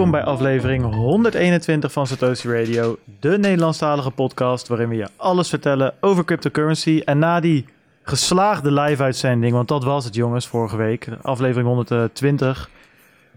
[0.00, 5.94] welkom bij aflevering 121 van Satoshi Radio, de Nederlandstalige podcast waarin we je alles vertellen
[6.00, 7.02] over cryptocurrency.
[7.04, 7.64] En na die
[8.02, 12.70] geslaagde live-uitzending, want dat was het jongens vorige week, aflevering 120,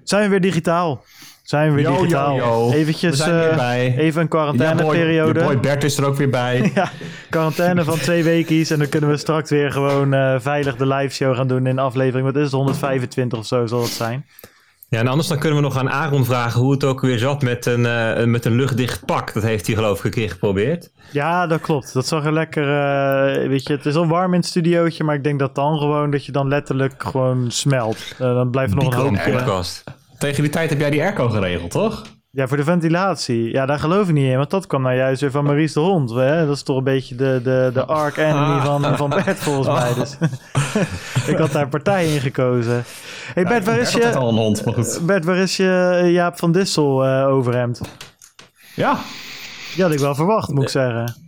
[0.03, 1.03] zijn we weer digitaal.
[1.41, 2.35] Zijn we weer Yo, digitaal.
[2.35, 2.71] yo, yo.
[2.71, 5.39] Eventjes, We eh, even een quarantaineperiode.
[5.39, 6.71] Je boy Bert is er ook weer bij.
[6.75, 6.91] Ja,
[7.29, 8.69] quarantaine van twee weekjes.
[8.69, 11.79] En dan kunnen we straks weer gewoon eh, veilig de live show gaan doen in
[11.79, 12.25] aflevering.
[12.25, 12.51] Wat is het?
[12.51, 14.25] 125 of zo zal het zijn.
[14.93, 17.41] Ja, en anders dan kunnen we nog aan Aaron vragen hoe het ook weer zat
[17.41, 19.33] met een, eh, met een luchtdicht pak.
[19.33, 20.91] Dat heeft hij geloof ik een keer geprobeerd.
[21.11, 21.93] Ja, dat klopt.
[21.93, 22.63] Dat zag er lekker.
[22.63, 25.03] eh, weet je, het is al warm in het studiootje.
[25.03, 27.97] Maar ik denk dat dan gewoon dat je dan letterlijk gewoon smelt.
[28.11, 29.31] Eh, dan blijft er nog een Een hoop.
[29.33, 29.83] podcast.
[30.17, 32.01] Tegen die tijd heb jij die airco geregeld, toch?
[32.35, 33.51] Ja, voor de ventilatie.
[33.51, 34.37] Ja, daar geloof ik niet in.
[34.37, 36.09] Want dat kwam nou juist weer van Maurice de Hond.
[36.09, 36.45] Hè?
[36.45, 39.93] Dat is toch een beetje de, de, de arc enemy van, van Bert volgens mij.
[39.93, 40.17] Dus
[41.31, 42.83] ik had daar partij in gekozen.
[43.33, 44.15] hey Bert, waar is je...
[44.15, 44.99] al een hond, maar goed.
[45.05, 47.81] Bert, waar is je eh, Jaap van Dissel eh, overhemd?
[48.75, 48.97] Ja,
[49.73, 51.22] Die had ik wel verwacht, moet ik zeggen.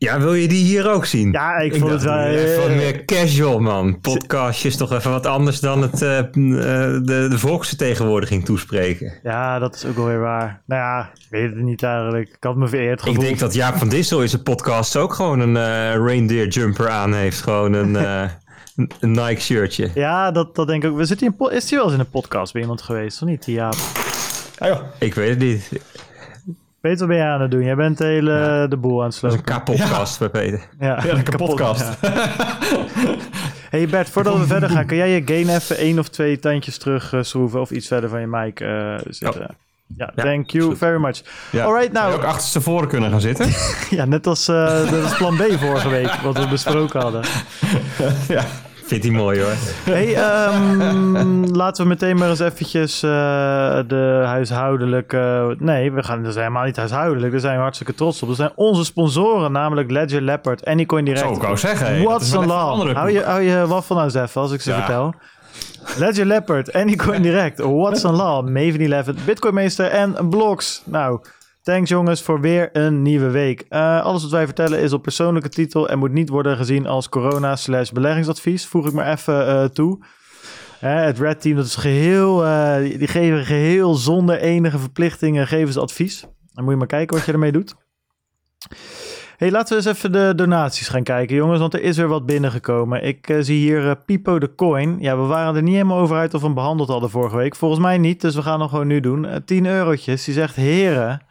[0.00, 1.32] Ja, wil je die hier ook zien?
[1.32, 2.12] Ja, ik, vond het wel...
[2.16, 4.00] dacht, eh, Even meer casual, man.
[4.00, 9.12] Podcastje is toch even wat anders dan het, eh, eh, de, de volksvertegenwoordiging toespreken.
[9.22, 10.62] Ja, dat is ook wel weer waar.
[10.66, 12.28] Nou ja, ik weet het niet eigenlijk.
[12.28, 13.24] Ik had me vereerd Ik gevoeld.
[13.24, 17.14] denk dat Jaap van Dissel in zijn podcast ook gewoon een eh, reindeer jumper aan
[17.14, 17.40] heeft.
[17.40, 18.22] Gewoon een, eh,
[18.76, 19.90] een- een Nike shirtje.
[19.94, 20.96] Ja, dat, dat denk ik ook.
[20.96, 23.46] We zitten in is hij wel eens in een podcast bij iemand geweest, of niet?
[23.46, 23.68] Ja.
[24.58, 24.80] ah, joh.
[24.98, 25.70] Ik weet het niet.
[26.80, 27.62] Weet wat ben je aan het doen?
[27.64, 29.54] Jij bent de hele de boel aan het Dat is slopen.
[29.54, 30.60] een K-podcast bij Peter.
[30.78, 31.98] Ja, Ja, de kapot, podcast.
[32.00, 32.08] ja.
[33.70, 36.78] Hey Bert, voordat we verder gaan, kun jij je gain even één of twee tandjes
[36.78, 39.40] terug eh, schroeven of iets verder van je mic eh, zitten?
[39.96, 41.20] Ja, Ja, thank you very much.
[41.52, 41.64] Ja.
[41.64, 43.46] Alright, Zou je nou, ook achterstevoren kunnen gaan zitten?
[43.98, 47.22] ja, net als eh, dat was plan B vorige week, wat we besproken hadden.
[48.28, 48.44] ja.
[48.90, 49.52] Vindt hij mooi hoor.
[49.84, 53.10] Hey, ehm, laten we meteen maar eens eventjes eh,
[53.86, 55.54] de huishoudelijke...
[55.58, 57.30] Nee, we gaan dus helemaal niet huishoudelijk.
[57.32, 58.28] Daar zijn we hartstikke trots op.
[58.28, 61.26] Dat zijn onze sponsoren, namelijk Ledger Leopard, Anycoin Direct.
[61.26, 61.86] Zo, ik wou zeggen.
[61.86, 62.70] hey, What's the law?
[62.70, 64.76] andere Hou je, hou je waffel nou eens even als ik ze Ja.
[64.76, 65.14] vertel.
[65.98, 70.82] Ledger Leopard, Anycoin Direct, What's the Law, Maven 11, Bitcoin Meester en Blocks.
[70.84, 71.20] Nou,
[71.62, 73.64] thanks jongens voor weer een nieuwe week.
[73.68, 77.08] Eh, alles wat wij vertellen is op persoonlijke titel en moet niet worden gezien als
[77.08, 78.66] corona slash beleggingsadvies.
[78.66, 80.04] Voeg ik maar even eh, toe.
[80.78, 85.72] Hè, het Red Team, dat is geheel, eh, die geven geheel zonder enige verplichtingen geven
[85.72, 86.20] ze advies.
[86.52, 87.74] Dan moet je maar kijken wat je ermee doet.
[89.36, 92.26] Hey, laten we eens even de donaties gaan kijken, jongens, want er is weer wat
[92.26, 93.04] binnengekomen.
[93.04, 94.96] Ik eh, zie hier eh, Pipo de Coin.
[94.98, 97.56] Ja, we waren er niet helemaal over uit of we hem behandeld hadden vorige week.
[97.56, 99.26] Volgens mij niet, dus we gaan hem gewoon nu doen.
[99.26, 100.24] Eh 10 eurotjes.
[100.24, 101.22] Die zegt, heren,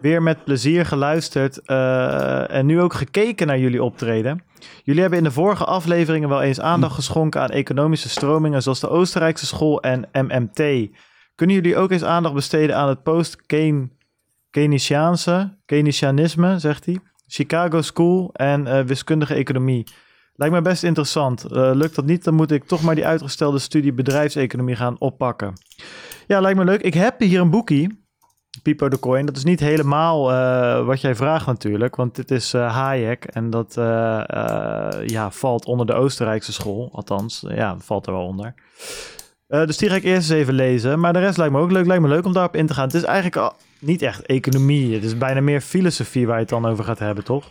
[0.00, 4.42] weer met plezier geluisterd eh, en nu ook gekeken naar jullie optreden.
[4.82, 8.88] Jullie hebben in de vorige afleveringen wel eens aandacht geschonken aan economische stromingen zoals de
[8.88, 10.88] Oostenrijkse school en MMT.
[11.34, 18.66] Kunnen jullie ook eens aandacht besteden aan het post-Keynesiaanse, Keynesianisme, zegt hij, Chicago School en
[18.66, 19.86] eh, wiskundige economie?
[20.34, 21.44] Lijkt me best interessant.
[21.44, 25.52] Eh, lukt dat niet, dan moet ik toch maar die uitgestelde studie bedrijfseconomie gaan oppakken.
[26.26, 26.82] Ja, lijkt me leuk.
[26.82, 28.06] Ik heb hier een boekie.
[28.62, 29.26] Pipo de Coin.
[29.26, 33.50] Dat is niet helemaal eh, wat jij vraagt natuurlijk, want dit is eh, Hayek en
[33.50, 33.84] dat eh,
[35.06, 38.54] ja, valt onder de Oostenrijkse school, althans, ja, valt er wel onder.
[39.46, 41.86] Dus die ga ik eerst eens even lezen, maar de rest lijkt me ook leuk,
[41.86, 42.84] lijkt me leuk om daarop in te gaan.
[42.84, 46.66] Het is eigenlijk niet echt economie, het is bijna meer filosofie waar je het dan
[46.66, 47.44] over gaat hebben, toch?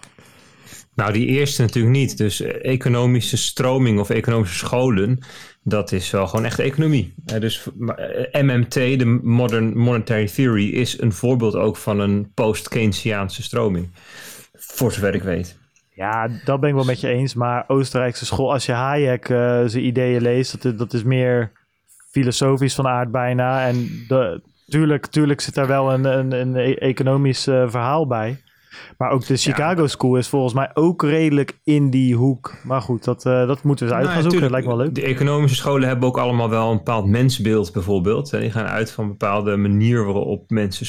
[0.97, 2.17] Nou, die eerste natuurlijk niet.
[2.17, 5.19] Dus economische stroming of economische scholen,
[5.67, 7.13] dat is wel gewoon echt economie.
[7.25, 12.31] Eh, dus maar, eh, MMT, de Modern Monetary Theory, is een voorbeeld ook van een
[12.33, 13.89] post-Keynesiaanse stroming.
[14.53, 15.57] Voor zover ik weet.
[15.93, 17.33] Ja, dat ben ik wel met je eens.
[17.33, 21.51] Maar Oostenrijkse school, als je Hayek eh, zijn ideeën leest, dat, dat is meer
[22.11, 23.67] filosofisch van aard bijna.
[23.67, 24.41] En de,
[25.09, 28.41] tuurlijk, zit daar wel een, een, een e- economisch verhaal bij.
[28.97, 32.53] Maar ook de Chicago School is volgens mij ook redelijk in die hoek.
[32.63, 34.41] Maar goed, dat, eh, dat moeten we eens uit gaan Nou, zoeken.
[34.41, 34.95] Dat lijkt me wel leuk.
[34.95, 38.33] De economische scholen hebben ook allemaal wel een bepaald mensbeeld bijvoorbeeld.
[38.33, 40.85] En die gaan uit van een bepaalde manier waarop mensen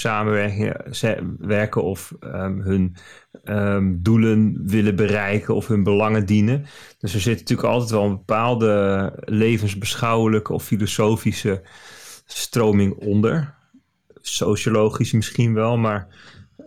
[0.90, 2.96] samenwerken of ehm, hun
[3.44, 6.66] ehm, doelen willen bereiken of hun belangen dienen.
[6.98, 11.62] Dus er zit natuurlijk altijd wel een bepaalde levensbeschouwelijke of filosofische
[12.26, 13.54] stroming onder.
[14.20, 16.06] Sociologisch misschien wel, maar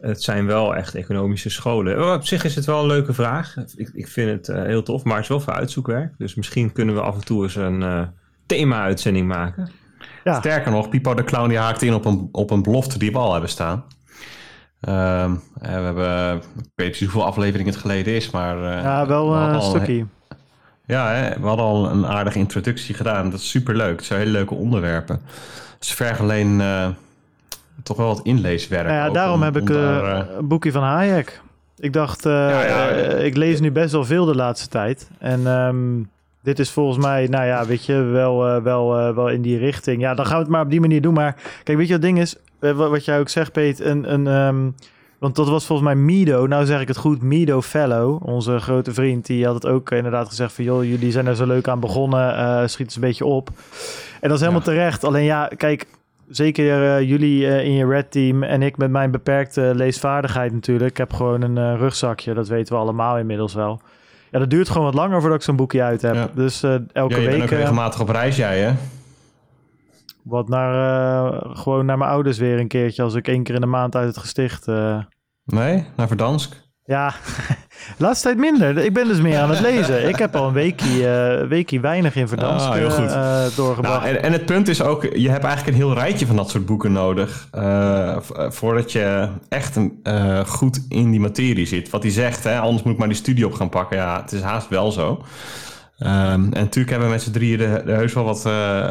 [0.01, 2.03] het zijn wel echt economische scholen.
[2.05, 3.55] Oh, Op zich is het wel een leuke vraag.
[3.75, 6.13] Ik, ik vind het eh, heel tof, maar het is wel voor uitzoekwerk.
[6.17, 8.01] Dus misschien kunnen we af en toe eens een eh,
[8.45, 9.69] thema-uitzending maken.
[10.23, 10.39] Ja.
[10.39, 13.17] Sterker nog, Pipo de Clown die haakt in op een, op een belofte die we
[13.17, 13.83] al hebben staan.
[14.81, 15.31] Ehm,
[15.61, 18.63] eh, we hebben, ik weet niet precies hoeveel afleveringen het geleden is, maar...
[18.77, 20.05] eh, Ja, wel eh, een stukje.
[20.85, 23.29] Ja, hè, we hadden al een aardige introductie gedaan.
[23.29, 23.95] Dat is superleuk.
[23.97, 25.21] Het zijn hele leuke onderwerpen.
[25.79, 26.61] Dus verg alleen...
[27.83, 28.87] toch wel wat inleeswerk.
[28.87, 31.41] Nou ja, daarom om- heb ik om eh, daar, eh, een boekje van Hayek.
[31.77, 35.09] Ik dacht, eh, Ja, ja, ik lees nu best wel veel de laatste tijd.
[35.19, 35.77] En ehm,
[36.43, 40.01] dit is volgens mij, nou ja, weet je, wel, wel, wel in die richting.
[40.01, 41.13] Ja, dan gaan we het maar op die manier doen.
[41.13, 42.35] Maar kijk, weet je wat het ding is?
[42.75, 44.13] Wat, jij ook zegt, Peet, een...
[44.13, 44.69] een ehm,
[45.19, 48.93] want dat was volgens mij Mido, nou zeg ik het goed, Mido Fellow, onze grote
[48.93, 51.79] vriend, die had het ook inderdaad gezegd van, joh, jullie zijn er zo leuk aan
[51.79, 53.49] begonnen, schiet eens een beetje op.
[54.21, 54.71] En dat is helemaal Ja.
[54.71, 55.03] terecht.
[55.03, 55.85] Alleen ja, kijk,
[56.31, 60.89] zeker eh, jullie eh, in je red team en ik met mijn beperkte leesvaardigheid natuurlijk.
[60.89, 63.81] Ik heb gewoon een eh, rugzakje, dat weten we allemaal inmiddels wel.
[64.31, 66.13] Ja, dat duurt gewoon wat langer voordat ik zo'n boekje uit heb.
[66.13, 66.29] Ja.
[66.35, 68.73] Dus eh, elke ja, je bent week ook eh, regelmatig op reis, jij hè?
[70.23, 70.73] wat naar,
[71.33, 73.95] eh, gewoon naar mijn ouders weer een keertje als ik één keer in de maand
[73.95, 74.67] uit het gesticht...
[74.67, 74.97] eh,
[75.45, 76.55] Nee, naar Verdansk?
[76.91, 77.13] Ja,
[77.97, 78.77] laatste tijd minder.
[78.77, 80.07] Ik ben dus meer aan het lezen.
[80.07, 83.11] Ik heb al een weekje, eh, weekje weinig in Verdansk Ah, heel goed.
[83.11, 84.03] eh, doorgebracht.
[84.03, 86.49] Nou, en, en het punt is ook, je hebt eigenlijk een heel rijtje van dat
[86.49, 87.47] soort boeken nodig.
[88.49, 89.99] voordat je echt een,
[90.45, 91.89] goed in die materie zit.
[91.89, 93.97] Wat hij zegt, hè, anders moet ik maar die studie op gaan pakken.
[93.97, 95.23] Ja, het is haast wel zo.
[95.97, 98.43] Ehm, en natuurlijk hebben we met z'n drieën er heus wel wat,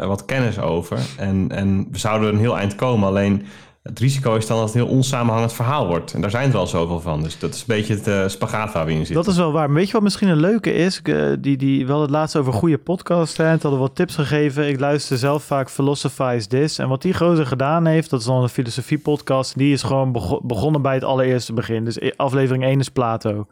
[0.07, 0.97] wat kennis over.
[1.17, 3.07] En, en we zouden er een heel eind komen.
[3.07, 3.45] Alleen
[3.81, 6.13] het risico is dan dat het een heel onsamenhangend verhaal wordt.
[6.13, 7.23] En daar zijn er al zoveel van.
[7.23, 9.15] Dus dat is een beetje het eh, spagaat waar we in zitten.
[9.15, 9.67] Dat is wel waar.
[9.67, 11.01] Maar weet je wat misschien een leuke is?
[11.01, 13.37] Eh, die, die, we hadden het laatst over goede podcasts.
[13.37, 13.45] Hè?
[13.45, 14.67] Het hadden wat tips gegeven.
[14.69, 16.77] Ik luister zelf vaak Philosophize This.
[16.79, 19.57] En wat die gozer gedaan heeft, dat is dan een filosofie podcast.
[19.57, 21.83] Die is gewoon bego- begonnen bij het allereerste begin.
[21.85, 23.47] Dus i- aflevering 1 is Plato.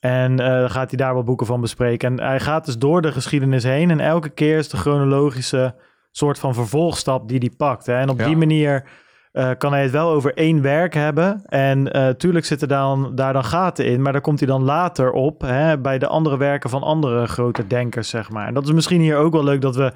[0.00, 2.18] En eh, dan gaat hij daar wel boeken van bespreken.
[2.18, 3.90] En hij gaat dus door de geschiedenis heen.
[3.90, 5.74] En elke keer is de chronologische
[6.10, 7.86] soort van vervolgstap die hij pakt.
[7.86, 7.94] Hè?
[7.96, 8.26] En op Ja.
[8.26, 8.84] die manier
[9.36, 11.42] eh, kan hij het wel over één werk hebben.
[11.46, 14.02] En eh tuurlijk zitten dan, daar dan gaten in.
[14.02, 17.66] Maar daar komt hij dan later op hè, bij de andere werken van andere grote
[17.66, 18.46] denkers, zeg maar.
[18.46, 19.92] En dat is misschien hier ook wel leuk dat we...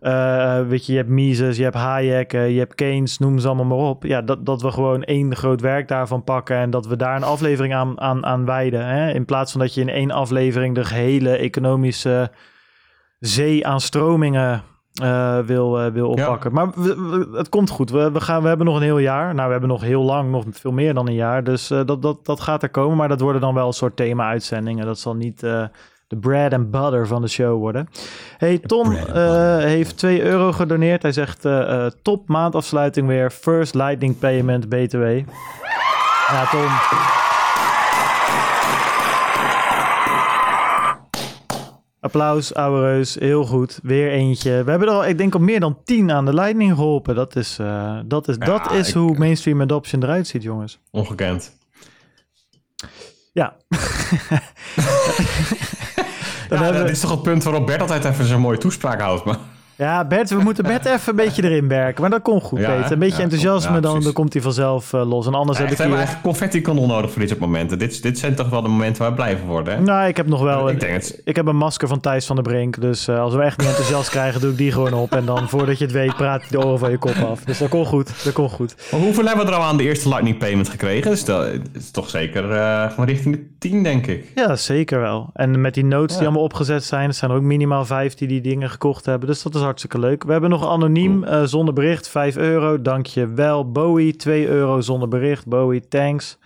[0.00, 3.78] eh, weet je, je hebt Mises, je hebt Hayek, je hebt Keynes, noem ze allemaal
[3.78, 4.04] maar op.
[4.04, 7.22] Ja, dat, dat we gewoon één groot werk daarvan pakken en dat we daar een
[7.22, 8.86] aflevering aan, aan, aan wijden.
[8.86, 9.12] Hè?
[9.12, 12.30] In plaats van dat je in één aflevering de gehele economische
[13.18, 14.62] zee aan stromingen
[15.02, 16.22] eh, wil, eh, wil Ja.
[16.24, 16.52] oppakken.
[16.52, 16.96] Maar we-
[17.30, 17.90] we- het komt goed.
[17.90, 19.34] We, we, gaan, we hebben nog een heel jaar.
[19.34, 21.44] Nou, we hebben nog heel lang, nog veel meer dan een jaar.
[21.44, 22.96] Dus eh, dat, dat, dat gaat er komen.
[22.96, 24.86] Maar dat worden dan wel een soort thema-uitzendingen.
[24.86, 25.40] Dat zal niet
[26.08, 27.88] de bread and butter van de show worden.
[28.36, 28.90] Hey, Tom
[29.60, 31.02] heeft 2 euro gedoneerd.
[31.02, 31.48] Hij zegt
[32.02, 33.30] top maandafsluiting weer.
[33.30, 35.18] First lightning payment BTW.
[36.28, 37.25] Ja, Tom.
[42.06, 43.14] Applaus, ouwe reus.
[43.14, 43.78] Heel goed.
[43.82, 44.64] Weer eentje.
[44.64, 47.14] We hebben er al, ik denk, op meer dan 10 aan de Lightning geholpen.
[47.14, 50.78] Dat is, eh, dat is, Ja, dat is ik- hoe mainstream adoption eruit ziet, jongens.
[50.90, 51.56] Ongekend.
[53.32, 53.56] Ja.
[56.48, 58.58] Dan Ja, hebben dat we- is toch het punt waarop Bert altijd even zo'n mooie
[58.58, 59.24] toespraak houdt.
[59.24, 59.38] Maar...
[59.76, 62.00] ja, Bert, we moeten Bert even een beetje erin werken.
[62.00, 62.92] Maar dat komt goed, Ja, Peter.
[62.92, 65.26] Een beetje Ja, enthousiasme, ja, dan, dan komt hij vanzelf eh, los.
[65.26, 66.06] En anders heb we ik hebben hier...
[66.06, 67.78] eigenlijk confetti-kanon nodig voor dit soort momenten.
[67.78, 69.80] Dit, dit zijn toch wel de momenten waar we blij van worden, hè?
[69.80, 70.68] Nou, ik heb nog wel...
[70.68, 71.20] Ik Een, denk het.
[71.24, 72.80] ik heb een masker van Thijs van der Brink.
[72.80, 75.12] Dus eh, als we echt niet enthousiast krijgen, doe ik die gewoon op.
[75.12, 77.44] En dan, voordat je het weet, praat hij de oren van je kop af.
[77.44, 78.24] Dus dat komt goed.
[78.24, 78.74] Dat komt goed.
[78.92, 81.10] Maar hoeveel hebben we er al aan de eerste lightning payment gekregen?
[81.10, 82.42] Dus dat is toch zeker
[82.90, 84.24] gewoon richting de 10, denk ik.
[84.34, 85.30] Ja, zeker wel.
[85.32, 88.28] En met die notes die allemaal opgezet zijn, er zijn er ook minimaal vijf die
[88.28, 89.28] die dingen gekocht hebben.
[89.28, 90.24] Dus dat is hartstikke leuk.
[90.24, 92.82] We hebben nog anoniem eh, zonder bericht, 5 euro.
[92.82, 93.70] Dank je wel.
[93.72, 95.46] Bowie, 2 euro zonder bericht.
[95.46, 96.38] Bowie, thanks.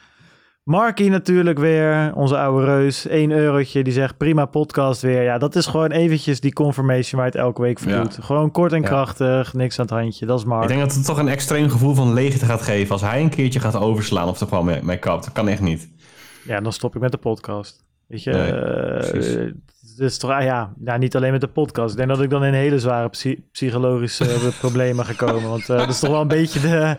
[0.64, 3.06] Marky natuurlijk weer, onze oude reus.
[3.06, 5.22] 1 eurotje, die zegt prima podcast weer.
[5.22, 8.02] Ja, dat is gewoon eventjes die confirmation waar het elke week voor Ja.
[8.02, 8.18] doet.
[8.20, 8.86] Gewoon kort en Ja.
[8.86, 10.26] krachtig, niks aan het handje.
[10.26, 10.62] Dat is Mark.
[10.62, 13.28] Ik denk dat het toch een extreem gevoel van leegte gaat geven als hij een
[13.28, 15.24] keertje gaat overslaan of er gewoon mee, mee kapt.
[15.24, 15.90] Dat kan echt niet.
[16.44, 17.84] Ja, dan stop ik met de podcast.
[18.06, 19.52] Weet je, Nee, eh,
[20.08, 21.90] is toch, ah ja, ja, niet alleen met de podcast.
[21.90, 25.48] Ik denk dat ik dan in hele zware psy- psychologische eh, problemen ga komen.
[25.48, 26.96] Want eh, dat is toch wel een beetje de,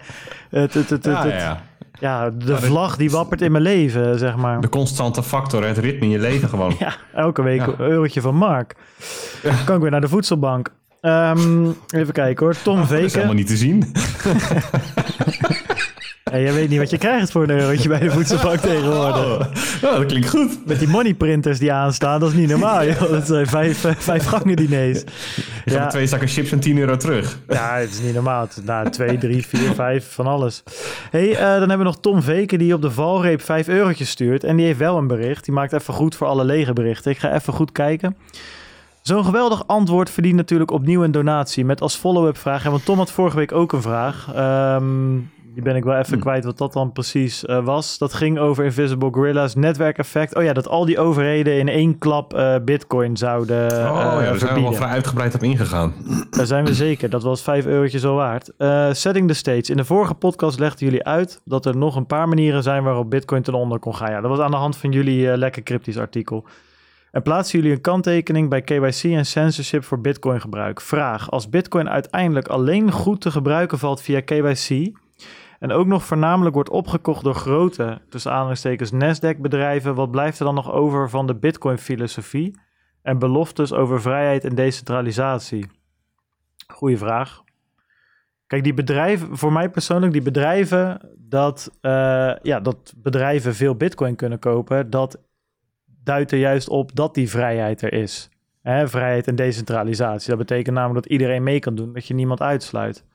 [0.49, 1.61] het, het, het, Ja, ja,
[1.99, 2.29] ja.
[2.29, 4.61] de vlag die wappert in mijn leven, zeg maar.
[4.61, 6.75] De constante factor, het ritme in je leven gewoon.
[6.79, 8.75] Ja, elke week een eurotje van Mark.
[9.65, 10.73] Kan ik weer naar de voedselbank.
[11.01, 12.55] Ehm, even kijken hoor.
[12.63, 13.11] Tom Dat is Veken.
[13.13, 13.83] helemaal niet te zien.
[16.31, 19.25] Hey, jij weet niet wat je krijgt voor een eurotje bij de voedselbank tegenwoordig.
[19.25, 19.39] Oh,
[19.83, 20.65] oh, dat klinkt goed.
[20.65, 22.85] Met die moneyprinters die aanstaan, dat is niet normaal.
[22.85, 22.99] Joh.
[23.11, 25.03] Dat zijn vijf, eh, vijf gangen diners.
[25.65, 25.87] Je Ja.
[25.87, 27.39] twee zakken chips en 10 euro terug.
[27.47, 28.41] Ja, het is niet normaal.
[28.41, 30.63] Het is, nou, twee, drie, vier, vijf, van alles.
[31.09, 34.43] hey, eh, dan hebben we nog Tom Veken die op de valreep vijf eurotjes stuurt.
[34.43, 35.45] En die heeft wel een bericht.
[35.45, 37.11] Die maakt even goed voor alle lege berichten.
[37.11, 38.17] Ik ga even goed kijken.
[39.01, 41.65] Zo'n geweldig antwoord verdient natuurlijk opnieuw een donatie.
[41.65, 42.65] Met als follow-up vraag.
[42.65, 44.31] En want Tom had vorige week ook een vraag.
[44.35, 45.17] Ehm,
[45.53, 46.19] die ben ik wel even Hm.
[46.19, 47.97] kwijt wat dat dan precies eh, was.
[47.97, 50.35] Dat ging over Invisible Gorillas netwerkeffect.
[50.35, 53.93] Oh ja, dat al die overheden in één klap eh, bitcoin zouden Oh eh, ja,
[54.03, 54.73] daar zijn we wel verbieden.
[54.73, 55.93] vrij uitgebreid op ingegaan.
[56.29, 57.09] Daar zijn we zeker.
[57.09, 58.51] Dat was 5 eurotjes al waard.
[58.97, 59.71] Setting the stage.
[59.71, 63.09] In de vorige podcast legden jullie uit dat er nog een paar manieren zijn waarop
[63.09, 64.11] Bitcoin ten onder kon gaan.
[64.11, 66.45] Ja, dat was aan de hand van jullie lekker cryptisch artikel.
[67.11, 70.81] En plaatsen jullie een kanttekening bij KYC en censorship voor Bitcoin gebruik?
[70.81, 71.31] Vraag.
[71.31, 74.91] Als Bitcoin uiteindelijk alleen goed te gebruiken valt via KYC
[75.61, 80.55] en ook nog voornamelijk wordt opgekocht door grote, tussen aanhalingstekens, Nasdaq-bedrijven, wat blijft er dan
[80.55, 82.59] nog over van de Bitcoin-filosofie
[83.01, 85.67] en beloftes over vrijheid en decentralisatie?
[86.67, 87.43] Goeie vraag.
[88.47, 94.15] Kijk, die bedrijven, voor mij persoonlijk, die bedrijven, dat, eh, ja, dat bedrijven veel bitcoin
[94.15, 95.19] kunnen kopen, dat
[96.03, 98.29] duidt er juist op dat die vrijheid er is.
[98.61, 100.29] Hè, vrijheid en decentralisatie.
[100.29, 103.05] Dat betekent namelijk dat iedereen mee kan doen, dat je niemand uitsluit.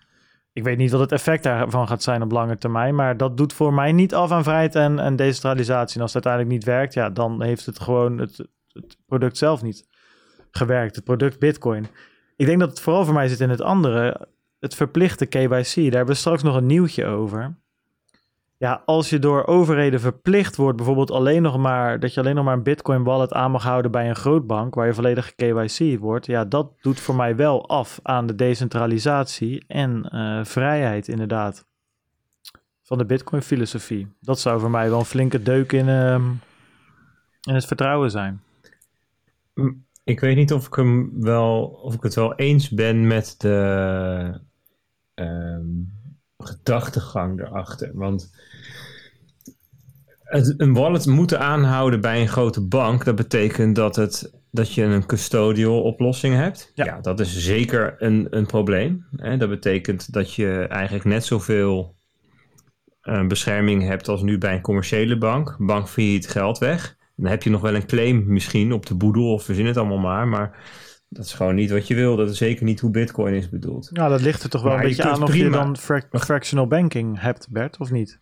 [0.56, 3.52] Ik weet niet wat het effect daarvan gaat zijn op lange termijn, maar dat doet
[3.52, 5.96] voor mij niet af aan vrijheid en, en decentralisatie.
[5.96, 9.62] En als het uiteindelijk niet werkt, ja, dan heeft het gewoon het, het product zelf
[9.62, 9.86] niet
[10.50, 11.86] gewerkt, het product bitcoin.
[12.36, 15.74] Ik denk dat het vooral voor mij zit in het andere, het verplichte KYC.
[15.74, 17.56] Daar hebben we straks nog een nieuwtje over.
[18.58, 22.44] Ja, als je door overheden verplicht wordt, bijvoorbeeld alleen nog maar dat je alleen nog
[22.44, 26.26] maar een Bitcoin wallet aan mag houden bij een grootbank waar je volledig KYC wordt,
[26.26, 31.66] ja, dat doet voor mij wel af aan de decentralisatie en eh, vrijheid, inderdaad,
[32.82, 34.08] van de Bitcoin-filosofie.
[34.20, 36.30] Dat zou voor mij wel een flinke deuk in, ehm,
[37.40, 38.40] in het vertrouwen zijn.
[40.04, 44.40] Ik weet niet of ik, hem wel, of ik het wel eens ben met de
[45.14, 45.64] ehm,
[46.46, 47.90] gedachtegang erachter.
[47.94, 48.30] Want
[50.26, 54.82] het, een wallet moeten aanhouden bij een grote bank, dat betekent dat, het, dat je
[54.82, 56.72] een custodial oplossing hebt.
[56.74, 56.84] Ja.
[56.84, 59.06] Ja, dat is zeker een, een probleem.
[59.16, 59.36] Hè?
[59.36, 61.94] Dat betekent dat je eigenlijk net zoveel
[63.00, 65.56] eh, bescherming hebt als nu bij een commerciële bank.
[65.58, 66.96] Bank failliet geld weg.
[67.16, 69.98] Dan heb je nog wel een claim misschien op de boedel of verzin het allemaal
[69.98, 70.28] maar.
[70.28, 70.58] Maar
[71.08, 72.16] dat is gewoon niet wat je wil.
[72.16, 73.90] Dat is zeker niet hoe bitcoin is bedoeld.
[73.92, 76.18] Nou, dat ligt er toch wel Maar een je beetje aan of je dan frac-
[76.18, 78.20] fractional banking hebt, Bert, of niet?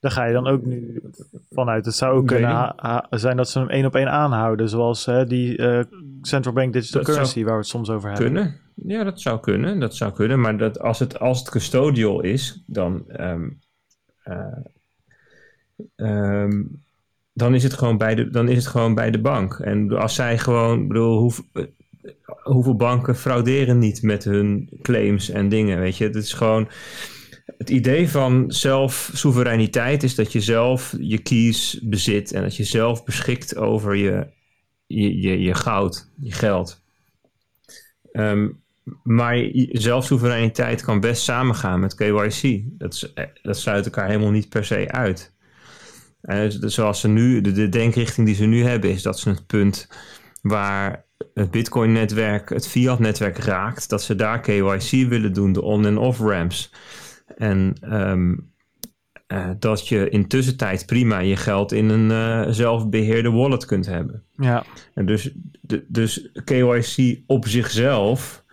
[0.00, 1.02] Daar ga je dan ook nu
[1.50, 1.84] vanuit.
[1.84, 2.74] Het zou ook kunnen
[3.10, 5.84] zijn dat ze hem één op één aanhouden, zoals hè, die eh,
[6.22, 8.26] central bank digital Dat currency waar we het soms over hebben.
[8.26, 8.60] Kunnen.
[8.74, 9.80] Ja, dat zou kunnen.
[9.80, 10.40] Dat zou kunnen.
[10.40, 13.48] Maar dat, als, het, als het custodial is, dan, ehm,
[14.22, 14.56] eh,
[15.96, 16.62] ehm,
[17.32, 19.58] dan, is het gewoon bij de, dan is het gewoon bij de bank.
[19.58, 21.64] En als zij gewoon, ik bedoel, hoe, eh,
[22.42, 26.04] hoeveel banken frauderen niet met hun claims en dingen, weet je?
[26.04, 26.68] Het is gewoon...
[27.58, 33.04] Het idee van zelfsoevereiniteit is dat je zelf je keys bezit en dat je zelf
[33.04, 34.26] beschikt over je,
[34.86, 36.82] je, je, goud, je geld.
[38.12, 38.48] Ehm,
[39.02, 42.62] maar zelfsoevereiniteit kan best samengaan met KYC.
[42.78, 45.34] Dat, is, eh, dat sluit elkaar helemaal niet per se uit.
[46.20, 49.28] En dus zoals ze nu, de, de denkrichting die ze nu hebben, is dat ze
[49.28, 49.88] het punt
[50.42, 55.98] waar het Bitcoin-netwerk, het fiat-netwerk raakt, dat ze daar KYC willen doen, de on- en
[55.98, 56.72] off-ramps.
[57.36, 58.34] En ehm,
[59.26, 64.24] eh, dat je in tussentijd prima je geld in een eh, zelfbeheerde wallet kunt hebben.
[64.36, 68.44] Ja, En dus, de, dus KYC op zichzelf,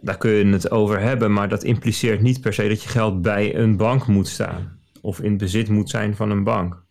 [0.00, 3.22] daar kun je het over hebben, maar dat impliceert niet per se dat je geld
[3.22, 4.78] bij een bank moet staan.
[5.00, 6.86] Of in bezit moet zijn van een bank.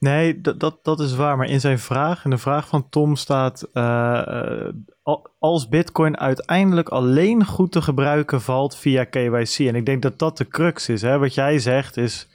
[0.00, 1.36] Nee, dat, dat, dat is waar.
[1.36, 3.68] Maar in zijn vraag, in de vraag van Tom staat...
[3.72, 9.58] eh, eh, al- als bitcoin uiteindelijk alleen goed te gebruiken valt via KYC.
[9.58, 11.02] En ik denk dat dat de crux is.
[11.02, 11.18] Hè?
[11.18, 12.28] Wat jij zegt is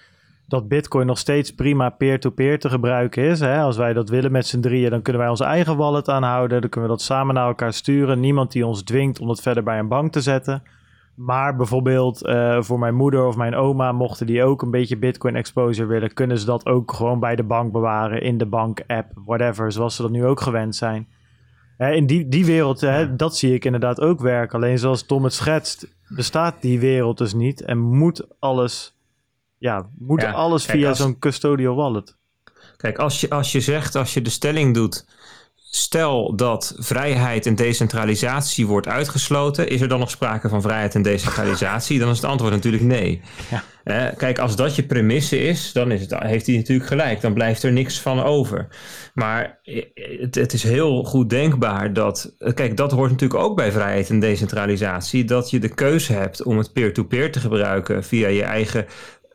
[0.48, 3.40] dat bitcoin nog steeds prima peer-to-peer te gebruiken is.
[3.40, 3.60] Hè?
[3.60, 6.62] Als wij dat willen met z'n drieën, dan kunnen wij onze eigen wallet aanhouden.
[6.62, 8.20] Dan kunnen we dat samen naar elkaar sturen.
[8.20, 10.64] Niemand die ons dwingt om dat verder bij een bank te zetten.
[11.16, 15.36] Maar bijvoorbeeld eh, voor mijn moeder of mijn oma, mochten die ook een beetje Bitcoin
[15.36, 19.72] exposure willen, kunnen ze dat ook gewoon bij de bank bewaren, in de bank-app, whatever,
[19.72, 21.08] zoals ze dat nu ook gewend zijn.
[21.78, 24.56] Hè, in die, die wereld, hè, dat zie ik inderdaad ook werken.
[24.56, 28.96] Alleen zoals Tom het schetst, bestaat die wereld dus niet en moet alles,
[29.58, 32.16] ja, moet Ja, alles kijk, via als- zo'n custodial wallet.
[32.78, 35.06] Kijk, als je, als je zegt, als je de stelling doet,
[35.76, 41.02] stel dat vrijheid en decentralisatie wordt uitgesloten, is er dan nog sprake van vrijheid en
[41.02, 42.00] decentralisatie?
[42.00, 43.22] Dan is het antwoord natuurlijk nee.
[43.50, 43.64] Ja.
[43.84, 47.22] Eh, kijk, als dat je premisse is, dan is het, heeft hij natuurlijk gelijk.
[47.22, 48.68] Dan blijft er niks van over.
[49.14, 49.84] Maar eh,
[50.20, 52.34] het, het is heel goed denkbaar dat.
[52.40, 55.26] eh, Kijk, dat hoort natuurlijk ook bij vrijheid en decentralisatie.
[55.26, 58.86] Dat je de keuze hebt om het peer-to-peer te gebruiken via je eigen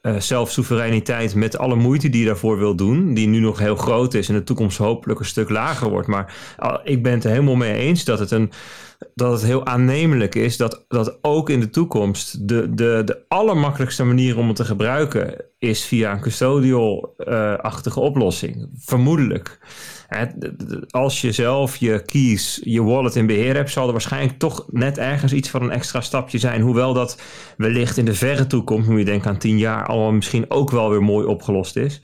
[0.03, 4.15] eh zelfsoevereiniteit met alle moeite die je daarvoor wil doen, die nu nog heel groot
[4.15, 6.09] is en de toekomst hopelijk een stuk lager wordt.
[6.09, 8.53] Maar ah, ik ben het er helemaal mee eens dat het een,
[9.15, 14.05] dat het heel aannemelijk is dat, dat ook in de toekomst de, de, de allermakkelijkste
[14.05, 18.69] manier om het te gebruiken is via een custodial-achtige oplossing.
[18.79, 19.59] Vermoedelijk.
[20.91, 24.99] Als je zelf je keys, je wallet in beheer hebt, zal er waarschijnlijk toch net
[24.99, 26.61] ergens iets van een extra stapje zijn.
[26.61, 27.21] Hoewel dat
[27.57, 30.91] wellicht in de verre toekomst, moet je denken aan tien jaar, allemaal misschien ook wel
[30.91, 32.01] weer mooi opgelost is.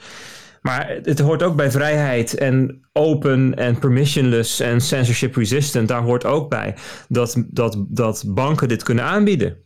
[0.66, 5.88] Maar het hoort ook bij vrijheid en open en permissionless en censorship resistant.
[5.88, 6.74] Daar hoort ook bij
[7.08, 9.56] dat, dat, dat banken dit kunnen aanbieden.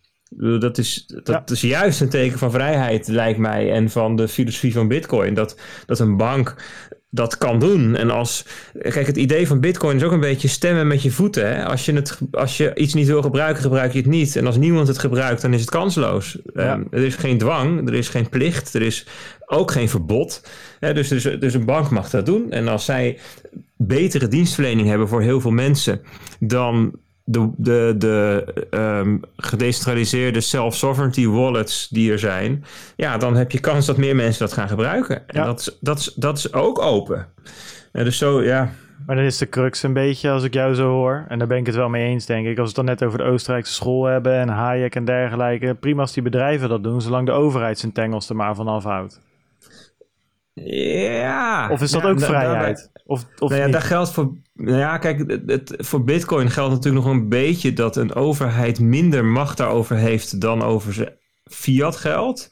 [0.60, 4.72] Dat is, dat is juist een teken van vrijheid, lijkt mij, en van de filosofie
[4.72, 5.34] van Bitcoin.
[5.34, 6.54] Dat, dat een bank
[7.10, 7.96] dat kan doen.
[7.96, 8.44] En als,
[8.78, 11.56] kijk, het idee van Bitcoin is ook een beetje stemmen met je voeten.
[11.56, 11.64] Hè?
[11.64, 14.36] Als, je het, als je iets niet wil gebruiken, gebruik je het niet.
[14.36, 16.38] En als niemand het gebruikt, dan is het kansloos.
[16.54, 19.06] Ehm, er is geen dwang, er is geen plicht, er is
[19.46, 20.48] ook geen verbod.
[20.80, 20.94] Hè?
[20.94, 22.50] Dus, dus, dus een bank mag dat doen.
[22.50, 23.18] En als zij
[23.76, 26.00] betere dienstverlening hebben voor heel veel mensen,
[26.40, 26.98] dan
[27.30, 32.64] de, de, de um, gedecentraliseerde self-sovereignty wallets die er zijn,
[32.96, 35.28] ja, dan heb je kans dat meer mensen dat gaan gebruiken.
[35.28, 37.26] En dat, is, dat, is, dat is ook open.
[37.92, 38.70] En dus zo, ja.
[39.06, 41.58] Maar dan is de crux een beetje, als ik jou zo hoor, en daar ben
[41.58, 42.58] ik het wel mee eens, denk ik.
[42.58, 45.74] Als we het dan net over de Oostenrijkse school hebben en Hayek en dergelijke.
[45.74, 49.20] Prima als die bedrijven dat doen, zolang de overheid zijn tengels er maar van afhoudt.
[50.64, 51.68] Ja.
[51.70, 52.90] Of is dat ook vrijheid?
[53.06, 54.32] Of, of nou ja, daar geldt voor.
[54.60, 59.24] Nou ja, kijk, het, voor Bitcoin geldt natuurlijk nog een beetje dat een overheid minder
[59.24, 62.48] macht daarover heeft dan over fiat geld.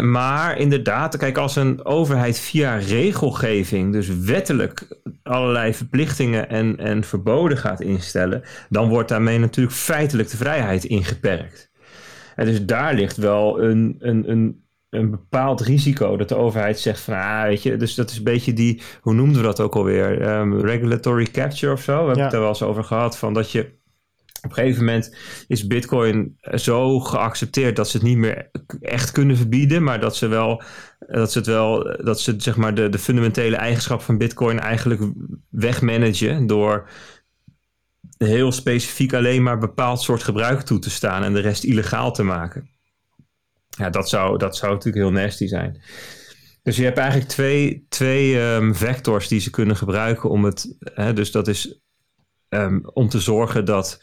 [0.00, 7.58] maar inderdaad, kijk, als een overheid via regelgeving, dus wettelijk, allerlei verplichtingen en, en verboden
[7.58, 11.70] gaat instellen, dan wordt daarmee natuurlijk feitelijk de vrijheid ingeperkt.
[12.36, 17.00] En dus daar ligt wel een, een, een een bepaald risico dat de overheid zegt
[17.00, 19.74] van, ah, weet je, dus dat is een beetje die, hoe noemden we dat ook
[19.74, 20.28] alweer?
[20.28, 22.00] Um, regulatory capture of zo.
[22.00, 23.78] We hebben het er wel eens over gehad van dat je
[24.42, 25.16] op een gegeven moment
[25.46, 30.26] is Bitcoin zo geaccepteerd dat ze het niet meer echt kunnen verbieden, maar dat ze
[30.26, 30.62] wel,
[30.98, 35.02] dat ze het wel, dat ze zeg maar de, de fundamentele eigenschap van Bitcoin eigenlijk
[35.50, 36.88] wegmanagen door
[38.18, 42.22] heel specifiek alleen maar bepaald soort gebruik toe te staan en de rest illegaal te
[42.22, 42.68] maken.
[43.78, 45.82] Ja, dat zou, dat zou natuurlijk heel nasty zijn.
[46.62, 50.76] Dus je hebt eigenlijk twee, twee um, vectors die ze kunnen gebruiken om het.
[50.78, 51.80] Hè, dus dat is
[52.48, 54.00] um, om te zorgen dat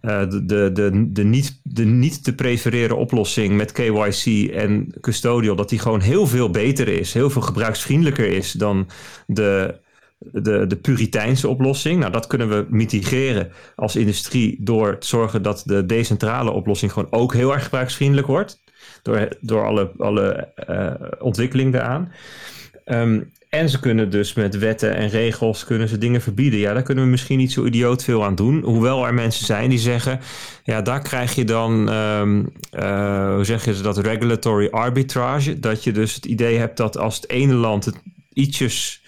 [0.00, 5.56] uh, de, de, de, de, niet, de niet te prefereren oplossing met KYC en custodial,
[5.56, 8.88] dat die gewoon heel veel beter is, heel veel gebruiksvriendelijker is dan
[9.26, 9.80] de,
[10.18, 12.00] de, de Puriteinse oplossing.
[12.00, 17.12] Nou, dat kunnen we mitigeren als industrie door te zorgen dat de decentrale oplossing gewoon
[17.12, 18.64] ook heel erg gebruiksvriendelijk wordt
[19.06, 22.12] door, door alle, alle uh, ontwikkeling daaraan.
[22.84, 26.58] Ehm, en ze kunnen dus met wetten en regels kunnen ze dingen verbieden.
[26.58, 28.62] Ja, daar kunnen we misschien niet zo idioot veel aan doen.
[28.62, 30.20] Hoewel er mensen zijn die zeggen...
[30.64, 31.92] ja, daar krijg je dan...
[31.92, 33.98] Um, uh, hoe zeg je dat?
[33.98, 35.60] Regulatory arbitrage.
[35.60, 37.96] Dat je dus het idee hebt dat als het ene land het
[38.32, 39.02] ietsjes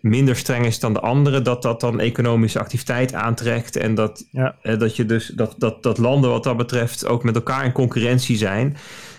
[0.00, 3.76] minder streng is dan de andere, dat dat dan economische activiteit aantrekt.
[3.76, 4.56] En dat, ja.
[4.62, 7.72] eh, dat je dus dat, dat, dat landen wat dat betreft ook met elkaar in
[7.72, 8.76] concurrentie zijn.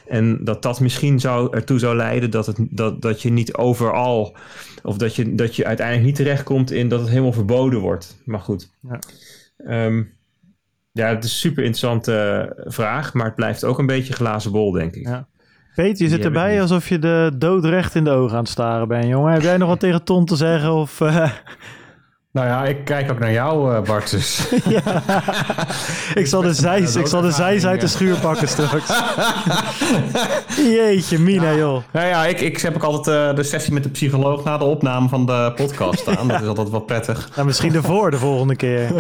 [0.10, 4.36] En dat dat misschien zou, ertoe zou leiden dat, het, dat, dat je niet overal,
[4.84, 8.22] of dat je, dat je uiteindelijk niet terechtkomt in dat het helemaal verboden wordt.
[8.26, 8.72] Maar goed.
[8.82, 9.00] Ja,
[9.86, 10.14] um,
[10.92, 14.72] ja het is een super interessante vraag, maar het blijft ook een beetje glazen bol,
[14.72, 15.08] denk ik.
[15.08, 15.28] Ja.
[15.76, 18.88] Peter, je zit erbij alsof je de dood recht in de ogen aan het staren
[18.88, 19.34] bent, jongen.
[19.34, 20.74] Heb jij nog wat tegen Ton te zeggen?
[20.74, 21.32] Of, uh...
[22.32, 24.12] Nou ja, ik kijk ook naar jou, uh, Bart.
[24.12, 24.50] Dus.
[24.76, 25.04] ja.
[26.14, 29.02] ik zal de zijs, ik zal de zijs uit de schuur pakken straks.
[30.76, 31.84] Jeetje, Mina, joh.
[31.92, 34.64] Nou ja, ik, ik heb ook altijd uh, de sessie met de psycholoog na de
[34.64, 36.28] opname van de podcast staan.
[36.28, 37.30] Dat is altijd wel prettig.
[37.36, 38.92] Nou, misschien ervoor de volgende keer.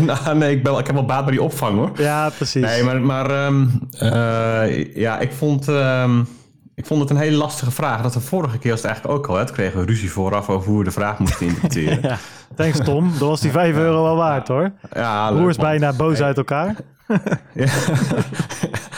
[0.00, 1.90] nou, nee, ik, ben, ik heb wel baat bij die opvang, hoor.
[1.94, 2.62] Ja, precies.
[2.62, 5.68] Nee, maar, maar um, uh, ja, ik vond...
[5.68, 6.26] Um,
[6.74, 8.02] ik vond het een hele lastige vraag.
[8.02, 9.36] Dat de vorige keer was het eigenlijk ook al.
[9.36, 9.44] Hè?
[9.44, 11.98] kregen we ruzie vooraf over hoe we de vraag moesten interpreteren.
[12.08, 12.18] ja,
[12.56, 13.10] thanks Tom.
[13.10, 14.72] Dat was die 5 euro wel waard hoor.
[14.92, 16.76] Ja, Broers bijna boos uit elkaar.
[17.54, 17.72] ja.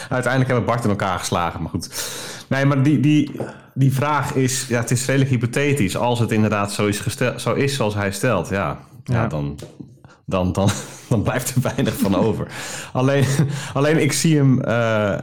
[0.09, 2.11] Uiteindelijk hebben Bart in elkaar geslagen, maar goed.
[2.49, 3.41] Nee, maar die, die,
[3.75, 5.97] die vraag is, ja, het is redelijk hypothetisch.
[5.97, 9.15] Als het inderdaad zo is, gesteld, zo is zoals hij stelt, ja, ja.
[9.15, 9.59] ja dan,
[10.27, 10.69] dan, dan,
[11.09, 12.47] dan blijft er weinig van over.
[12.93, 13.25] alleen,
[13.73, 15.19] alleen ik zie hem, uh,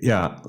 [0.00, 0.40] ja,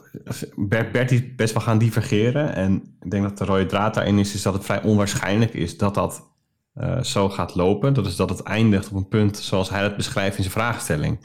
[0.56, 2.54] Bert, Bert is best wel gaan divergeren.
[2.54, 5.78] En ik denk dat de rode draad daarin is, is dat het vrij onwaarschijnlijk is
[5.78, 6.28] dat dat
[6.76, 7.94] uh, zo gaat lopen.
[7.94, 11.20] Dat is dat het eindigt op een punt zoals hij het beschrijft in zijn vraagstelling.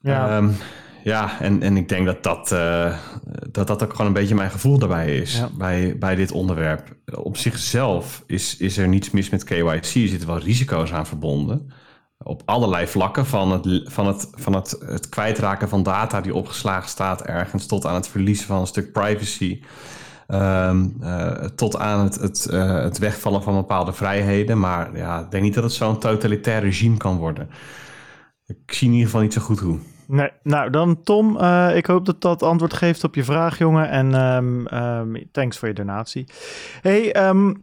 [0.00, 0.36] Ja.
[0.36, 0.56] Um,
[1.08, 2.96] ja, en, en ik denk dat dat, uh,
[3.50, 5.36] dat dat ook gewoon een beetje mijn gevoel daarbij is.
[5.36, 5.48] Ja.
[5.58, 6.96] Bij, bij dit onderwerp.
[7.14, 9.82] Op zichzelf is, is er niets mis met KYC.
[9.82, 11.72] Er zitten wel risico's aan verbonden.
[12.18, 13.26] Op allerlei vlakken.
[13.26, 17.66] Van het, van het, van het, het kwijtraken van data die opgeslagen staat ergens.
[17.66, 19.60] Tot aan het verliezen van een stuk privacy.
[20.26, 20.74] Eh,
[21.54, 24.58] tot aan het, het, eh, het wegvallen van bepaalde vrijheden.
[24.58, 27.48] Maar ja, ik denk niet dat het zo'n totalitair regime kan worden.
[28.46, 29.78] Ik zie in ieder geval niet zo goed hoe.
[30.10, 33.88] Nee, nou dan Tom, eh, ik hoop dat dat antwoord geeft op je vraag, jongen.
[33.90, 36.28] En ehm, ehm, thanks voor je donatie.
[36.80, 37.54] Hey, ehm,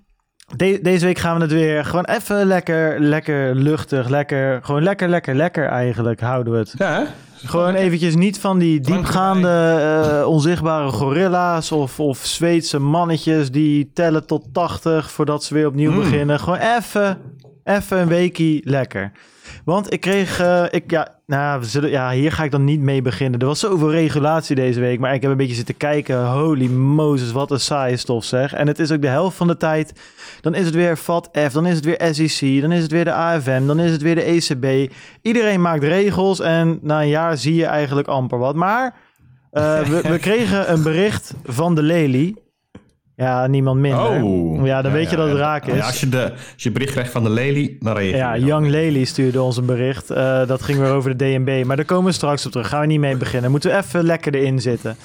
[0.55, 5.09] de- deze week gaan we het weer gewoon even lekker, lekker luchtig, lekker, gewoon lekker,
[5.09, 6.73] lekker, lekker eigenlijk houden we het.
[6.77, 7.03] Ja, hè?
[7.47, 9.49] Gewoon eventjes niet van die diepgaande
[10.21, 15.91] eh, onzichtbare gorilla's of, of Zweedse mannetjes die tellen tot 80 voordat ze weer opnieuw
[15.91, 15.97] Mm.
[15.97, 16.39] beginnen.
[16.39, 17.17] Gewoon even,
[17.63, 19.11] even een weekie lekker.
[19.65, 22.79] Want ik kreeg, eh, ik, ja, nou, we zullen, ja, hier ga ik dan niet
[22.79, 23.39] mee beginnen.
[23.39, 26.25] Er was zoveel regulatie deze week, maar ik heb een beetje zitten kijken.
[26.25, 28.53] Holy Moses, wat een saaie stof zeg.
[28.53, 29.93] En het is ook de helft van de tijd.
[30.41, 33.13] Dan is het weer FATF, dan is het weer SEC, dan is het weer de
[33.13, 34.93] AFM, dan is het weer de ECB.
[35.21, 38.55] Iedereen maakt regels en na een jaar zie je eigenlijk amper wat.
[38.55, 38.95] Maar
[39.51, 42.35] eh, we, we kregen een bericht van de Lely.
[43.15, 44.23] Ja, niemand minder.
[44.23, 44.65] Oh.
[44.65, 45.75] Ja, dan weet je dat het raak is.
[45.77, 48.17] Ja, als, je de, als je bericht krijgt van de Lely, dan reageer je.
[48.17, 48.37] Ja.
[48.37, 50.09] Young Lely stuurde ons een bericht.
[50.09, 51.63] Eh, dat ging weer over de DNB.
[51.65, 52.67] Maar daar komen we straks op terug.
[52.67, 53.51] Gaan we niet mee beginnen.
[53.51, 54.95] Moeten we even lekker erin zitten.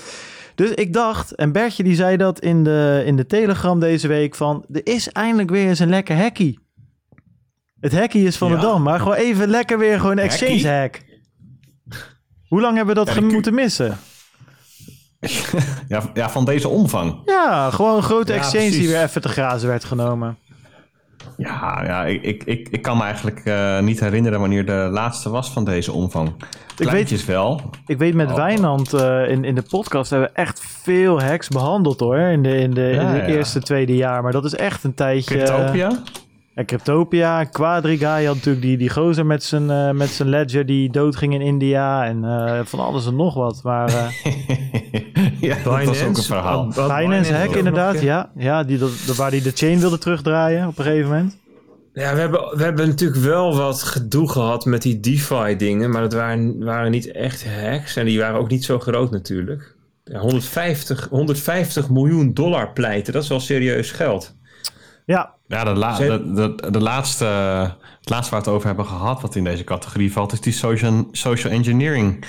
[0.54, 4.34] Dus ik dacht, en Bertje die zei dat in de, in de Telegram deze week
[4.34, 4.64] van...
[4.72, 6.58] Er is eindelijk weer eens een lekker hackie.
[7.80, 8.54] Het hackie is van Ja.
[8.54, 8.82] de Dam.
[8.82, 11.00] Maar gewoon even lekker weer gewoon een exchange hack.
[12.48, 13.98] Hoe lang hebben we dat moeten missen?
[15.88, 17.22] Ja, ja, van deze omvang.
[17.24, 20.38] Ja, gewoon een grote Ja, exchange die weer even te grazen werd genomen.
[21.36, 25.30] Ja, ja ik, ik, ik, ik kan me eigenlijk eh, niet herinneren wanneer de laatste
[25.30, 26.32] was van deze omvang.
[26.74, 27.60] Kleintjes wel.
[27.86, 28.34] Ik weet met Oh.
[28.36, 32.18] Wijnand eh, in, in de podcast hebben we echt veel hacks behandeld hoor.
[32.18, 33.24] In de, in de, in Ja, de ja.
[33.26, 34.22] eerste, tweede jaar.
[34.22, 35.34] Maar dat is echt een tijdje.
[35.34, 35.90] Cryptopia.
[36.54, 38.16] Ja, Cryptopia, Quadriga.
[38.16, 41.40] Je had natuurlijk die, die gozer met zijn, eh, met zijn ledger die doodging in
[41.40, 42.06] India.
[42.06, 43.60] En eh, van alles en nog wat.
[43.62, 44.32] Maar eh
[45.48, 46.66] ja, dat was ook een verhaal.
[46.66, 48.30] Binance hack inderdaad, nog, ja.
[48.36, 51.38] Ja, die, dat, waar die de chain wilde terugdraaien op een gegeven moment.
[51.92, 56.12] Ja, we hebben, we hebben natuurlijk wel wat gedoe gehad met die DeFi-dingen, maar dat
[56.12, 59.76] waren, waren niet echt hacks en die waren ook niet zo groot natuurlijk.
[60.04, 64.38] Ja, 150, 150 miljoen dollar pleiten, dat is wel serieus geld.
[65.10, 67.24] Ja, Ja, de, la, Zijn- de, de, de laatste,
[68.00, 70.52] het laatste waar we het over hebben gehad, wat in deze categorie valt, is die
[70.52, 72.24] social, social engineering.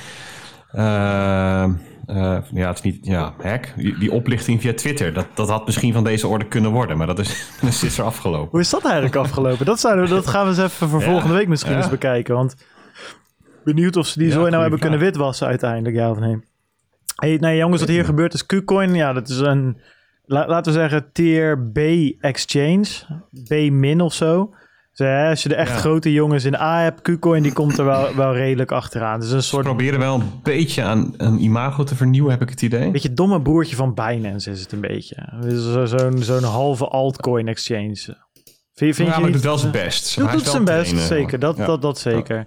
[0.71, 1.71] Eh, eh,
[2.51, 3.73] ja, het is niet, ja, hack.
[3.75, 5.13] Die, die oplichting via Twitter.
[5.13, 8.03] Dat, dat had misschien van deze orde kunnen worden, maar dat is, dat is er
[8.03, 8.49] afgelopen.
[8.51, 9.65] hoe is dat eigenlijk afgelopen?
[9.65, 11.77] Dat, zouden, we- dat gaan we eens even voor Ja, volgende week misschien ja.
[11.77, 12.35] eens bekijken.
[12.35, 12.55] Want
[13.63, 16.39] benieuwd of ze die Ja, zo nou hebben kunnen witwassen uiteindelijk, ja of nee.
[17.15, 18.95] Hey, nee jongens, wat hier gebeurt is KuCoin.
[18.95, 19.81] Ja, dat is een,
[20.23, 21.77] la- laten we zeggen, tier B
[22.19, 22.85] exchange.
[23.47, 24.53] B- of zo.
[24.95, 25.77] Dus, hè, als je de echt Ja.
[25.77, 29.21] grote jongens in A hebt, KuCoin die komt er wel, wel redelijk achteraan.
[29.21, 32.61] Is een soort proberen wel een beetje aan een imago te vernieuwen, heb ik het
[32.61, 32.91] idee.
[32.91, 35.15] beetje domme broertje van Binance is het een beetje.
[35.49, 37.95] Zo- Zo'n zo'n halve altcoin exchange.
[38.73, 40.15] Vind, vind ja, je maar doet wel zijn best.
[40.15, 41.03] Doet, Hij doet zijn best, trainen.
[41.07, 41.39] zeker.
[41.39, 41.65] Dat, Ja.
[41.65, 42.45] dat, dat zeker.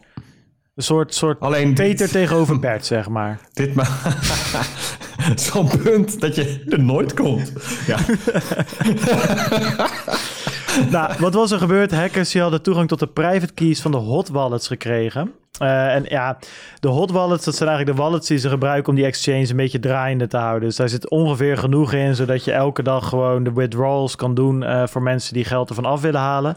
[0.75, 3.41] Een soort, soort Alleen Peter dit, tegenover Bert, zeg maar.
[3.53, 3.89] dit maar
[5.35, 7.53] zo'n punt dat je er nooit komt.
[7.87, 7.99] Ja,
[10.91, 11.91] nou, wat was er gebeurd?
[11.91, 15.33] Hackers die hadden toegang tot de private keys van de hot wallets gekregen.
[15.59, 16.39] Eh, en ja,
[16.81, 19.57] de hot wallets, dat zijn eigenlijk de wallets die ze gebruiken om die exchange een
[19.57, 20.69] beetje draaiende te houden.
[20.69, 24.63] Dus daar zit ongeveer genoeg in, zodat je elke dag gewoon de withdrawals kan doen
[24.63, 26.57] eh, voor mensen die geld ervan af willen halen.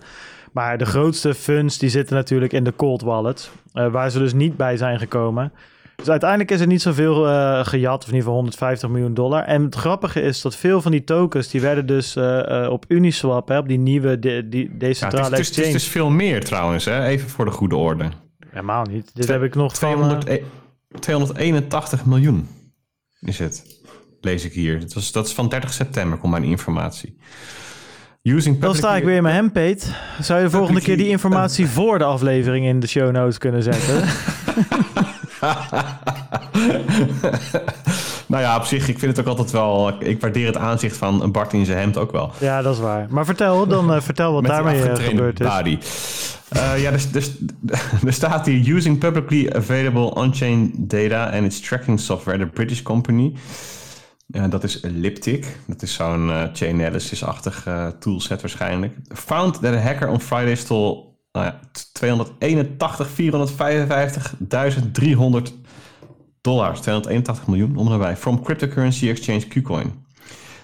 [0.52, 4.34] Maar de grootste funds die zitten natuurlijk in de cold wallet, eh, waar ze dus
[4.34, 5.52] niet bij zijn gekomen.
[5.98, 9.44] Dus uiteindelijk is er niet zoveel eh gejat, of in ieder geval 150 miljoen dollar.
[9.44, 12.86] En het grappige is dat veel van die tokens, die werden dus eh, eh, op
[12.88, 15.56] Uniswap, hè, op die nieuwe de, die ja het, is, decentrale het, is, het is
[15.58, 15.72] exchange.
[15.72, 17.06] dus veel meer trouwens, hè?
[17.06, 18.10] even voor de goede orde.
[18.50, 19.12] Helemaal niet.
[19.16, 19.94] Dit heb ik nog van...
[19.94, 20.44] 200, eh, e-
[21.00, 22.48] 281 miljoen
[23.20, 23.82] is het,
[24.22, 24.80] lees ik hier.
[24.80, 27.18] Dat, was, dat is van 30 september, komt mijn informatie.
[28.22, 29.96] Using dan sta ik weer in mijn hempeet.
[30.22, 33.64] Zou je de volgende keer die informatie voor de aflevering in de show notes kunnen
[33.64, 34.04] zetten?
[38.28, 39.94] nou ja, op zich, ik vind het ook altijd wel...
[40.00, 42.32] Ik waardeer het aanzicht van een Bart in zijn hemd ook wel.
[42.40, 43.08] ja, dat is waar.
[43.10, 45.48] Maar vertel, dan eh, vertel wat Met daarmee eh, gebeurd is.
[45.48, 45.78] body.
[46.50, 47.32] Eh, ja, dus, dus,
[48.06, 48.76] er staat hier...
[48.76, 53.34] Using publicly available on-chain data and its tracking software, the British company...
[54.50, 55.58] Dat is Elliptic.
[55.68, 57.68] Dat is zo'n chain analysis-achtig
[58.00, 58.94] toolset waarschijnlijk.
[59.14, 61.60] Found that a hacker on Friday stole nou ja,
[61.92, 63.16] 281, 455.300
[66.42, 70.06] dollar, 281 miljoen, om from cryptocurrency exchange KuCoin.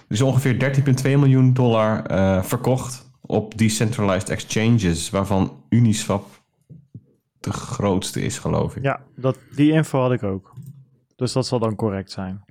[0.08, 6.42] Dus ongeveer 13,2 miljoen dollar uh, verkocht op decentralized exchanges, waarvan Uniswap
[7.40, 8.82] de grootste is, geloof ik.
[8.82, 10.52] Ja, dat, die info had ik ook.
[11.16, 12.44] Dus dat zal dan correct zijn.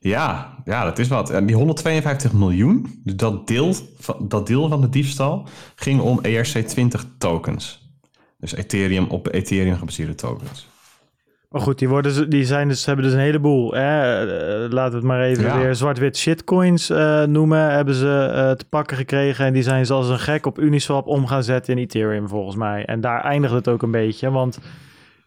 [0.00, 1.30] Ja, ja, dat is wat.
[1.30, 6.20] En die 152 miljoen, dus dat deel, van, dat deel van de diefstal, ging om
[6.26, 7.92] ERC20 tokens.
[8.38, 10.68] Dus Ethereum op Ethereum gebaseerde tokens.
[11.48, 13.74] Maar goed, die, worden, die zijn dus, hebben dus een heleboel.
[13.74, 14.24] Hè?
[14.26, 17.70] Uh, laten we het maar even weer zwart-wit shitcoins uh, noemen.
[17.70, 19.46] Hebben ze uh, te pakken gekregen.
[19.46, 22.84] En die zijn zoals een gek op Uniswap om gaan zetten in Ethereum volgens mij.
[22.84, 24.30] En daar eindigt het ook een beetje.
[24.30, 24.58] Want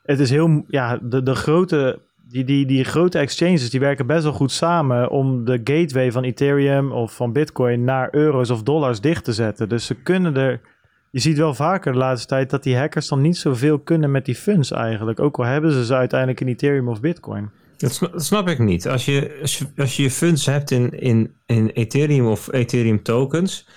[0.04, 0.64] het is heel.
[0.68, 2.00] Ja, de, de grote.
[2.28, 6.24] Die, die, die grote exchanges die werken best wel goed samen om de gateway van
[6.24, 9.70] Ethereum of van Bitcoin naar euro's of dollars dicht te zetten.
[9.70, 10.62] Dus ze kunnen er
[11.12, 14.26] je ziet wel vaker de laatste tijd dat die hackers dan niet zoveel kunnen met
[14.26, 15.20] die funds eigenlijk.
[15.20, 17.50] Ook al hebben ze ze uiteindelijk in Ethereum of Bitcoin.
[17.78, 18.88] Dat snap, ik niet.
[18.88, 19.40] Als je,
[19.78, 23.68] als je, je funds hebt in, in, in Ethereum of Ethereum tokens,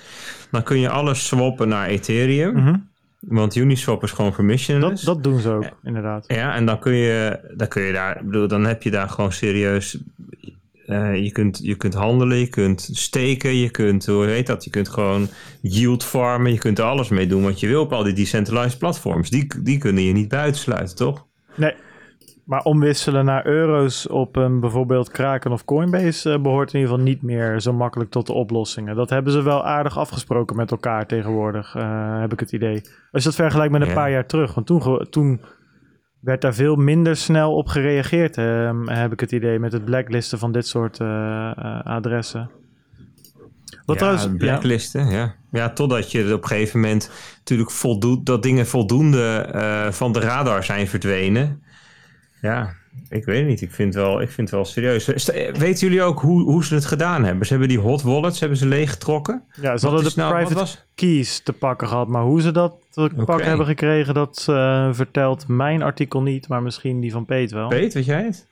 [0.51, 2.55] dan kun je alles swappen naar Ethereum.
[2.55, 2.77] Mhm.
[3.21, 5.03] Want Uniswap is gewoon permissionless.
[5.03, 6.25] Dat, dat doen ze ook, inderdaad.
[6.27, 9.33] Ja, en dan kun je, dan kun je daar, bedoel, dan heb je daar gewoon
[9.33, 9.99] serieus
[10.87, 14.65] uh, je, kunt, je kunt handelen, je kunt steken, je kunt, hoe heet dat?
[14.65, 15.29] Je kunt gewoon
[15.61, 18.79] yield farmen, je kunt er alles mee doen wat je wil op al die decentralized
[18.79, 19.31] platforms.
[19.31, 21.27] Die, die kunnen je niet buitensluiten, toch?
[21.55, 21.75] Nee,
[22.45, 27.11] maar omwisselen naar euro's op een bijvoorbeeld Kraken of Coinbase uh, behoort in ieder geval
[27.11, 28.97] niet meer zo makkelijk tot de oplossingen.
[28.97, 32.81] Dat hebben ze wel aardig afgesproken met elkaar tegenwoordig, uh, heb ik het idee.
[33.11, 35.41] Als je dat vergelijkt met een paar jaar terug, want toen, toen
[36.25, 40.39] werd daar veel minder snel op gereageerd, ehm, heb ik het idee, met het blacklisten
[40.39, 42.51] van dit soort uh, uh, adressen.
[43.85, 45.11] Wat ja, trouwens, blacklisten, ja.
[45.11, 45.35] ja.
[45.51, 45.71] ja.
[45.71, 50.65] totdat je op een gegeven moment natuurlijk voldoet, dat dingen voldoende uh, van de radar
[50.65, 51.63] zijn verdwenen.
[52.41, 52.75] Ja,
[53.09, 53.61] ik weet het niet.
[53.61, 55.07] Ik vind, wel, ik vind het wel serieus.
[55.59, 57.47] Weten jullie ook hoe, hoe ze het gedaan hebben?
[57.47, 59.43] Ze hebben die hot wallets hebben ze leeggetrokken.
[59.61, 62.09] Ja, ze hadden de nou, private keys te pakken gehad.
[62.09, 66.49] Maar hoe ze dat te pakken hebben gekregen, dat uh, vertelt mijn artikel niet.
[66.49, 67.69] Maar misschien die van Peet wel.
[67.69, 68.47] Peet, weet jij het?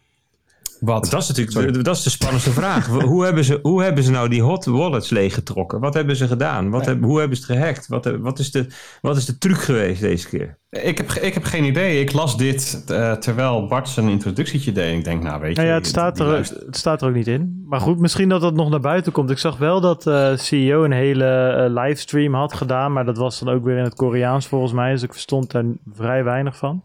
[0.82, 1.10] Wat?
[1.10, 2.86] Dat is natuurlijk dat is de spannendste vraag.
[2.86, 5.80] hoe, hebben ze, hoe hebben ze nou die hot wallets leeggetrokken?
[5.80, 6.70] Wat hebben ze gedaan?
[6.70, 7.88] Wat hoe hebben ze het gehackt?
[7.88, 8.66] Wat, wat, is de,
[9.00, 10.58] wat is de truc geweest deze keer?
[10.70, 12.00] Ik heb, ik heb geen idee.
[12.00, 14.98] Ik las dit uh, terwijl Bart zijn introductietje deed.
[14.98, 15.56] Ik denk, nou weet je...
[15.56, 17.64] Nou ja, het, staat er, het staat er ook niet in.
[17.66, 19.30] Maar goed, misschien dat dat nog naar buiten komt.
[19.30, 22.92] Ik zag wel dat de uh, CEO een hele uh, livestream had gedaan.
[22.92, 24.92] Maar dat was dan ook weer in het Koreaans volgens mij.
[24.92, 26.82] Dus ik verstond daar vrij weinig van.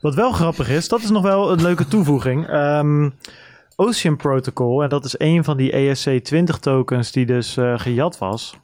[0.00, 2.48] Wat wel grappig is, dat is nog wel een leuke toevoeging.
[2.54, 3.14] Um,
[3.76, 8.54] Ocean Protocol, en dat is een van die ESC20 tokens die dus uh, gejat was.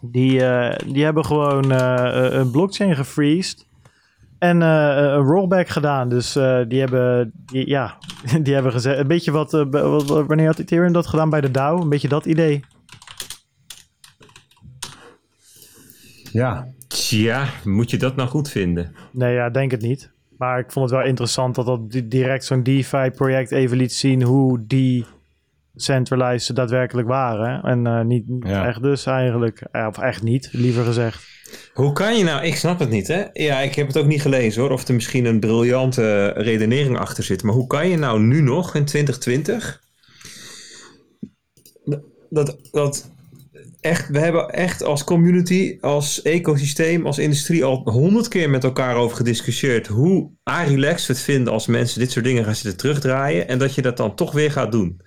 [0.00, 3.66] Die, uh, die hebben gewoon uh, een blockchain gefreezed.
[4.38, 6.08] En een rollback gedaan.
[6.08, 6.32] Dus
[6.68, 7.98] die hebben, die, ja,
[8.42, 8.98] die hebben gezegd.
[8.98, 11.80] Een beetje wat, wat, Wanneer had Ethereum dat gedaan bij de DAO?
[11.80, 12.64] Een beetje dat idee.
[16.32, 16.68] Ja.
[16.88, 18.94] Tja, moet je dat nou goed vinden?
[19.10, 20.10] Nee, ja, denk het niet.
[20.42, 24.66] Maar ik vond het wel interessant dat dat direct zo'n DeFi-project even liet zien hoe
[24.66, 25.06] die
[25.74, 27.62] centralized ze daadwerkelijk waren.
[27.62, 29.60] En uh, niet, echt dus eigenlijk.
[29.72, 31.24] Eh, of echt niet, liever gezegd.
[31.72, 33.24] Hoe kan je nou, ik snap het niet hè.
[33.32, 34.70] Ja, ik heb het ook niet gelezen hoor.
[34.70, 37.42] Of er misschien een briljante redenering achter zit.
[37.42, 39.80] Maar hoe kan je nou nu nog in 2020
[42.30, 43.11] dat, dat
[43.82, 48.96] echt, we hebben echt als community, als ecosysteem, als industrie al honderd keer met elkaar
[48.96, 53.58] over gediscussieerd hoe relaxed het vinden als mensen dit soort dingen gaan zitten terugdraaien en
[53.58, 55.00] dat je dat dan toch weer gaat doen.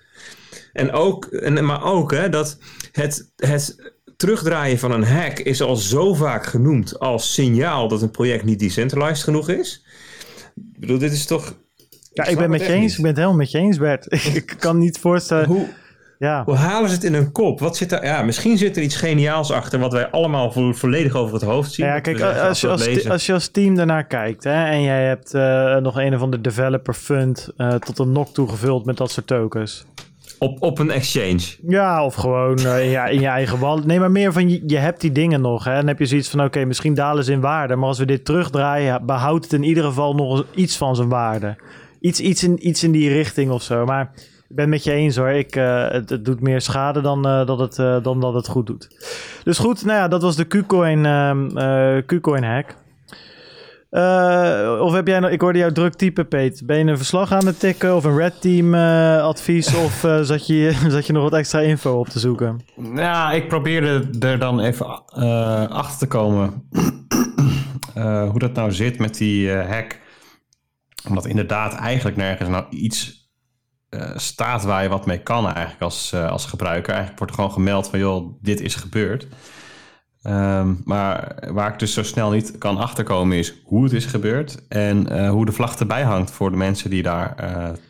[0.72, 2.58] En ook, en, maar ook hè, dat
[2.92, 8.10] het, het terugdraaien van een hack is al zo vaak genoemd als signaal dat een
[8.10, 9.84] project niet decentralized genoeg is.
[10.72, 11.56] Ik bedoel, dit is toch.
[12.12, 12.92] Ja, ik, ben met je eens.
[12.92, 14.12] Ik ben het helemaal met je eens, Bert.
[14.34, 15.46] ik kan niet voorstellen.
[15.46, 15.68] Hoe,
[16.18, 16.42] ja.
[16.44, 17.60] Hoe halen ze het in hun kop?
[17.60, 21.34] Wat zit er, ja, misschien zit er iets geniaals achter wat wij allemaal volledig over
[21.34, 21.86] het hoofd zien.
[21.86, 25.34] Ja, kijk, als je als, als je als team daarnaar kijkt hè, en jij hebt
[25.34, 29.26] uh, nog een of andere developer fund uh, tot een nok toegevuld met dat soort
[29.26, 29.86] tokens.
[30.38, 31.40] Op, op een exchange.
[31.66, 33.86] Ja, of gewoon uh, in, je, in je eigen wallet.
[33.86, 35.64] Nee, maar meer van je, je hebt die dingen nog.
[35.64, 35.74] Hè?
[35.74, 37.76] Dan heb je zoiets van: oké, misschien dalen ze in waarde.
[37.76, 41.56] Maar als we dit terugdraaien, behoudt het in ieder geval nog iets van zijn waarde.
[42.00, 43.84] Iets, iets, in, iets in die richting of zo.
[43.84, 44.10] Maar
[44.48, 45.28] ik ben het met je eens hoor.
[45.28, 48.66] Ik, uh, het, doet meer schade dan, uh, dat het, uh, dan dat het goed
[48.66, 48.88] doet.
[49.44, 52.74] Dus goed, nou ja, dat was de KuCoin, ehm, KuCoin hack.
[54.80, 56.62] of heb jij nog, ik hoorde jou druk typen, Peet.
[56.66, 58.74] Ben je een verslag aan het tikken of een red team
[59.20, 59.74] advies?
[59.84, 62.60] of zat, je, zat je nog wat extra info op te zoeken?
[62.94, 64.86] Ja, ik probeerde er dan even
[65.68, 66.52] achter te komen
[68.30, 70.00] hoe dat nou zit met die hack
[71.08, 73.25] Omdat inderdaad eigenlijk nergens nou iets
[74.14, 76.92] staat waar je wat mee kan eigenlijk als, uh, als gebruiker.
[76.92, 79.26] Eigenlijk wordt er gewoon gemeld van joh, dit is gebeurd.
[80.22, 84.66] Um, maar waar ik dus zo snel niet kan achterkomen is hoe het is gebeurd
[84.68, 87.34] en uh, hoe de vlag erbij hangt voor de mensen die daar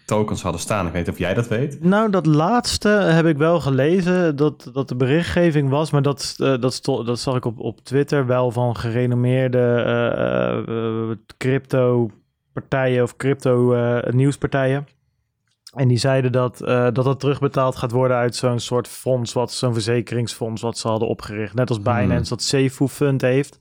[0.06, 0.86] tokens hadden staan.
[0.86, 1.82] Ik weet niet of jij dat weet.
[1.82, 6.80] Nou, dat laatste heb ik wel gelezen, dat, dat de berichtgeving was, maar dat, dat,
[6.82, 12.10] dat zag ik op, op Twitter wel van gerenommeerde crypto
[12.52, 13.74] partijen of crypto
[14.10, 14.86] nieuwspartijen.
[15.76, 19.52] En die zeiden dat, uh, dat het terugbetaald gaat worden uit zo'n soort fonds, wat
[19.52, 21.54] zo'n verzekeringsfonds wat ze hadden opgericht.
[21.54, 22.24] Net als Binance hmm.
[22.28, 23.60] dat Safefu Fund heeft.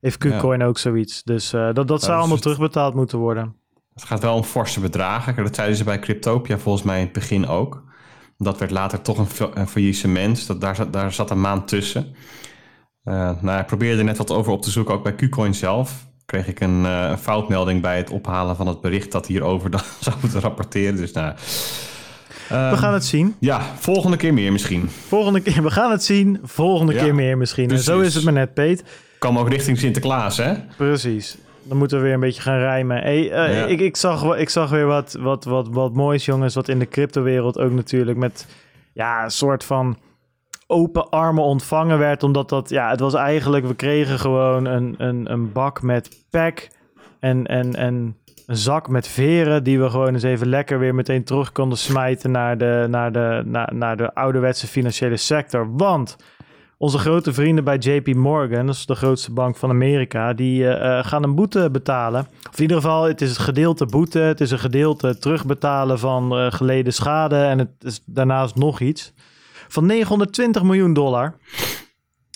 [0.00, 1.22] Heeft KuCoin ook zoiets.
[1.22, 3.56] Dus uh, dat, dat zou allemaal terugbetaald moeten worden.
[3.94, 5.36] Het gaat wel om forse bedragen.
[5.36, 7.84] Dat zeiden ze bij Cryptopia volgens mij in het begin ook.
[8.36, 10.46] Dat werd later toch een, een faillissement.
[10.46, 12.14] Dat, daar, daar zat een maand tussen.
[13.04, 16.07] Uh, nou, ik probeerde er net wat over op te zoeken, ook bij KuCoin zelf
[16.28, 20.16] kreeg ik een uh, foutmelding bij het ophalen van het bericht dat hierover dan zou
[20.20, 20.96] moeten rapporteren.
[20.96, 21.34] Dus nou.
[22.48, 23.34] we gaan het zien.
[23.38, 24.88] Ja, volgende keer meer misschien.
[24.88, 26.40] Volgende keer, we gaan het zien.
[26.42, 27.70] Volgende keer meer misschien.
[27.70, 28.84] En zo is het maar net, Peet.
[29.18, 30.54] Kan ook richting Sinterklaas, hè?
[30.76, 31.36] Precies.
[31.62, 32.96] Dan moeten we weer een beetje gaan rijmen.
[33.02, 36.54] Hey, uh, ik, ik, zag, ik zag weer wat, wat, wat, wat moois, jongens.
[36.54, 38.46] Wat in de cryptowereld ook natuurlijk met
[38.92, 39.98] ja, een soort van
[40.70, 42.22] open armen ontvangen werd.
[42.22, 46.68] Omdat dat, ja, het was eigenlijk, we kregen gewoon een, een, een bak met pack
[47.20, 49.64] en, en, en een zak met veren.
[49.64, 53.42] Die we gewoon eens even lekker weer meteen terug konden smijten naar de, naar de,
[53.44, 55.76] naar, naar de ouderwetse financiële sector.
[55.76, 56.16] Want
[56.78, 61.04] onze grote vrienden bij JP Morgan, dat is de grootste bank van Amerika, die uh,
[61.04, 62.26] gaan een boete betalen.
[62.48, 66.38] Of in ieder geval, het is een gedeelte boete, het is een gedeelte terugbetalen van
[66.38, 69.12] uh, geleden schade en het is daarnaast nog iets
[69.68, 71.34] van 920 miljoen dollar.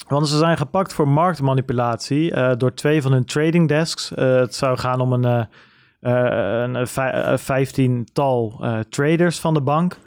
[0.09, 4.13] Want ze zijn gepakt voor marktmanipulatie uh, door twee van hun trading desks.
[4.13, 5.49] Uh, het zou gaan om een,
[6.01, 6.89] uh, een
[7.39, 9.99] vijftiental traders van de bank.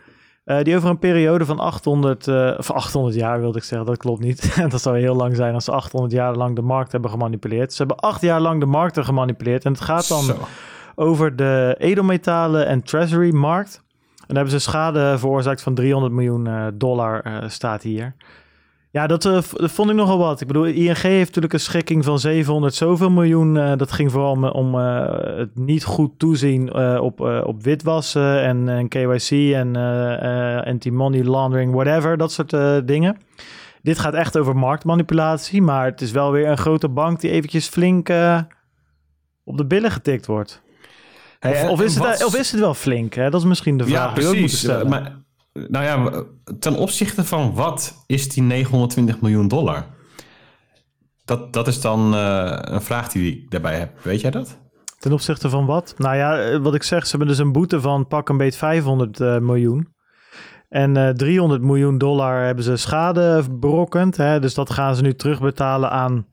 [0.62, 4.56] die over een periode van 800, of 800 jaar wilde ik zeggen, dat klopt niet.
[4.72, 7.74] dat zou heel lang zijn als ze 800 jaar lang de markt hebben gemanipuleerd.
[7.74, 9.66] Ze hebben acht jaar lang de markten gemanipuleerd.
[9.66, 10.38] En het gaat dan Zo.
[10.96, 13.85] over de edelmetalen en treasury markt.
[14.28, 18.16] Daar hebben ze schade veroorzaakt van 300 miljoen uh, dollar, uh, staat hier.
[18.92, 20.42] Ja, dat, uh, dat, vond ik nogal wat.
[20.42, 23.54] Ik bedoel, ING heeft natuurlijk een schikking van 700 zoveel miljoen.
[23.54, 29.54] dat ging vooral om, om het niet goed toezien op, op witwassen en, en KYC
[29.54, 29.76] en
[30.66, 32.50] anti-money laundering, whatever, dat soort
[32.88, 33.18] dingen.
[33.82, 37.68] Dit gaat echt over marktmanipulatie, maar het is wel weer een grote bank die eventjes
[37.68, 38.10] flink
[39.44, 40.64] op de billen getikt wordt
[41.70, 43.14] of, is het, of is het wel flink?
[43.14, 43.30] Hè?
[43.30, 44.32] Dat is misschien de vraag ja, precies.
[44.32, 44.90] die stellen.
[44.90, 46.24] Maar, nou ja,
[46.60, 49.86] ten opzichte van wat is die 920 miljoen dollar?
[51.26, 54.04] Dat, dat is dan uh, een vraag die ik daarbij heb.
[54.04, 54.58] Weet jij dat?
[55.00, 55.94] Ten opzichte van wat?
[55.98, 58.56] Nou ja, eh, wat ik zeg, ze hebben dus een boete van pak een beet
[58.56, 59.94] 500 uh, miljoen.
[60.70, 64.18] En uh, 300 miljoen dollar hebben ze schade berokkend.
[64.18, 64.40] Hè?
[64.40, 66.26] Dus dat gaan ze nu terugbetalen aan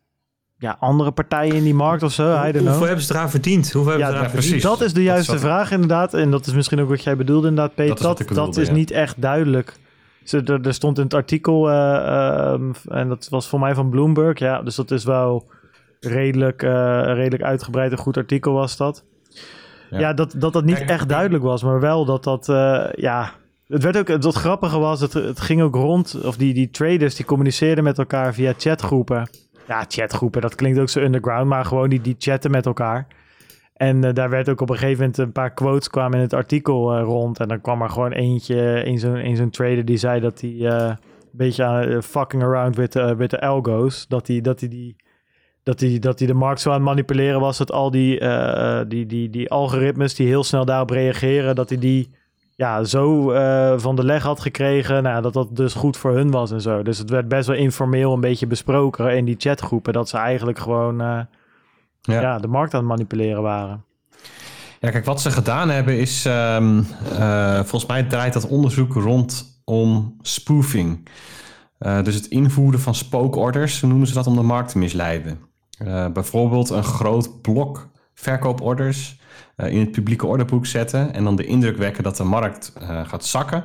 [0.62, 2.24] ja, andere partijen in die markt of zo.
[2.24, 3.72] Hoe, hoeveel hebben ze eraan verdiend?
[3.72, 4.62] Hoeveel hebben ja, ze eraan precies.
[4.62, 6.14] Dat is de juiste vraag inderdaad.
[6.14, 8.02] En dat is misschien ook wat jij bedoelde inderdaad, Peter.
[8.02, 9.76] Dat, dat, dat is niet echt duidelijk.
[10.24, 13.90] Ze, er, er, stond in het artikel, uh, um, en dat was voor mij van
[13.90, 14.38] Bloomberg.
[14.38, 15.50] Ja, dus dat is wel
[16.00, 16.70] redelijk, uh,
[17.04, 17.92] redelijk uitgebreid.
[17.92, 19.04] Een goed artikel was dat.
[19.90, 23.32] Ja, ja dat, dat dat niet echt duidelijk was, maar wel dat dat, uh, ja...
[23.66, 27.14] Het werd ook, het grappige was, het, het ging ook rond, of die, die traders
[27.14, 29.28] die communiceerden met elkaar via chatgroepen.
[29.66, 33.06] Ja, chatgroepen, dat klinkt ook zo underground, maar gewoon die, die chatten met elkaar.
[33.72, 36.32] En uh, daar werd ook op een gegeven moment een paar quotes kwamen in het
[36.32, 37.40] artikel uh, rond.
[37.40, 40.68] En dan kwam er gewoon eentje, een zo'n zo'n trader die zei dat hij uh,
[40.68, 40.98] een
[41.30, 44.08] beetje aan fucking around with, with the algo's.
[44.08, 44.96] Dat hij dat die, die,
[45.62, 47.58] dat hij dat hij de markt zo aan het manipuleren was.
[47.58, 48.20] Dat al die,
[48.88, 52.10] die, die, die algoritmes die heel snel daarop reageren, dat hij die
[52.62, 55.02] ja, zo uh, van de leg had gekregen.
[55.02, 56.82] Nou, dat dat dus goed voor hun was en zo.
[56.82, 59.92] Dus het werd best wel informeel een beetje besproken in die chatgroepen.
[59.92, 61.20] Dat ze eigenlijk gewoon uh,
[62.00, 62.20] ja.
[62.20, 62.38] ja.
[62.38, 63.84] de markt aan het manipuleren waren.
[64.80, 66.24] Ja, kijk, wat ze gedaan hebben is...
[66.24, 71.08] Um, uh, volgens mij draait dat onderzoek rondom spoofing.
[71.78, 75.38] dus het invoeren van spookorders, noemen ze dat, om de markt te misleiden.
[76.12, 79.21] bijvoorbeeld een groot blok verkooporders eh,
[79.56, 83.24] in het publieke orderboek zetten en dan de indruk wekken dat de markt uh, gaat
[83.24, 83.64] zakken.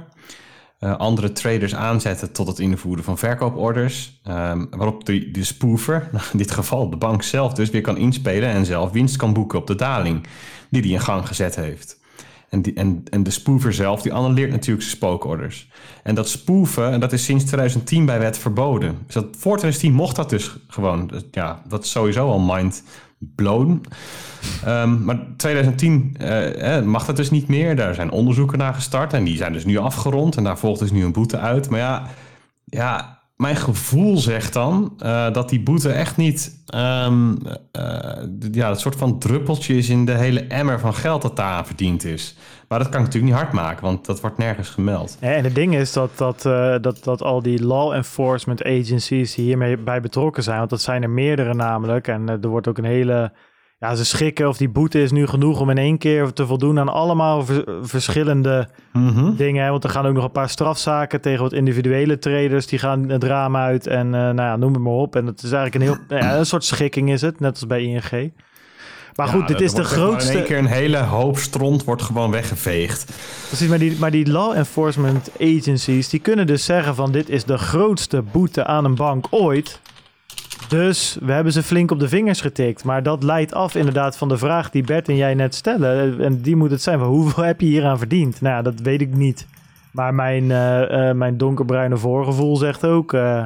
[0.79, 6.37] Uh, andere traders aanzetten tot het invoeren van verkooporders, um, waarop de, de spoofer, in
[6.37, 9.67] dit geval de bank zelf dus, weer kan inspelen en zelf winst kan boeken op
[9.67, 10.27] de daling
[10.69, 11.99] die hij in gang gezet heeft.
[12.49, 15.69] En, die, en, en de spoofer zelf, die annuleert natuurlijk zijn spookorders.
[16.03, 18.97] En dat spoofen, en dat is sinds 2010 bij wet verboden.
[19.05, 21.11] Dus dat, voor 2010 mocht dat dus gewoon.
[21.31, 22.83] Ja, dat is sowieso al mind
[23.17, 23.81] blown.
[24.67, 27.75] Um, maar 2010 uh, mag dat dus niet meer.
[27.75, 30.37] Daar zijn onderzoeken naar gestart en die zijn dus nu afgerond.
[30.37, 31.69] En daar volgt dus nu een boete uit.
[31.69, 32.07] Maar ja,
[32.65, 37.51] ja mijn gevoel zegt dan uh, dat die boete echt niet um, uh,
[38.51, 42.03] ja, het soort van druppeltje is in de hele emmer van geld dat daar verdiend
[42.03, 42.35] is.
[42.67, 45.17] Maar dat kan ik natuurlijk niet hard maken, want dat wordt nergens gemeld.
[45.19, 49.45] En het ding is dat, dat, uh, dat, dat al die law enforcement agencies die
[49.45, 52.07] hiermee bij betrokken zijn, want dat zijn er meerdere namelijk.
[52.07, 53.31] En er wordt ook een hele
[53.79, 56.79] ja, ze schikken of die boete is nu genoeg om in één keer te voldoen
[56.79, 57.45] aan allemaal
[57.81, 59.35] verschillende Mhm.
[59.35, 59.71] dingen.
[59.71, 62.67] Want er gaan ook nog een paar strafzaken tegen wat individuele traders.
[62.67, 65.15] Die gaan het raam uit en uh, nou ja, noem het maar op.
[65.15, 67.67] En het is eigenlijk een heel nou ja, een soort schikking is het, net als
[67.67, 68.31] bij ING.
[69.15, 70.31] Maar goed, Ja, dit is de grootste...
[70.31, 73.05] In één keer een hele hoop stront wordt gewoon weggeveegd.
[73.47, 77.43] Precies, maar die, maar die law enforcement agencies, die kunnen dus zeggen van dit is
[77.43, 79.79] de grootste boete aan een bank ooit.
[80.67, 82.83] Dus we hebben ze flink op de vingers getikt.
[82.83, 86.19] Maar dat leidt af inderdaad van de vraag die Bert en jij net stellen.
[86.19, 88.41] En die moet het zijn van hoeveel heb je hier aan verdiend?
[88.41, 89.47] Nou ja, dat weet ik niet.
[89.91, 93.43] Maar mijn, uh, uh, mijn donkerbruine voorgevoel zegt ook uh,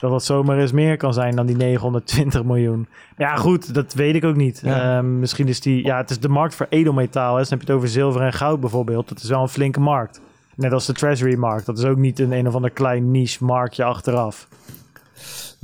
[0.00, 2.86] dat het zomaar eens meer kan zijn dan die 920 miljoen.
[3.16, 4.60] Ja goed, dat weet ik ook niet.
[4.64, 4.96] Ja.
[4.96, 7.32] Uh, misschien is die, ja het is de markt voor edelmetaal.
[7.32, 7.38] Hè.
[7.38, 9.08] Dus dan heb je het over zilver en goud bijvoorbeeld.
[9.08, 10.20] Dat is wel een flinke markt.
[10.54, 11.66] Net als de treasury markt.
[11.66, 14.48] Dat is ook niet een een of ander klein niche marktje achteraf.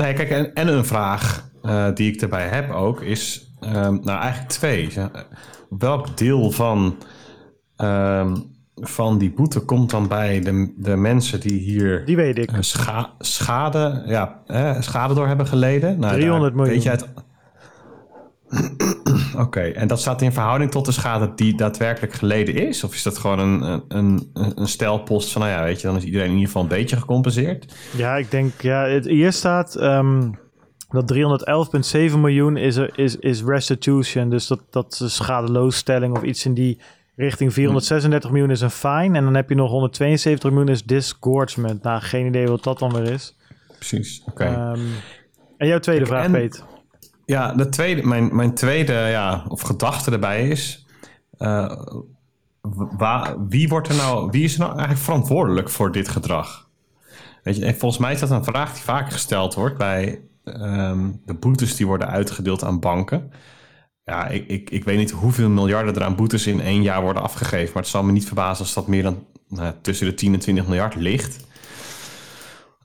[0.03, 4.21] Nee, kijk, en, en een vraag uh, die ik erbij heb ook is, um, nou
[4.21, 4.91] eigenlijk twee.
[5.69, 6.97] Welk deel van,
[7.77, 12.51] um, van die boete komt dan bij de, de mensen die hier die weet ik.
[12.61, 15.99] Scha schade, ja, eh, schade door hebben geleden?
[15.99, 16.75] Nou, 300 miljoen.
[16.75, 16.99] Weet je.
[18.49, 22.85] Oké, okay, en dat staat in verhouding tot de schade die daadwerkelijk geleden is?
[22.85, 26.05] Of is dat gewoon een, een, een stelpost van, nou ja, weet je, dan is
[26.05, 27.75] iedereen in ieder geval een beetje gecompenseerd?
[27.97, 30.39] Ja, ik denk, ja, het, hier staat um,
[30.91, 31.13] dat
[32.11, 34.31] 311,7 miljoen is, er, is, is restitution.
[34.31, 36.81] Dus dat, dat is schadeloosstelling of iets in die
[37.17, 37.53] richting.
[37.53, 39.17] 436 miljoen is een fine.
[39.17, 41.83] En dan heb je nog 172 miljoen is disgorgement.
[41.83, 43.37] Nou, geen idee wat dat dan weer is.
[43.69, 44.43] Precies, oké.
[44.43, 44.73] Okay.
[44.73, 44.87] Um,
[45.57, 46.33] en jouw tweede Kijk, vraag, en...
[46.33, 46.65] Peet.
[47.29, 50.87] Ja, de tweede, mijn, mijn tweede ja, of gedachte erbij is.
[51.39, 51.73] Uh,
[52.97, 56.69] waar, wie, wordt er nou, wie is er nou eigenlijk verantwoordelijk voor dit gedrag?
[57.43, 61.21] Weet je, en volgens mij is dat een vraag die vaak gesteld wordt bij um,
[61.25, 63.33] de boetes die worden uitgedeeld aan banken.
[64.05, 67.23] Ja, ik, ik, ik weet niet hoeveel miljarden er aan boetes in één jaar worden
[67.23, 67.73] afgegeven.
[67.75, 70.39] Maar het zal me niet verbazen als dat meer dan nou, tussen de 10 en
[70.39, 71.47] 20 miljard ligt.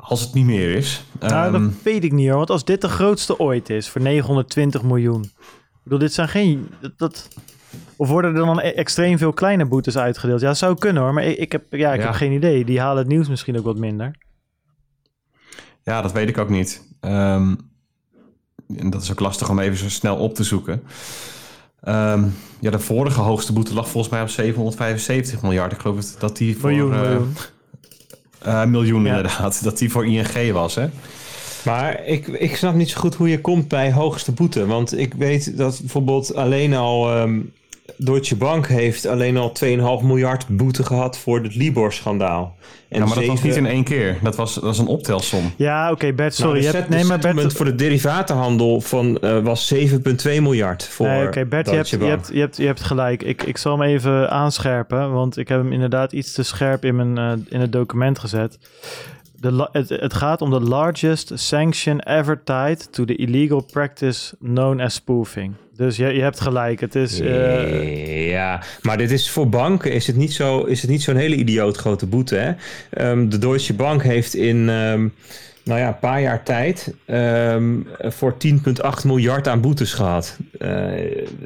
[0.06, 1.04] Als het niet meer is.
[1.20, 2.38] Nou, um, dat weet ik niet hoor.
[2.38, 5.24] Want als dit de grootste ooit is voor 920 miljoen.
[5.24, 6.70] Ik bedoel, dit zijn geen...
[6.82, 7.28] Dat, dat,
[7.96, 10.42] of worden er dan extreem veel kleine boetes uitgedeeld?
[10.42, 11.14] Ja, zou kunnen hoor.
[11.14, 12.06] Maar ik, ik heb, ja, ik Ja.
[12.06, 12.66] heb geen idee.
[12.66, 14.16] Die halen het nieuws misschien ook wat minder.
[15.84, 16.88] Ja, dat weet ik ook niet.
[17.00, 17.56] Ehm,
[18.78, 20.84] en dat is ook lastig om even zo snel op te zoeken.
[21.82, 22.24] Ehm,
[22.60, 25.72] ja, de vorige hoogste boete lag volgens mij op 775 miljard.
[25.72, 26.70] Ik geloof dat- dat die voor...
[26.70, 27.34] Miljoen, eh, miljoen.
[28.44, 29.08] Eh, miljoen Ja.
[29.16, 29.64] inderdaad.
[29.64, 30.86] Dat die voor ING was, hè?
[31.66, 34.66] Maar ik, ik snap niet zo goed hoe je komt bij hoogste boete.
[34.66, 37.40] Want ik weet dat bijvoorbeeld alleen al ehm,
[37.98, 39.52] Deutsche Bank heeft alleen al
[40.00, 42.56] 2,5 miljard boete gehad voor het Libor-schandaal.
[42.90, 44.18] En ja, maar dat was niet in één keer.
[44.22, 45.52] Dat was, dat was een optelsom.
[45.56, 46.52] Ja, oké Bert, sorry.
[46.52, 50.84] Nou, je de hebt, nee, maar Bert, voor de derivatenhandel van, eh, was 7,2 miljard
[50.84, 53.24] voor Nee, oké, Bert, je hebt, je, hebt, je, hebt, je hebt gelijk.
[53.24, 56.96] Ik, ik zal hem even aanscherpen, want ik heb hem inderdaad iets te scherp in,
[56.96, 58.58] mijn, eh, in het document gezet.
[59.72, 65.54] Het, gaat om de largest sanction ever tied to the illegal practice known as spoofing.
[65.76, 66.80] Dus je, je hebt gelijk.
[66.80, 67.20] Het is.
[67.20, 72.06] eh, Ja, maar dit is voor banken is het niet zo zo'n hele idioot grote
[72.06, 72.36] boete.
[72.36, 72.52] Hè?
[72.90, 75.08] Ehm, de Deutsche Bank heeft in ehm,
[75.64, 80.38] nou ja, een paar jaar tijd ehm, voor 10,8 miljard aan boetes gehad.
[80.60, 81.00] Eh,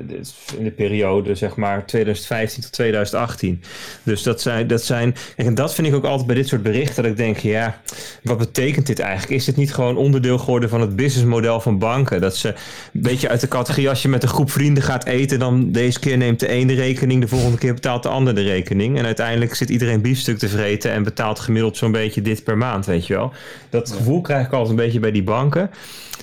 [0.07, 3.61] is in de periode zeg maar 2015 tot 2018.
[4.03, 7.03] Dus dat zijn, dat zijn en dat vind ik ook altijd bij dit soort berichten
[7.03, 7.81] dat ik denk, ja,
[8.23, 9.31] wat betekent dit eigenlijk?
[9.31, 12.21] Is dit niet gewoon onderdeel geworden van het businessmodel van banken?
[12.21, 15.39] Dat ze een beetje uit de categorie als je met een groep vrienden gaat eten,
[15.39, 18.41] dan deze keer neemt de ene de rekening, de volgende keer betaalt de ander de
[18.41, 18.97] rekening.
[18.97, 22.85] En uiteindelijk zit iedereen biefstuk te vreten en betaalt gemiddeld zo'n beetje dit per maand,
[22.85, 23.33] weet je wel.
[23.69, 25.69] Dat gevoel krijg ik altijd een beetje bij die banken.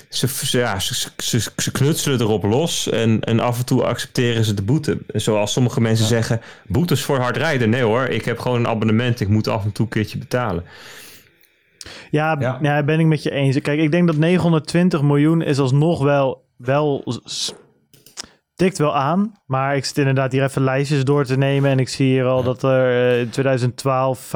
[0.09, 4.45] Ze, ze, ja, ze, ze, ze knutselen erop los en, en af en toe accepteren
[4.45, 4.99] ze de boete.
[5.07, 7.71] Zoals sommige mensen zeggen, boetes voor hard rijden.
[7.71, 10.65] Nee hoor, ik heb gewoon een abonnement, ik moet af en toe een keertje betalen.
[12.11, 12.59] ja, Ja.
[12.63, 12.83] ja.
[12.83, 13.61] ben ik met je eens.
[13.61, 16.45] Kijk, ik denk dat 920 miljoen is alsnog wel.
[16.57, 17.05] wel
[18.57, 19.33] tikt wel aan.
[19.47, 21.71] Maar ik zit inderdaad hier even lijstjes door te nemen.
[21.71, 24.33] En ik zie hier al dat er eh, in 2012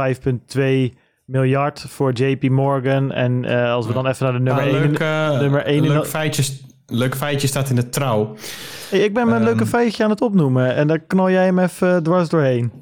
[0.90, 0.98] 5,2
[1.28, 3.12] miljard voor JP Morgan.
[3.12, 4.80] En eh, als we dan even naar de nummer Ah, 1.
[4.80, 6.42] leuk, eh, nummer één in leuk dat- feitje,
[6.86, 8.34] leuk feitje staat in de trouw.
[8.90, 9.44] Hey, ik ben mijn Ehm.
[9.44, 12.72] leuke feitje aan het opnoemen en daar knal jij hem even dwars doorheen.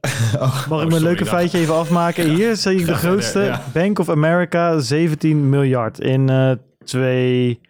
[0.34, 2.28] Oh, Mag ik mijn sorry, leuke feitje even afmaken?
[2.30, 3.40] Hier zie ik de grootste.
[3.40, 3.62] ja.
[3.72, 6.50] Bank of America, 17 miljard in eh,
[6.84, 7.60] twee...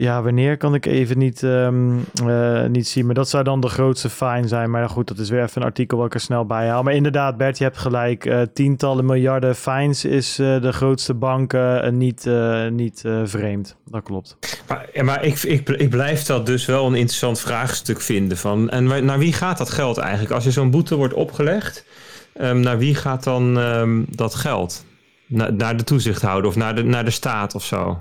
[0.00, 3.06] Ja, wanneer kan ik even niet, ehm, eh, niet zien.
[3.06, 4.70] Maar dat zou dan de grootste fine zijn.
[4.70, 6.82] Maar goed, dat is weer even een artikel wat ik er snel bij haal.
[6.82, 8.24] Maar inderdaad, Bert, je hebt gelijk.
[8.24, 12.30] Eh, tientallen miljarden fines is eh, de grootste banken eh, niet,
[12.70, 13.76] niet vreemd.
[13.84, 14.36] Dat klopt.
[14.68, 18.36] Maar, maar ik, ik, ik blijf dat dus wel een interessant vraagstuk vinden.
[18.36, 20.32] Van, en naar wie gaat dat geld eigenlijk?
[20.32, 21.84] Als je zo'n boete wordt opgelegd,
[22.34, 24.84] ehm, naar wie gaat dan ehm, dat geld?
[25.26, 27.98] Na- naar de toezichthouder of naar de, naar de staat of zo?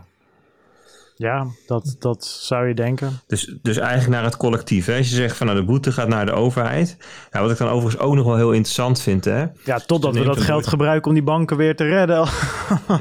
[1.19, 3.19] Ja, dat, dat zou je denken.
[3.27, 4.85] Dus, dus eigenlijk naar het collectief.
[4.85, 4.97] Hè?
[4.97, 6.97] Als je zegt van nou, de boete gaat naar de overheid.
[7.31, 9.25] Ja, wat ik dan overigens ook nog wel heel interessant vind.
[9.25, 9.45] Hè?
[9.63, 12.17] Ja, totdat we dat geld gebruiken om die banken weer te redden.
[12.19, 12.29] als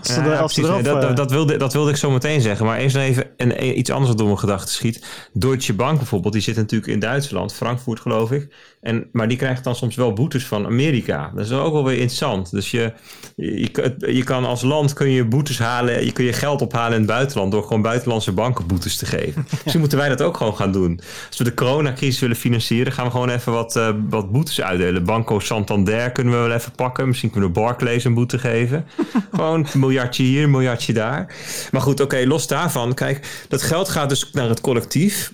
[0.02, 0.62] ze, Ja, er- als ze precies.
[0.62, 2.66] eraf, Nee, dat, eh, dat, dat, wilde, dat wilde ik zo meteen zeggen.
[2.66, 5.06] Maar eerst even een, een- iets anders wat door mijn gedachten schiet.
[5.32, 8.54] Deutsche Bank bijvoorbeeld, die zit natuurlijk in Duitsland, Frankfurt geloof ik.
[8.80, 11.30] En, maar die krijgt dan soms wel boetes van Amerika.
[11.34, 12.50] Dat is ook wel weer interessant.
[12.50, 12.92] Dus je,
[13.36, 16.62] je, je, kan- je kan als land kun je boetes halen, je kun je geld
[16.62, 19.46] ophalen in het buitenland door gewoon buitenlandse banken boetes te geven.
[19.50, 21.00] Misschien moeten wij dat ook gewoon gaan doen.
[21.28, 25.04] Als we de coronacrisis willen financieren, gaan we gewoon even wat, eh, wat boetes uitdelen.
[25.04, 27.06] Banco Santander kunnen we wel even pakken.
[27.06, 28.86] Misschien kunnen we Barclays een boete geven.
[29.36, 31.34] gewoon een miljardje hier, een miljardje daar.
[31.70, 32.94] Maar goed, oké, los daarvan.
[32.94, 35.32] Kijk, dat geld gaat dus naar het collectief.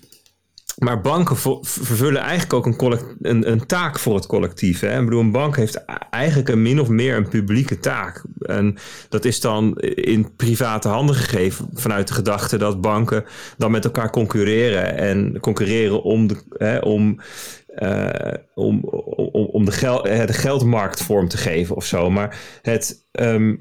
[0.83, 4.81] Maar banken vervullen eigenlijk ook een, een, taak voor het collectief.
[4.81, 4.99] Hè?
[4.99, 8.23] Ik bedoel, een bank heeft e- eigenlijk een min of meer een publieke taak.
[8.41, 8.77] En
[9.09, 13.25] dat is dan in private handen gegeven vanuit de gedachte dat banken
[13.57, 14.97] dan met elkaar concurreren.
[14.97, 17.21] En concurreren om de, hè, om,
[17.67, 18.85] eh, om,
[19.31, 22.11] om, de, gel, de geldmarkt vorm te geven of zo.
[22.11, 23.07] Maar het.
[23.13, 23.57] ehm, eh,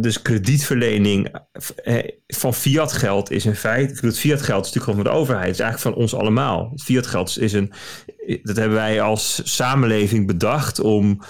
[0.00, 1.28] dus kredietverlening
[1.84, 4.06] eh, van fiat geld is in feite.
[4.06, 5.46] Het fiat geld is natuurlijk van de overheid.
[5.46, 6.72] Het is eigenlijk van ons allemaal.
[6.76, 7.72] Fiat geld is een.
[8.42, 11.20] Dat hebben wij als samenleving bedacht om.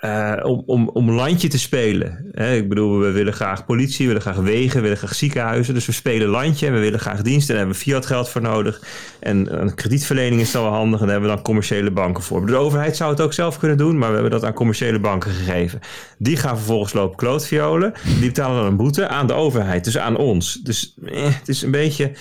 [0.00, 2.30] Eh, om, om, om landje te spelen.
[2.32, 5.74] Hè, ik bedoel, we willen graag politie, we willen graag wegen, we willen graag ziekenhuizen.
[5.74, 7.54] Dus we spelen landje en we willen graag diensten.
[7.54, 8.82] En daar hebben we fiat geld voor nodig.
[9.20, 11.00] En een kredietverlening is dan wel handig.
[11.00, 12.46] En daar hebben we dan commerciële banken voor.
[12.46, 15.30] De overheid zou het ook zelf kunnen doen, maar we hebben dat aan commerciële banken
[15.30, 15.80] gegeven.
[16.18, 17.92] Die gaan vervolgens lopen klootviolen.
[18.04, 20.54] Die betalen dan een boete aan de overheid, dus aan ons.
[20.62, 22.12] Dus eh, het is een beetje.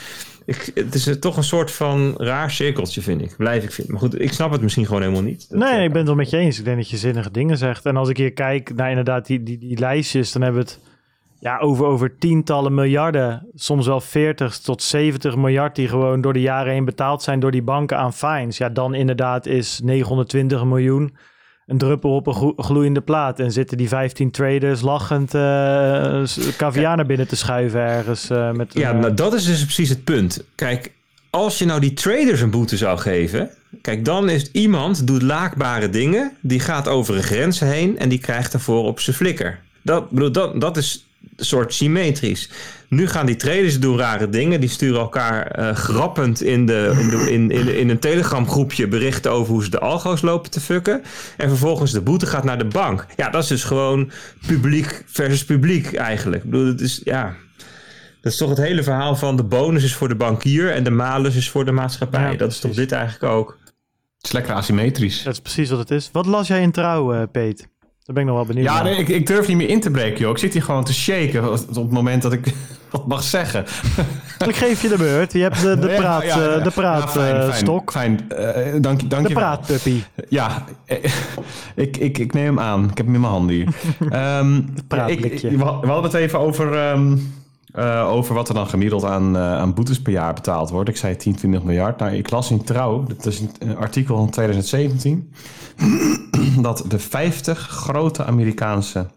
[0.50, 3.34] Ik, het is een- toch een soort van raar cirkeltje, vind ik.
[3.38, 3.94] Blijf ik vinden.
[3.94, 5.50] Maar goed, ik snap het misschien gewoon helemaal niet.
[5.50, 6.60] Dat, Nee, eh, ik ben het wel met je eens.
[6.60, 7.86] Ik denk dat je zinnige dingen zegt.
[7.86, 10.80] En als ik hier kijk naar inderdaad die, die, die lijstjes, dan hebben we het
[11.40, 13.48] ja, over, over tientallen miljarden.
[13.56, 17.52] Soms wel 40 tot 70 miljard die gewoon door de jaren heen betaald zijn door
[17.52, 18.58] die banken aan fines.
[18.58, 21.16] Ja, dan inderdaad is 920 miljoen
[21.70, 23.40] een druppel op een glo- gloeiende plaat.
[23.40, 26.24] En zitten die 15 traders lachend eh
[26.58, 28.30] caviar naar binnen te schuiven ergens.
[28.30, 30.44] eh, met Ja, een, nou dat is dus precies het punt.
[30.56, 30.92] Kijk,
[31.30, 33.50] als je nou die traders een boete zou geven...
[33.82, 36.32] Kijk, dan is iemand doet laakbare dingen...
[36.42, 38.00] die gaat over een grens heen...
[38.00, 39.60] en die krijgt daarvoor op zijn flikker.
[39.82, 41.06] Dat, bedoel, dat, dat is
[41.36, 42.50] een soort symmetrisch.
[42.90, 44.60] Nu gaan die traders doen rare dingen.
[44.60, 48.88] Die sturen elkaar eh, grappend in, de, in, de, in, in, in een telegram groepje...
[48.88, 51.02] berichten over hoe ze de algo's lopen te fucken.
[51.38, 53.06] En vervolgens de boete gaat naar de bank.
[53.16, 54.12] Ja, dat is dus gewoon
[54.48, 56.44] publiek versus publiek eigenlijk.
[56.44, 57.02] Ik bedoel, het is...
[57.04, 57.36] Ja,
[58.22, 60.90] dat is toch het hele verhaal van de bonus is voor de bankier en de
[60.90, 62.32] malus is voor de maatschappij.
[62.32, 63.58] Ja, dat is toch dit eigenlijk ook?
[64.18, 65.24] Het is lekker asymmetrisch.
[65.24, 66.10] Dat is precies wat het is.
[66.12, 67.68] Wat las jij in trouw, eh, Peet?
[68.10, 69.92] Daar ben ik nog wel benieuwd Ja, nee, ik, ik durf niet meer in te
[69.92, 70.30] breken, joh.
[70.32, 72.54] Ik zit hier gewoon te shaken op het moment dat ik
[72.92, 73.66] wat mag zeggen.
[74.48, 75.34] Ik geef je de beurt.
[75.34, 76.50] Je hebt de, de praat, ja, ja.
[76.58, 80.02] eh, de praat Ja, fijn, fijn, Eh, dank, dank De je praatpuppy.
[80.30, 80.66] Ja,
[81.76, 82.84] ik, ik, ik neem hem aan.
[82.90, 83.68] Ik heb hem in mijn handen hier.
[85.08, 87.18] Ik- we had- we hadden het even over, ehm,
[87.74, 90.90] eh, over wat er dan gemiddeld aan, aan boetes per jaar betaald wordt.
[90.90, 92.00] Ik zei 10, 20 miljard.
[92.00, 95.32] Nou, ik las in Trouw, dat is een artikel van 2017,
[96.62, 99.08] dat de 50 grote Amerikaanse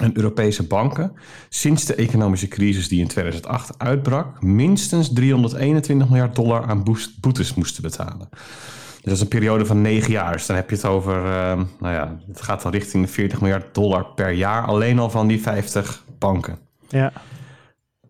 [0.00, 1.12] en Europese banken
[1.48, 6.84] sinds de economische crisis die in 2008 uitbrak, minstens 321 miljard dollar aan
[7.20, 8.28] boetes moesten betalen.
[8.30, 10.32] Dus dat is een periode van negen jaar.
[10.32, 13.40] Dus dan heb je het over, eh, nou ja, het gaat dan richting de 40
[13.40, 16.58] miljard dollar per jaar, alleen al van die 50 banken.
[16.88, 17.12] Ja.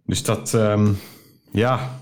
[0.04, 0.88] Dus dat, ehm,
[1.50, 1.98] ja,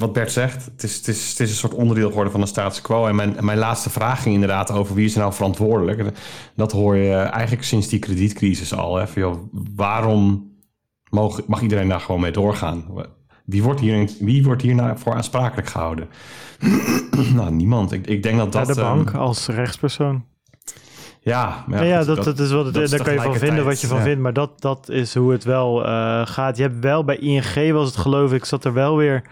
[0.00, 2.46] wat Bert zegt, het is, het, is, het is een soort onderdeel geworden van de
[2.46, 3.06] status quo.
[3.06, 6.18] En mijn, mijn laatste vraag ging inderdaad over wie is nou verantwoordelijk.
[6.56, 8.96] Dat hoor je eigenlijk sinds die kredietcrisis al.
[8.96, 9.36] Hè, van, joh,
[9.74, 10.50] waarom
[11.10, 12.84] mag, mag iedereen daar gewoon mee doorgaan?
[13.44, 16.08] Wie wordt hier, wie wordt hier nou voor aansprakelijk gehouden?
[17.34, 17.92] nou, niemand.
[17.92, 18.74] Ik, ik denk dat Ja, dat...
[18.74, 20.24] de ehm, bank als rechtspersoon.
[21.20, 23.86] Ja, Ja, dat, dat, is wat het, dat daar kan je van vinden wat je
[23.86, 24.20] van vindt.
[24.20, 26.56] Maar dat, dat is hoe het wel eh, gaat.
[26.56, 29.22] Je hebt wel bij ING, was het geloof ik, zat er wel weer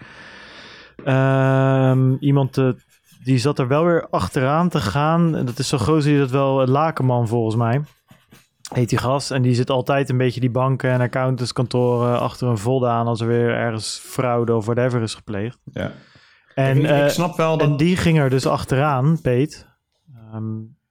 [1.05, 2.75] ehm, iemand te,
[3.23, 5.31] die zat er wel weer achteraan te gaan.
[5.31, 7.81] Dat is zo groot die dat wel, Lakenman volgens mij.
[8.73, 9.31] Heet die gast.
[9.31, 13.27] En die zit altijd een beetje die banken en accountantskantoren achter een voldaan als er
[13.27, 15.59] weer ergens fraude of whatever is gepleegd.
[15.73, 15.91] Ja.
[16.55, 17.67] En, ik, ik eh, snap wel dat...
[17.67, 19.67] en die ging er dus achteraan, Peet.
[20.31, 20.43] ehm,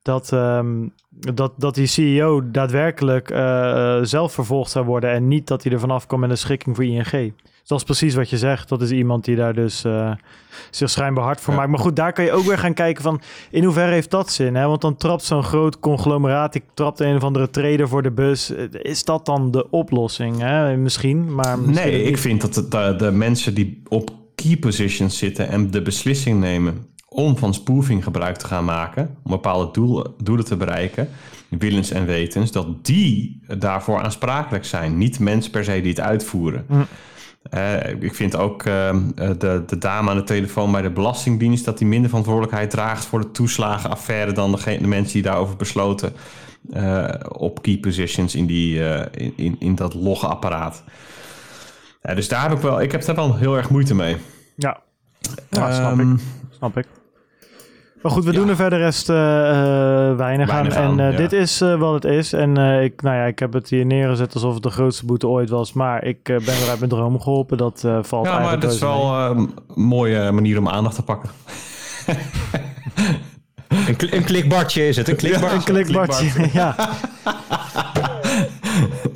[0.02, 5.10] dat, ehm, dat, dat die CEO daadwerkelijk eh, eh, zelf vervolgd zou worden.
[5.10, 7.34] En niet dat hij er vanaf kwam met een schikking voor ING.
[7.68, 8.68] Dat is precies wat je zegt.
[8.68, 10.12] Dat is iemand die daar dus eh,
[10.70, 11.58] zich schijnbaar hard voor Ja.
[11.58, 11.70] maakt.
[11.70, 13.20] Maar goed, daar kan je ook weer gaan kijken van...
[13.50, 14.54] in hoeverre heeft dat zin?
[14.54, 14.66] Hè?
[14.66, 16.52] Want dan trapt zo'n groot conglomeraat...
[16.52, 18.54] die trapt een of andere trader voor de bus.
[18.54, 20.38] Eh, Is dat dan de oplossing?
[20.40, 20.76] Hè?
[20.76, 21.58] Misschien, maar...
[21.58, 25.70] misschien Nee, ik vind dat de, de, de mensen die op key positions zitten en
[25.70, 30.56] de beslissing nemen om van spoofing gebruik te gaan maken, om bepaalde doelen, doelen te
[30.56, 31.08] bereiken,
[31.48, 34.98] willens en wetens, dat die daarvoor aansprakelijk zijn.
[34.98, 36.64] Niet mensen per se die het uitvoeren.
[36.68, 36.74] Hm.
[38.00, 41.86] Ik vind ook eh, de, de dame aan de telefoon bij de Belastingdienst dat die
[41.86, 46.12] minder verantwoordelijkheid draagt voor de toeslagenaffaire dan degene, de mensen die daarover besloten
[46.72, 50.82] eh, op key positions in, die, eh, in, in, in dat loggeapparaat.
[52.02, 54.16] Ja, dus daar heb ik wel, ik heb daar wel heel erg moeite mee.
[54.56, 54.80] Ja,
[55.50, 56.00] ja snap ik.
[56.00, 56.16] Ehm,
[56.50, 56.86] Snap ik.
[58.02, 59.16] Maar goed, we doen er verder rest eh,
[59.50, 60.82] eh, weinig, Weinig aan.
[60.84, 61.16] aan, En eh, ja.
[61.18, 62.32] dit is eh, wat het is.
[62.32, 65.28] En eh, ik, nou ja, ik heb het hier neergezet alsof het de grootste boete
[65.28, 65.72] ooit was.
[65.72, 67.56] Maar ik eh, ben weer uit mijn droom geholpen.
[67.56, 69.04] Dat eh, valt ja, maar eigenlijk dat is reuze mee.
[69.06, 71.30] wel eh, een mooie manier om aandacht te pakken.
[73.88, 75.56] Een, kli- een klikbordje is het, een klikbordje.
[75.56, 76.74] Een klikbordje, ja.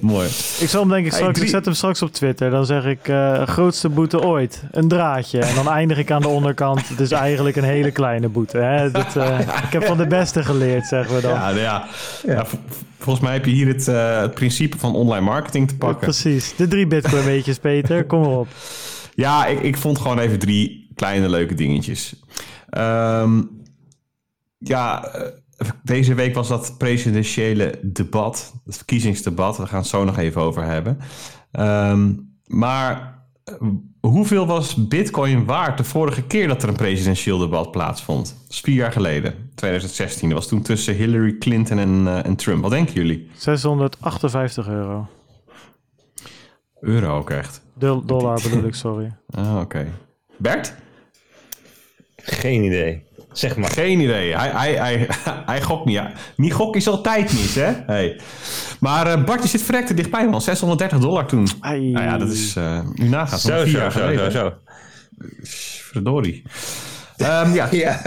[0.03, 0.27] Mooi.
[0.59, 2.51] Ik zal hem denk ik Hey, straks, drie- ik zet hem straks op Twitter.
[2.51, 4.63] Dan zeg ik, eh, grootste boete ooit.
[4.71, 5.39] Een draadje.
[5.39, 6.89] En dan eindig ik aan de onderkant.
[6.89, 8.59] Het is eigenlijk een hele kleine boete.
[8.59, 8.91] Hè?
[8.91, 11.31] Dat, eh, ik heb van de beste geleerd, zeggen we dan.
[11.57, 11.87] Ja,
[12.27, 12.47] ja.
[12.99, 16.01] volgens mij heb je hier het, eh, het principe van online marketing te pakken.
[16.01, 16.57] Precies.
[16.57, 18.05] De drie bitcoin weetjes, Peter.
[18.05, 18.49] Kom maar op.
[19.15, 22.15] Ja, ik, ik vond gewoon even drie kleine leuke dingetjes.
[22.69, 23.43] Ehm,
[24.59, 25.23] ja, eh,
[25.83, 29.57] deze week was dat presidentiële debat, het verkiezingsdebat.
[29.57, 30.99] We gaan het zo nog even over hebben.
[31.53, 32.13] Ehm,
[32.47, 33.55] maar eh,
[34.01, 38.37] hoeveel was Bitcoin waard de vorige keer dat er een presidentieel debat plaatsvond?
[38.43, 40.29] Dat is vier jaar geleden, 2016.
[40.29, 42.63] Dat was toen tussen Hillary Clinton en, eh, en Trump.
[42.63, 43.31] Wat denken jullie?
[43.35, 45.07] 658 euro.
[46.81, 47.63] Euro ook echt.
[47.75, 49.17] Dol- dollar bedoel ik, sorry.
[49.31, 49.87] Ah, oké.
[50.37, 50.75] Bert?
[52.17, 53.03] Geen idee.
[53.33, 53.71] Zeg maar.
[53.71, 54.37] Geen idee.
[54.37, 55.09] Hij, hij, hij,
[55.47, 56.01] hij gokt niet.
[56.37, 57.73] Niet gokken is altijd mis, hè?
[57.87, 58.21] Hey.
[58.81, 60.41] Maar eh Bart, je zit verrekte dichtbij, man.
[60.43, 61.47] 630 dollar toen.
[61.61, 61.91] Ai.
[61.91, 62.57] Nou ja, dat is...
[62.57, 63.41] eh nu nagaat.
[63.41, 64.53] Zo, zo, zo, zo.
[65.91, 66.43] Verdorie.
[67.17, 68.01] Ehm, ja, Ja.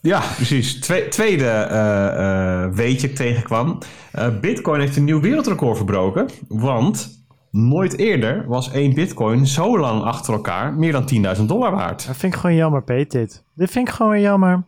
[0.00, 0.80] ja, precies.
[0.80, 3.78] Twe- tweede eh, eh, weetje ik tegenkwam.
[4.12, 6.28] Eh, Bitcoin heeft een nieuw wereldrecord verbroken.
[6.48, 12.06] Want nooit eerder was één Bitcoin zo lang achter elkaar meer dan 10.000 dollar waard.
[12.06, 13.44] Dat vind ik gewoon jammer, Peet, dit.
[13.54, 14.64] Dit vind ik gewoon weer jammer.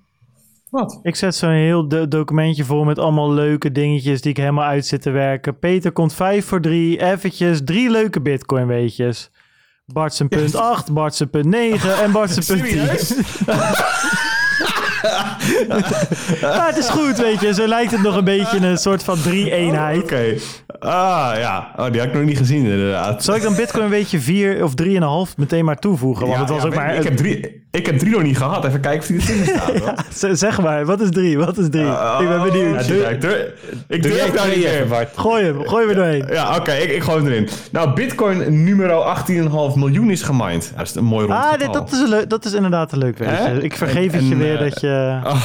[0.72, 0.98] Wat?
[1.02, 4.86] Ik zet zo'n heel do- documentje vol met allemaal leuke dingetjes die ik helemaal uit
[4.86, 5.58] zit te werken.
[5.58, 9.30] Peter komt 5 voor 3, eventjes drie leuke bitcoin weetjes.
[9.86, 12.78] Bartsen punt 8, Bartsen punt 9 en Bartsen punt 10.
[12.78, 13.14] Serieus?
[16.42, 17.54] Maar het is goed, weet je.
[17.54, 20.02] Zo lijkt het nog een beetje een soort van drie-eenheid.
[20.02, 20.34] Oké.
[20.82, 21.70] Ah, ja.
[21.76, 23.24] Oh, die had ik nog niet gezien, inderdaad.
[23.24, 24.72] Zal ik dan bitcoin een beetje 4 of
[25.30, 26.26] 3,5 meteen maar toevoegen?
[26.26, 26.94] Want Ja, het was ja, ook maar...
[26.94, 28.64] Ik heb, drie, ik heb drie nog niet gehad.
[28.64, 29.44] Even kijken of die erin
[29.80, 30.04] staat.
[30.14, 31.38] Z- Zeg maar, wat is 3?
[31.38, 31.84] Wat is 3?
[31.86, 32.86] Ah, ik ben benieuwd.
[32.86, 33.20] Ja, ik
[34.02, 34.88] durf, daar niet.
[34.88, 35.08] Bart.
[35.16, 36.24] Gooi hem, gooi hem er doorheen.
[36.30, 37.48] Ja, oké, ik, ik gooi hem erin.
[37.72, 39.14] Nou, Bitcoin numero
[39.72, 40.68] 18,5 miljoen is gemined.
[40.72, 42.98] Ja, dat is een mooi rond Ah, dit, dat, is een dat is inderdaad een
[42.98, 43.62] leuk weetje.
[43.62, 45.18] Ik vergeef En- het je en, weer eh, dat je...
[45.24, 45.42] Ah,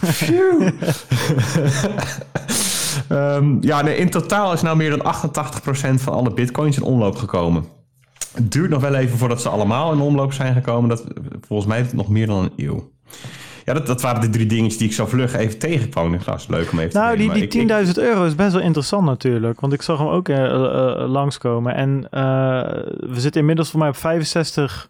[3.08, 7.16] Ehm, ja, nee, in totaal is nou meer dan 88% van alle bitcoins in omloop
[7.16, 7.64] gekomen.
[8.34, 10.88] Het duurt nog wel even voordat ze allemaal in omloop zijn gekomen.
[10.88, 11.04] Dat,
[11.46, 12.90] volgens mij heeft het nog meer dan een eeuw.
[13.64, 16.14] Ja, dat, dat waren de drie dingetjes die ik zo vlug even tegenkwam.
[16.14, 18.34] Ik dacht, leuk om even te Nou, delen, die, die ik- ik- 10.000 euro is
[18.34, 19.60] best wel interessant natuurlijk.
[19.60, 21.74] Want ik zag hem ook eh, eh, langskomen.
[21.74, 22.06] En
[23.12, 24.88] we zitten inmiddels voor mij op 65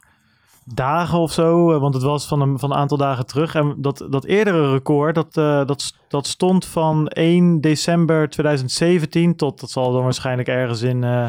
[0.74, 1.72] dagen of zo.
[1.72, 3.54] eh, Want het was van een, van een aantal dagen terug.
[3.54, 9.60] En dat, dat eerdere record, dat, eh, dat, dat stond van 1 december 2017 tot...
[9.60, 11.26] Dat zal dan waarschijnlijk ergens in eh,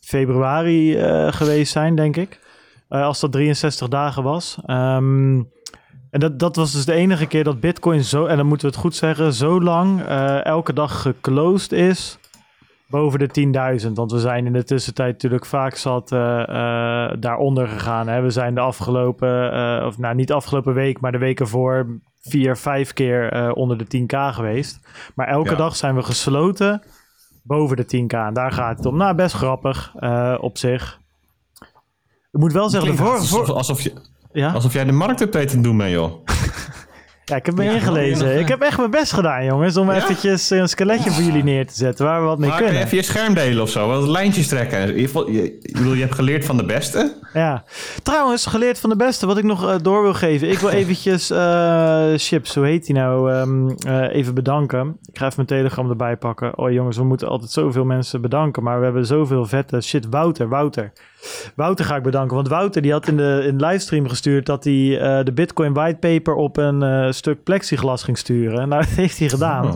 [0.00, 0.96] februari
[1.32, 2.40] geweest zijn, denk ik.
[2.88, 4.58] Als dat 63 dagen was.
[4.66, 5.42] Ehm,
[6.10, 8.72] en dat, dat was dus de enige keer dat Bitcoin zo, en dan moeten we
[8.72, 10.02] het goed zeggen, zo lang
[10.42, 12.18] elke dag geclosed is
[12.92, 13.92] boven de 10.000.
[13.92, 18.08] Want we zijn in de tussentijd natuurlijk vaak zat eh, eh, daaronder gegaan.
[18.08, 18.20] Hè?
[18.20, 21.86] We zijn de afgelopen, eh, of nou niet de afgelopen week, maar de week ervoor
[22.20, 24.80] vier, vijf keer onder de 10k geweest.
[25.14, 25.56] Maar elke Ja.
[25.56, 26.82] dag zijn we gesloten
[27.42, 28.12] boven de 10k.
[28.12, 28.96] En daar gaat het om.
[28.96, 29.94] Nou, best grappig
[30.40, 31.00] op zich.
[32.32, 33.34] Ik moet wel zeggen, de Klinkt vorige...
[33.34, 33.92] alsof, Voor, alsof, je,
[34.32, 34.52] ja?
[34.52, 36.12] alsof jij de marktupdate aan het doen bent, joh.
[37.24, 38.38] ja, ik heb me Ja, ingelezen.
[38.38, 39.76] Ik heb echt mijn best gedaan, jongens.
[39.76, 39.96] Om Ja?
[39.96, 42.04] eventjes een skeletje voor jullie neer te zetten.
[42.04, 42.82] Waar we wat mee Maar kunnen.
[42.82, 43.88] even je scherm delen of zo?
[43.88, 44.86] Wat lijntjes trekken.
[44.86, 45.00] Je,
[45.32, 47.12] je, bedoel, je hebt geleerd van de beste.
[47.32, 47.64] Ja.
[48.02, 50.50] Trouwens, geleerd van de beste, wat ik nog eh, door wil geven.
[50.50, 53.30] Ik wil eventjes eh, Chips, hoe heet die nou,
[53.86, 54.96] eh, even bedanken.
[55.02, 56.58] Ik ga even mijn telegram erbij pakken.
[56.58, 60.06] Oh jongens, we moeten altijd zoveel mensen bedanken, maar we hebben zoveel vette shit.
[60.10, 60.92] Wouter, Wouter.
[61.54, 64.64] Wouter ga ik bedanken, want Wouter die had in de, in de livestream gestuurd dat
[64.64, 68.68] hij eh, de Bitcoin whitepaper op een eh, stuk plexiglas ging sturen.
[68.68, 69.66] Nou, dat heeft hij gedaan.
[69.66, 69.74] Oh.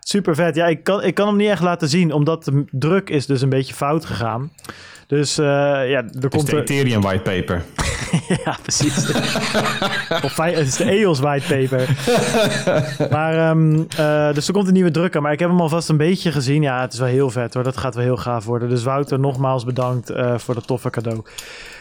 [0.00, 0.54] Super vet.
[0.54, 3.42] Ja, ik kan, ik kan hem niet echt laten zien, omdat de druk is dus
[3.42, 4.50] een beetje fout gegaan.
[5.12, 5.44] Dus eh,
[5.90, 6.62] ja, er komt de er...
[6.62, 7.62] Ethereum whitepaper.
[8.44, 9.10] Ja, precies.
[10.24, 11.88] of het is de EOS whitepaper.
[13.16, 15.22] maar, ehm, eh, dus er komt een nieuwe drukker.
[15.22, 16.62] Maar ik heb hem alvast een beetje gezien.
[16.62, 17.62] Ja, het is wel heel vet hoor.
[17.62, 18.68] Dat gaat wel heel gaaf worden.
[18.68, 21.22] Dus Wouter, nogmaals bedankt eh, voor dat toffe cadeau.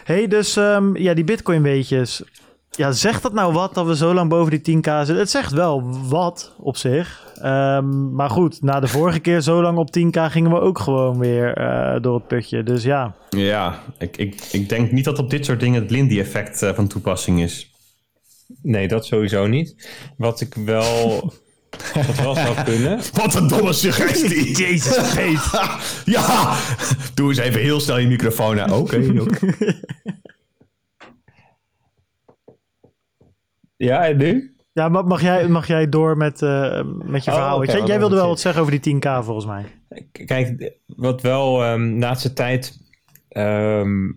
[0.03, 2.23] hey, dus ehm, ja, die bitcoin weetjes.
[2.75, 5.17] Ja, zegt dat nou wat dat we zo lang boven die 10k zitten?
[5.17, 7.33] Het zegt wel wat op zich.
[7.41, 11.17] Ehm, maar goed, na de vorige keer zo lang op 10k gingen we ook gewoon
[11.17, 12.63] weer eh, door het putje.
[12.63, 16.61] Dus ja, Ja, ik, ik, ik denk niet dat op dit soort dingen het Lindy-effect
[16.61, 17.71] eh, van toepassing is.
[18.61, 19.89] Nee, dat sowieso niet.
[20.17, 21.33] Wat ik wel...
[22.07, 22.99] wat wel zou kunnen...
[23.13, 24.57] Wat een domme suggestie.
[24.63, 25.49] Jezus, vergeet.
[26.15, 26.57] ja,
[27.13, 28.73] doe eens even heel snel je microfoon aan.
[28.73, 29.55] Oké, oké.
[33.85, 34.55] Ja, en nu?
[34.73, 37.65] Ja, ma- mag jij, mag jij door met, eh, met je Oh, verhaal?
[37.65, 39.65] jij, wilde wel wat zeggen over die 10k volgens mij.
[40.25, 42.79] Kijk, wat wel ehm laatste tijd
[43.29, 44.09] ehm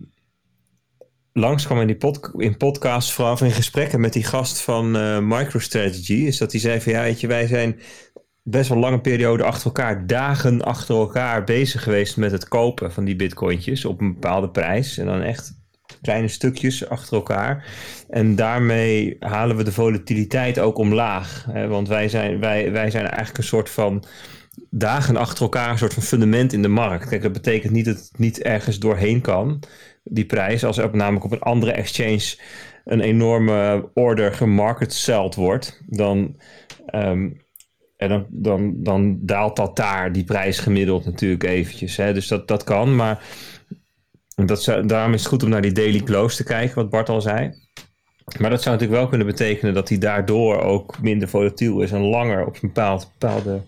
[1.33, 6.13] langskwam in, die pod in podcasts, vooral in gesprekken met die gast van eh, MicroStrategy,
[6.13, 7.79] is dat hij zei van ja, weet je, wij zijn
[8.43, 13.05] best wel lange periode achter elkaar, dagen achter elkaar bezig geweest met het kopen van
[13.05, 14.97] die bitcointjes op een bepaalde prijs.
[14.97, 15.64] En dan echt
[16.05, 17.65] kleine stukjes achter elkaar.
[18.09, 21.45] En daarmee halen we de volatiliteit ook omlaag.
[21.51, 21.67] Hè?
[21.67, 24.03] Want wij zijn, wij, wij zijn eigenlijk een soort van
[24.69, 27.07] dagen achter elkaar een soort van fundament in de markt.
[27.07, 29.63] Kijk, dat betekent niet dat het niet ergens doorheen kan,
[30.03, 30.65] die prijs.
[30.65, 32.37] Als er namelijk op een andere exchange
[32.85, 36.35] een enorme order gemarketseld wordt, dan,
[36.85, 37.29] ehm,
[37.97, 41.97] en dan, dan, dan daalt dat daar, die prijs gemiddeld natuurlijk eventjes.
[41.97, 42.13] Hè?
[42.13, 43.23] Dus dat, dat kan, maar
[44.35, 47.21] dat daarom is het goed om naar die daily close te kijken, wat Bart al
[47.21, 47.53] zei.
[48.39, 52.01] Maar dat zou natuurlijk wel kunnen betekenen dat hij daardoor ook minder volatiel is en
[52.01, 53.61] langer op een bepaald, bepaalde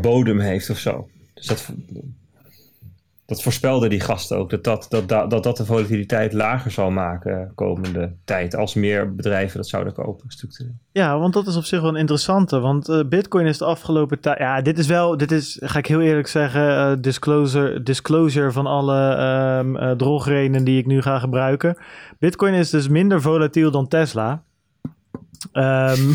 [0.00, 1.08] bodem heeft of zo.
[1.34, 1.72] Dus dat,
[3.30, 7.52] dat voorspelde die gast ook, dat dat, dat, dat, dat, de volatiliteit lager zal maken
[7.54, 10.72] komende tijd, als meer bedrijven dat zouden kopen structureel.
[10.92, 12.58] Ja, want dat is op zich wel een interessante.
[12.58, 14.38] Want eh, Bitcoin is de afgelopen tijd.
[14.38, 15.16] Ja, dit is wel.
[15.16, 16.76] Dit is, ga ik heel eerlijk zeggen.
[16.76, 21.76] eh, disclosure, disclosure van alle drogreden die ik nu ga gebruiken.
[22.18, 24.42] Bitcoin is dus minder volatiel dan Tesla.
[25.52, 26.10] Ehm,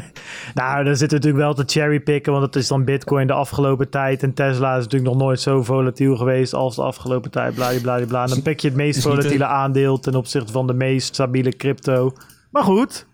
[0.60, 3.90] nou, daar zitten we natuurlijk wel te cherrypicken, want het is dan Bitcoin de afgelopen
[3.90, 4.22] tijd.
[4.22, 7.54] En Tesla is natuurlijk nog nooit zo volatiel geweest als de afgelopen tijd.
[7.54, 8.22] Bladibladibla.
[8.22, 12.12] En dan pik je het meest volatiele aandeel ten opzichte van de meest stabiele crypto.
[12.50, 13.06] Maar goed,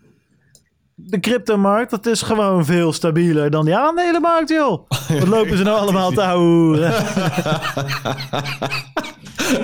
[1.05, 4.89] de cryptomarkt, dat is gewoon veel stabieler dan die aandelenmarkt, joh.
[5.19, 6.79] Wat lopen ze nou allemaal te houden?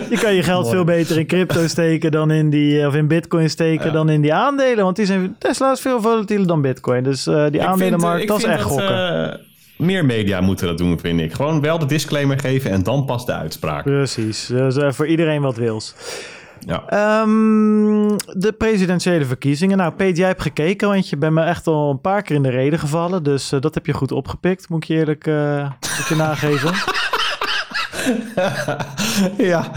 [0.09, 3.49] je kan je geld veel beter in crypto steken dan in die, of in bitcoin
[3.49, 4.83] steken dan in die aandelen.
[4.83, 7.03] Want die zijn, Tesla is veel volatieler dan bitcoin.
[7.03, 9.29] Dus eh, die aandelenmarkt, dat is echt gokken.
[9.31, 9.35] eh,
[9.77, 11.33] meer media moeten dat doen, vind ik.
[11.33, 13.83] Gewoon wel de disclaimer geven en dan pas de uitspraak.
[13.83, 15.95] Precies, dus eh, voor iedereen wat wils.
[16.67, 16.83] Ja.
[16.87, 18.07] Ehm,
[18.39, 19.77] de presidentiële verkiezingen.
[19.77, 22.43] Nou, Peet, jij hebt gekeken, want je bent me echt al een paar keer in
[22.43, 23.23] de reden gevallen.
[23.23, 26.73] Dus eh, dat heb je goed opgepikt, moet ik je eerlijk moet je nageven.
[29.51, 29.71] ja.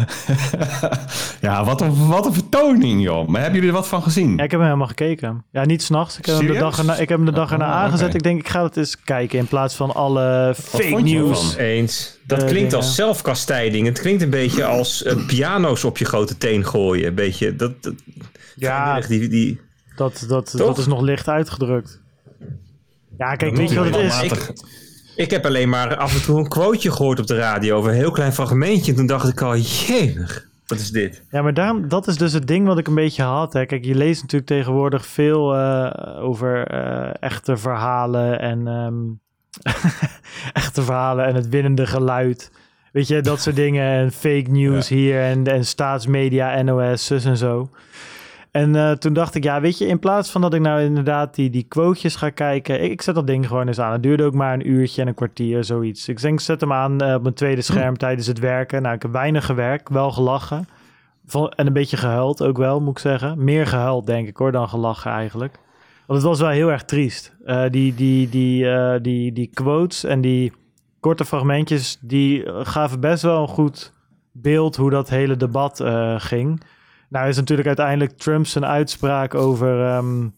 [1.41, 3.29] ja, wat een, wat een vertoning, joh.
[3.29, 4.29] Maar hebben jullie er wat van gezien?
[4.37, 5.45] Ja, ik heb hem helemaal gekeken.
[5.53, 6.19] Ja, niet s'nachts.
[6.19, 8.15] Ik heb hem de dag erna, ik heb hem de dag erna Oh, aangezet.
[8.15, 11.29] Ik denk, ik ga het eens kijken in plaats van alle fake vond je news.
[11.51, 11.61] ervan?
[11.65, 12.19] Eens.
[12.27, 13.87] Dat Eh, klinkt als zelfkastijding.
[13.87, 17.07] Het klinkt een beetje als eh, piano's op je grote teen gooien.
[17.07, 17.95] Een beetje, dat, dat,
[18.57, 19.61] Ja, die, die,
[19.97, 20.67] dat, dat, Toch?
[20.67, 22.01] dat is nog licht uitgedrukt.
[23.19, 24.15] Ja, kijk, weet je wat het is?
[24.15, 24.51] Matig.
[25.21, 27.97] Ik heb alleen maar af en toe een quoteje gehoord op de radio over een
[27.97, 28.91] heel klein fragmentje.
[28.91, 31.23] En toen dacht ik al, jemig, wat is dit?
[31.31, 33.53] Ja, maar daarom, dat is dus het ding wat ik een beetje had.
[33.53, 33.67] Hè.
[33.67, 38.95] Kijk, je leest natuurlijk tegenwoordig veel eh, over eh, echte verhalen en ehm,
[40.63, 42.51] echte verhalen en het winnende geluid.
[42.93, 47.37] Weet je, dat soort dingen en fake news hier en, en staatsmedia, NOS, zus en
[47.37, 47.71] zo.
[48.51, 51.35] En uh, toen dacht ik, ja, weet je, in plaats van dat ik nou inderdaad
[51.35, 53.93] die, die quotejes ga kijken, ik, ik zet dat ding gewoon eens aan.
[53.93, 56.09] Het duurde ook maar een uurtje en een kwartier, zoiets.
[56.09, 58.83] Ik denk, zet hem aan uh, op mijn tweede scherm tijdens het werken.
[58.83, 60.69] Nou, ik heb weinig gewerkt, wel gelachen.
[61.33, 63.45] En een beetje gehuild ook wel, moet ik zeggen.
[63.45, 65.59] Meer gehuild, denk ik hoor, dan gelachen eigenlijk.
[66.07, 67.37] Want het was wel heel erg triest.
[67.45, 70.53] Uh, die, die, die, uh, die, die quotes en die
[71.01, 73.93] korte fragmentjes, die gaven best wel een goed
[74.33, 76.63] beeld hoe dat hele debat uh, ging.
[77.11, 80.35] Nou is natuurlijk uiteindelijk Trump zijn uitspraak over um,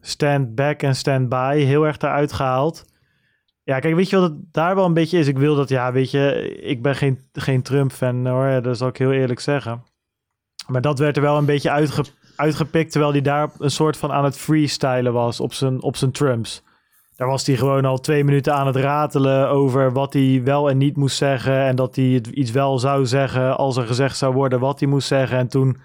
[0.00, 2.84] stand back en stand by heel erg eruit gehaald.
[3.62, 5.26] Ja, kijk, weet je wat het daar wel een beetje is?
[5.26, 8.96] Ik wil dat, ja, weet je, ik ben geen, geen Trump-fan hoor, dat zal ik
[8.96, 9.84] heel eerlijk zeggen.
[10.66, 12.04] Maar dat werd er wel een beetje uitge,
[12.36, 16.12] uitgepikt, terwijl hij daar een soort van aan het freestylen was op zijn, op zijn
[16.12, 16.62] Trumps.
[17.16, 20.78] Daar was hij gewoon al twee minuten aan het ratelen over wat hij wel en
[20.78, 21.60] niet moest zeggen.
[21.60, 25.08] En dat hij iets wel zou zeggen als er gezegd zou worden wat hij moest
[25.08, 25.38] zeggen.
[25.38, 25.76] En toen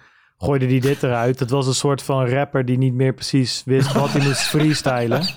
[0.42, 1.38] gooide hij dit eruit.
[1.38, 5.20] Het was een soort van rapper die niet meer precies wist wat hij moest freestylen.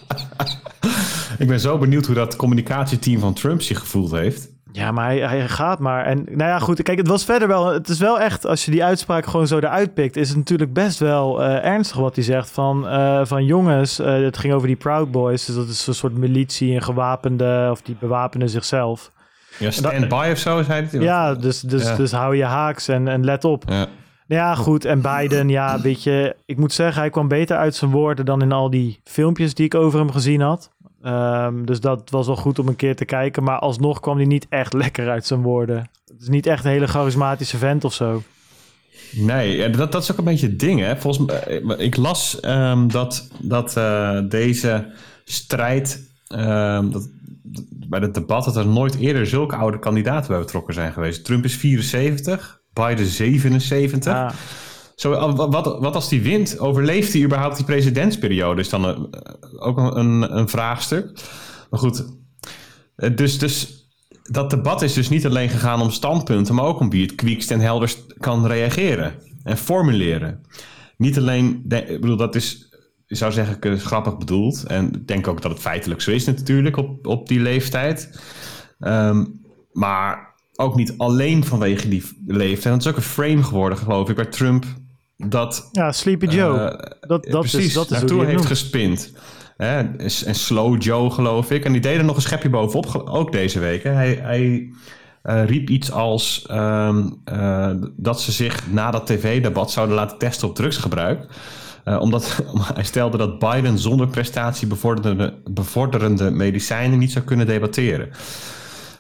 [1.38, 4.54] Ik ben zo benieuwd hoe dat communicatieteam van Trump zich gevoeld heeft.
[4.72, 6.06] Ja, maar hij, hij, gaat maar.
[6.06, 6.82] En nou ja, goed.
[6.82, 7.66] Kijk, het was verder wel.
[7.66, 10.74] Het is wel echt, als je die uitspraak gewoon zo eruit pikt, is het natuurlijk
[10.74, 12.50] best wel uh, ernstig wat hij zegt.
[12.52, 15.46] Van, uh, van jongens, uh, het ging over die Proud Boys.
[15.46, 19.12] Dus dat is een soort militie en gewapende, of die bewapenen zichzelf.
[19.58, 21.00] Ja, stand-by of zo, zei hij.
[21.00, 21.96] Ja, dus, dus, ja.
[21.96, 23.64] dus hou je haaks en, en let op.
[23.68, 23.88] Ja.
[24.28, 24.86] Ja, goed.
[24.86, 28.42] En Biden, ja, weet je, ik moet zeggen, hij kwam beter uit zijn woorden dan
[28.42, 30.74] in al die filmpjes die ik over hem gezien had.
[31.06, 33.44] Um, dus dat was wel goed om een keer te kijken.
[33.44, 35.90] Maar alsnog kwam hij niet echt lekker uit zijn woorden.
[36.06, 38.24] Het is niet echt een hele charismatische vent of zo.
[39.12, 40.80] Nee, dat, dat is ook een beetje het ding.
[40.80, 40.98] Hè?
[40.98, 43.74] Volgens mij, ik las um, dat, dat
[44.32, 44.92] deze
[45.24, 47.10] strijd, um, dat,
[47.90, 51.26] bij het debat, dat er nooit eerder zulke oude kandidaten bij betrokken zijn geweest.
[51.26, 54.14] Trump is 74, Biden 77.
[54.14, 54.30] Ah.
[54.96, 56.60] Zo, wat, wat als die wint?
[56.60, 58.62] Overleeft hij überhaupt die presidentsperiode?
[58.62, 59.10] Is dan een,
[59.60, 61.12] ook een, een vraagstuk.
[61.70, 62.06] Maar goed,
[63.16, 63.86] dus, dus
[64.24, 67.52] dat debat is dus niet alleen gegaan om standpunten, maar ook om wie het kwiekst
[67.52, 69.14] en helderst kan reageren
[69.44, 70.42] en formuleren.
[70.98, 72.70] Niet alleen, ik bedoel, dat is,
[73.08, 74.64] ik zou zeggen, grappig bedoeld.
[74.64, 78.20] En ik denk ook dat het feitelijk zo is natuurlijk op, op die leeftijd.
[78.80, 82.64] Um, maar ook niet alleen vanwege die leeftijd.
[82.64, 84.66] Want het is ook een frame geworden, geloof ik, bij Trump
[85.18, 85.70] dat...
[85.72, 86.58] Ja, Sleepy Joe.
[86.60, 86.66] Uh,
[87.00, 88.46] dat, dat precies, is, dat is naartoe heeft noemt.
[88.46, 89.12] gespind.
[89.58, 89.82] Hè?
[90.26, 91.66] En Slow Joe, geloof ik.
[91.66, 93.84] En die deed er nog een schepje bovenop, ook deze week.
[93.84, 93.90] Hè?
[93.90, 94.72] Hij, hij
[95.24, 100.48] uh, riep iets als um, uh, dat ze zich na dat tv-debat zouden laten testen
[100.48, 101.28] op drugsgebruik.
[102.00, 102.44] omdat
[102.74, 108.10] hij stelde dat Biden zonder prestatie bevorderende, bevorderende medicijnen niet zou kunnen debatteren.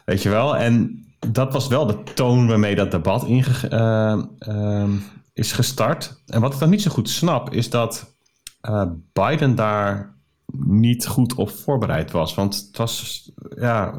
[0.05, 0.57] Weet je wel?
[0.57, 3.69] En dat was wel de toon waarmee dat debat inge,
[4.47, 4.89] uh,
[5.33, 6.23] is gestart.
[6.25, 8.17] En wat ik dan niet zo goed snap, is dat
[8.69, 10.15] uh, Biden daar
[10.57, 12.35] niet goed op voorbereid was.
[12.35, 13.93] Want het was, ja,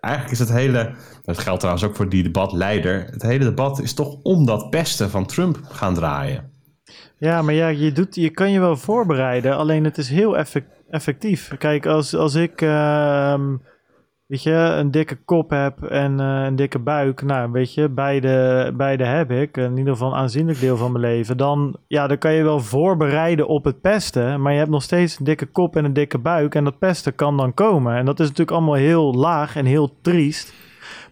[0.00, 3.94] eigenlijk is het hele, dat geldt trouwens ook voor die debatleider, het hele debat is
[3.94, 6.50] toch om dat pesten van Trump gaan draaien.
[7.18, 10.36] Ja, maar ja, je, doet, je kan je wel voorbereiden, alleen het is heel
[10.90, 11.54] effectief.
[11.58, 12.60] Kijk, als, als ik...
[12.60, 13.34] Uh,
[14.32, 17.22] weet je, een dikke kop heb en uh, een dikke buik.
[17.22, 19.56] Nou, weet je, beide, beide heb ik.
[19.56, 21.36] In ieder geval een aanzienlijk deel van mijn leven.
[21.36, 24.42] Dan, ja, dan kan je wel voorbereiden op het pesten.
[24.42, 26.54] Maar je hebt nog steeds een dikke kop en een dikke buik.
[26.54, 27.96] En dat pesten kan dan komen.
[27.96, 30.52] En dat is natuurlijk allemaal heel laag en heel triest.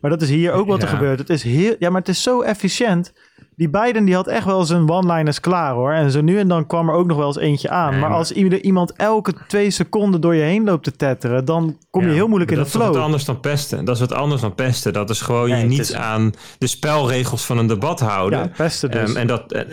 [0.00, 1.18] Maar dat is hier ook wat er gebeurt.
[1.18, 3.12] Het is heel, ja, maar het is zo efficiënt
[3.60, 5.92] die Biden die had echt wel zijn one-liners klaar hoor.
[5.92, 7.98] En zo nu en dan kwam er ook nog wel eens eentje aan.
[7.98, 12.12] maar, als iemand elke twee seconden door je heen loopt te tetteren, dan kom je
[12.12, 12.82] heel moeilijk in de flow.
[12.82, 13.84] Dat is wat anders dan pesten.
[13.84, 14.92] Dat is wat anders dan pesten.
[14.92, 18.38] Dat is gewoon je niet aan de spelregels van een debat houden.
[18.38, 19.10] Ja, pesten dus.
[19.10, 19.64] Um, en dat,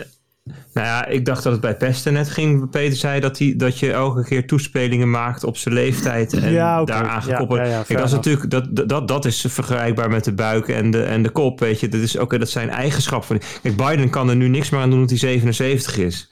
[0.72, 2.70] nou ja, ik dacht dat het bij pesten net ging.
[2.70, 6.80] Peter zei dat, hij, dat je elke keer toespelingen maakt op zijn leeftijd en ja,
[6.80, 7.00] okay.
[7.00, 7.58] daaraan gekoppeld.
[7.58, 10.90] Ja, ja, Kijk, dat is natuurlijk dat, dat, dat is vergelijkbaar met de buik en
[10.90, 11.60] de, en de kop.
[11.60, 13.40] Weet je, dat is ook dat zijn eigenschappen.
[13.62, 16.30] Kijk, Biden kan er nu niks meer aan doen dat hij 77 is.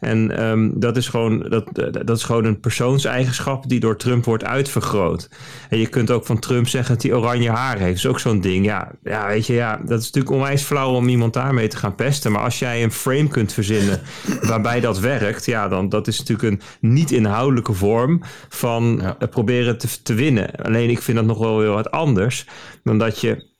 [0.00, 1.64] En um, dat, is gewoon, dat,
[2.06, 5.28] dat is gewoon een persoonseigenschap die door Trump wordt uitvergroot.
[5.68, 7.86] En je kunt ook van Trump zeggen dat hij oranje haar heeft.
[7.86, 8.64] Dat is ook zo'n ding.
[8.64, 11.94] Ja, ja, weet je, ja, dat is natuurlijk onwijs flauw om iemand daarmee te gaan
[11.94, 12.32] pesten.
[12.32, 14.00] Maar als jij een frame kunt verzinnen
[14.50, 19.26] waarbij dat werkt, ja, dan dat is natuurlijk een niet inhoudelijke vorm van ja.
[19.26, 20.50] proberen te, te winnen.
[20.50, 22.46] Alleen ik vind dat nog wel heel wat anders
[22.82, 23.54] dan dat je.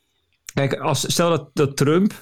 [0.55, 2.13] Kijk, als, stel dat, dat Trump,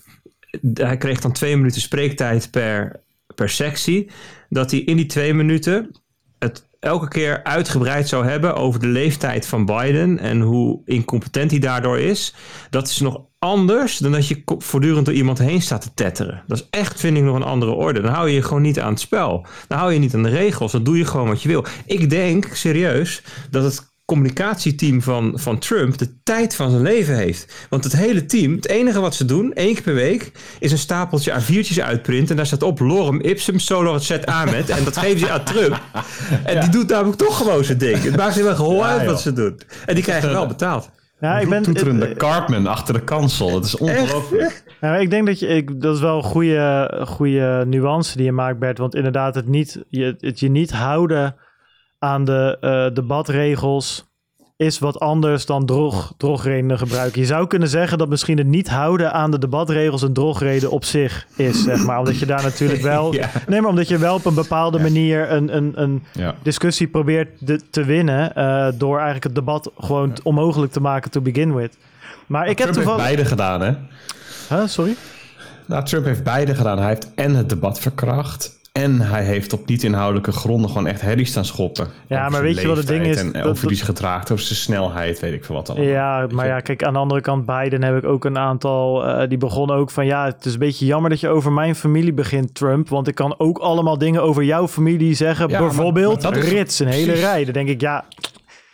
[0.74, 3.00] hij kreeg dan twee minuten spreektijd per,
[3.34, 4.10] per sectie,
[4.48, 5.90] dat hij in die twee minuten
[6.38, 11.60] het elke keer uitgebreid zou hebben over de leeftijd van Biden en hoe incompetent hij
[11.60, 12.34] daardoor is,
[12.70, 16.42] dat is nog anders dan dat je voortdurend door iemand heen staat te tetteren.
[16.46, 18.00] Dat is echt, vind ik, nog een andere orde.
[18.00, 19.46] Dan hou je je gewoon niet aan het spel.
[19.68, 20.72] Dan hou je niet aan de regels.
[20.72, 21.64] Dan doe je gewoon wat je wil.
[21.86, 27.66] Ik denk serieus dat het communicatieteam van, van Trump de tijd van zijn leven heeft.
[27.68, 30.78] Want het hele team, het enige wat ze doen, één keer per week, is een
[30.78, 32.30] stapeltje A4'tjes uitprinten.
[32.30, 34.70] En daar staat op lorem ipsum solo het set met.
[34.70, 35.80] En dat geven ze aan Trump.
[36.44, 38.02] En die doet namelijk toch gewoon zijn ding.
[38.02, 39.66] Het maakt helemaal gewoon uit wat ze doet.
[39.86, 40.90] En die krijgen wel betaald.
[41.20, 43.54] Ja, ik ben toeterende uh, Cartman achter de kansel.
[43.54, 44.64] Het is ongelooflijk.
[44.80, 48.32] Ja, ik denk dat je, ik, dat is wel een goede, goede nuance die je
[48.32, 48.78] maakt, Bert.
[48.78, 51.36] Want inderdaad, het, niet, je, het je niet houden
[51.98, 54.04] aan de uh, debatregels
[54.56, 57.20] is wat anders dan drog, drogredenen gebruiken.
[57.20, 60.84] Je zou kunnen zeggen dat misschien het niet houden aan de debatregels een drogreden op
[60.84, 61.98] zich is, zeg maar.
[61.98, 63.14] Omdat je daar natuurlijk wel...
[63.46, 66.02] Nee, maar omdat je wel op een bepaalde manier een, een, een
[66.42, 68.32] discussie probeert de, te winnen...
[68.36, 71.76] Uh, door eigenlijk het debat gewoon onmogelijk te maken to begin with.
[72.26, 73.06] Maar ik Trump heb toevallig...
[73.06, 73.72] heeft beide gedaan, hè?
[74.48, 74.96] Huh, sorry?
[75.66, 76.78] Nou, Trump heeft beide gedaan.
[76.78, 81.24] Hij heeft en het debat verkracht en hij heeft op niet-inhoudelijke gronden gewoon echt herrie
[81.24, 81.88] staan schoppen.
[82.08, 83.16] Ja, maar weet je wat het ding is?
[83.16, 85.88] En dat, over die is gedraagd, over zijn snelheid, weet ik veel wat allemaal.
[85.88, 89.08] Ja, maar ja, kijk, aan de andere kant, Biden heb ik ook een aantal...
[89.08, 91.74] Uh, die begonnen ook van, ja, het is een beetje jammer dat je over mijn
[91.74, 92.88] familie begint, Trump.
[92.88, 95.48] Want ik kan ook allemaal dingen over jouw familie zeggen.
[95.48, 97.44] Ja, bijvoorbeeld maar, maar Rits, een hele rij.
[97.44, 98.04] Dan denk ik, ja...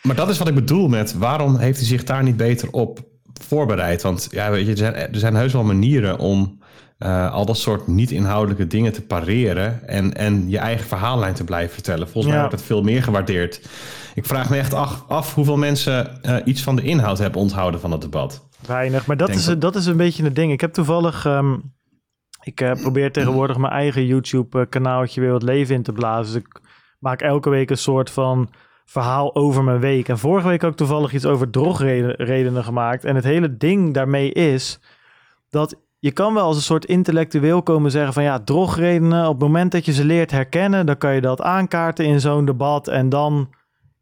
[0.02, 2.98] Maar dat is wat ik bedoel met, waarom heeft hij zich daar niet beter op
[3.46, 4.02] voorbereid?
[4.02, 6.58] Want ja, weet je, er zijn, er zijn heus wel manieren om
[7.02, 11.74] uh, al dat soort niet-inhoudelijke dingen te pareren en, en je eigen verhaallijn te blijven
[11.74, 12.08] vertellen.
[12.08, 13.68] Volgens mij wordt het veel meer gewaardeerd.
[14.14, 17.80] Ik vraag me echt af, af hoeveel mensen uh, iets van de inhoud hebben onthouden
[17.80, 18.48] van het debat.
[18.66, 19.60] Weinig, maar dat, is, dat...
[19.60, 20.52] dat is een beetje het ding.
[20.52, 21.74] Ik heb toevallig, um,
[22.42, 26.34] ik uh, probeer tegenwoordig mijn eigen YouTube-kanaaltje weer wat leven in te blazen.
[26.34, 26.60] Dus ik
[26.98, 28.50] maak elke week een soort van
[28.84, 30.08] verhaal over mijn week.
[30.08, 33.04] En vorige week ook toevallig iets over drogredenen gemaakt.
[33.04, 34.80] En het hele ding daarmee is
[35.48, 39.42] dat je kan wel als een soort intellectueel komen zeggen van ja, drogredenen, op het
[39.42, 43.08] moment dat je ze leert herkennen, dan kan je dat aankaarten in zo'n debat en
[43.08, 43.48] dan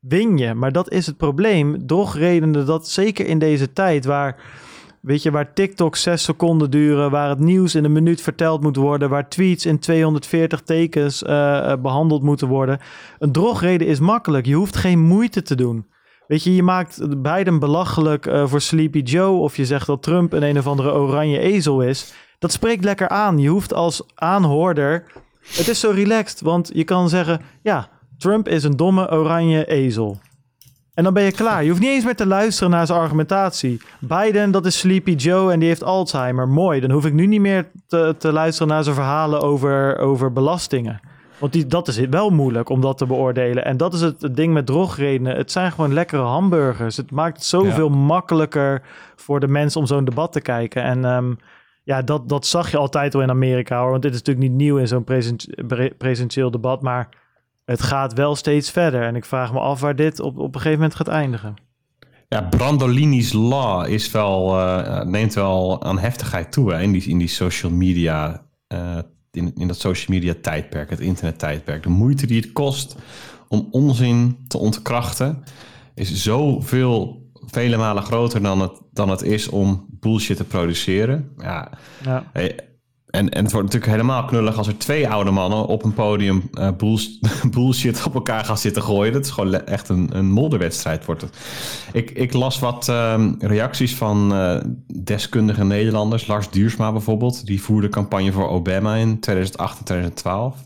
[0.01, 0.55] win je.
[0.55, 1.87] Maar dat is het probleem.
[1.87, 4.37] Drogredenen, dat zeker in deze tijd waar,
[5.01, 8.77] weet je, waar TikTok zes seconden duren, waar het nieuws in een minuut verteld moet
[8.77, 12.79] worden, waar tweets in 240 tekens uh, behandeld moeten worden.
[13.19, 14.47] Een drogreden is makkelijk.
[14.47, 15.87] Je hoeft geen moeite te doen.
[16.29, 19.39] Weet je, je maakt beiden belachelijk uh, voor Sleepy Joe.
[19.39, 22.15] Of je zegt dat Trump een een of andere oranje ezel is.
[22.39, 23.39] Dat spreekt lekker aan.
[23.39, 25.05] Je hoeft als aanhoorder.
[25.41, 30.19] Het is zo relaxed, want je kan zeggen: ja, Trump is een domme oranje ezel.
[30.95, 31.63] En dan ben je klaar.
[31.63, 33.81] Je hoeft niet eens meer te luisteren naar zijn argumentatie.
[34.01, 36.49] Biden, dat is Sleepy Joe en die heeft Alzheimer.
[36.49, 36.81] Mooi.
[36.81, 41.01] Dan hoef ik nu niet meer te, te luisteren naar zijn verhalen over, over belastingen.
[41.39, 43.65] Want die, dat is wel moeilijk om dat te beoordelen.
[43.65, 45.37] En dat is het, ding met drogredenen.
[45.37, 46.97] Het zijn gewoon lekkere hamburgers.
[46.97, 48.83] Het maakt het zoveel makkelijker
[49.17, 50.83] voor de mensen om zo'n debat te kijken.
[50.83, 51.39] En um,
[51.85, 53.91] ja, dat, dat zag je altijd al in Amerika hoor.
[53.91, 55.05] Want dit is natuurlijk niet nieuw in zo'n
[55.99, 56.83] presentieel debat.
[56.83, 57.09] Maar
[57.65, 59.03] het gaat wel steeds verder.
[59.03, 61.55] En ik vraag me af waar dit op, op een gegeven moment gaat eindigen.
[62.29, 67.19] Ja, Brandolini's Law is wel, uh, neemt wel aan heftigheid toe hè, in, die, in
[67.19, 68.99] die social media uh,
[69.31, 71.83] in, in dat social media tijdperk, het internet tijdperk.
[71.83, 72.97] De moeite die het kost
[73.49, 75.45] om onzin te ontkrachten
[75.95, 81.33] is zoveel, vele malen groter dan het, dan het is om bullshit te produceren.
[81.39, 81.71] Ja.
[82.05, 82.31] ja.
[83.11, 86.51] En, en het wordt natuurlijk helemaal knullig als er twee oude mannen op een podium
[86.53, 86.69] uh,
[87.55, 89.13] bullshit op elkaar gaan zitten gooien.
[89.13, 91.37] Dat is gewoon echt een, een modderwedstrijd wordt het.
[91.93, 94.57] Ik, ik las wat uh, reacties van uh,
[95.05, 96.27] deskundige Nederlanders.
[96.27, 97.47] Lars Duursma bijvoorbeeld.
[97.47, 100.57] Die voerde campagne voor Obama in 2008 en 2012.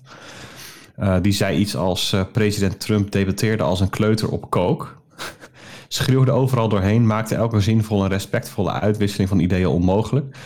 [0.98, 4.96] Uh, die zei iets als president Trump debatteerde als een kleuter op kook.
[5.88, 10.36] Schreeuwde overal doorheen, maakte elke zinvolle en respectvolle uitwisseling van ideeën onmogelijk.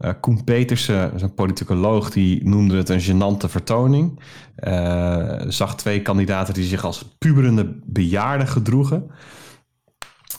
[0.00, 4.20] Uh, Koen Petersen, een politicoloog, die noemde het een genante vertoning.
[4.68, 9.10] Uh, zag twee kandidaten die zich als puberende bejaarden gedroegen.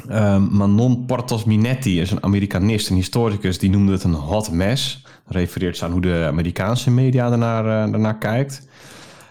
[0.10, 5.06] Uh, Manon Portos Minetti is een Amerikanist, een historicus, die noemde het een hot mess.
[5.26, 8.68] Refereert ze aan hoe de Amerikaanse media ernaar, daarnaar kijkt.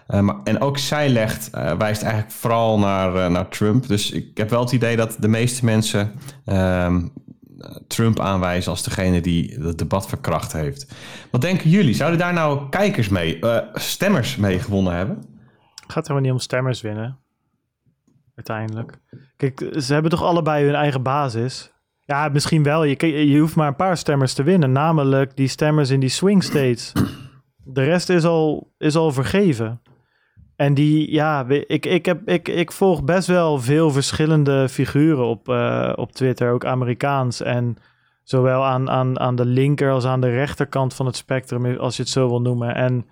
[0.07, 3.87] maar, en ook zij legt, wijst eigenlijk vooral naar, naar Trump.
[3.87, 6.11] Dus ik heb wel het idee dat de meeste mensen
[6.45, 6.99] ehm,
[7.87, 10.95] Trump aanwijzen als degene die het debat verkracht heeft.
[11.31, 11.93] Wat denken jullie?
[11.93, 15.15] Zouden daar nou kijkers mee, uh, stemmers mee gewonnen hebben?
[15.75, 17.17] Het gaat helemaal niet om stemmers winnen.
[18.35, 18.97] Uiteindelijk.
[19.37, 21.71] Kijk, ze hebben toch allebei hun eigen basis.
[22.05, 22.83] Ja, misschien wel.
[22.83, 24.71] Je, je hoeft maar een paar stemmers te winnen.
[24.71, 26.91] Namelijk die stemmers in die swing states.
[27.63, 29.81] De rest is al, is al vergeven.
[30.57, 35.49] En die, ja, ik, ik, heb, ik, ik volg best wel veel verschillende figuren op,
[35.49, 37.41] eh, op Twitter, ook Amerikaans.
[37.41, 37.77] En
[38.23, 42.01] zowel aan, aan, aan de linker als aan de rechterkant van het spectrum, als je
[42.01, 42.75] het zo wil noemen.
[42.75, 43.05] En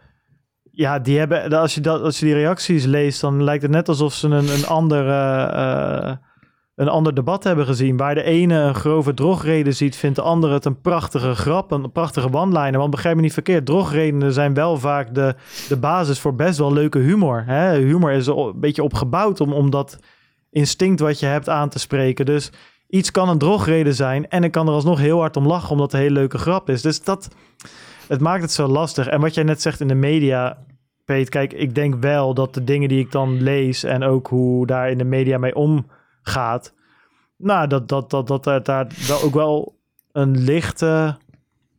[0.72, 3.90] ja, die hebben, als je, dat, als je die reacties leest, dan lijkt het net
[3.90, 6.16] alsof ze een, een, andere, eh,
[6.76, 7.98] een ander debat hebben gezien.
[7.98, 11.92] Waar de ene een grove drogreden ziet, vindt de andere het een prachtige grap, een
[11.92, 12.80] prachtige one-liner.
[12.80, 15.36] Want begrijp me niet verkeerd, drogredenen zijn wel vaak de,
[15.68, 17.44] de basis voor best wel leuke humor.
[17.46, 17.78] Hè?
[17.78, 20.00] Humor is een beetje op gebouwd om, om dat
[20.50, 22.26] instinct wat je hebt aan te spreken.
[22.26, 22.52] Dus
[22.88, 25.86] iets kan een drogreden zijn en ik kan er alsnog heel hard om lachen, omdat
[25.86, 26.82] het een hele leuke grap is.
[26.82, 27.28] Dus dat,
[28.08, 29.08] het maakt het zo lastig.
[29.08, 30.58] En wat jij net zegt in de media,
[31.06, 34.66] Peet, kijk, ik denk wel dat de dingen die ik dan lees en ook hoe
[34.66, 35.56] daar in de media mee
[36.26, 36.74] omgaat,
[37.38, 39.76] nou, dat, dat, dat, dat, dat daar ook wel
[40.12, 41.18] een lichte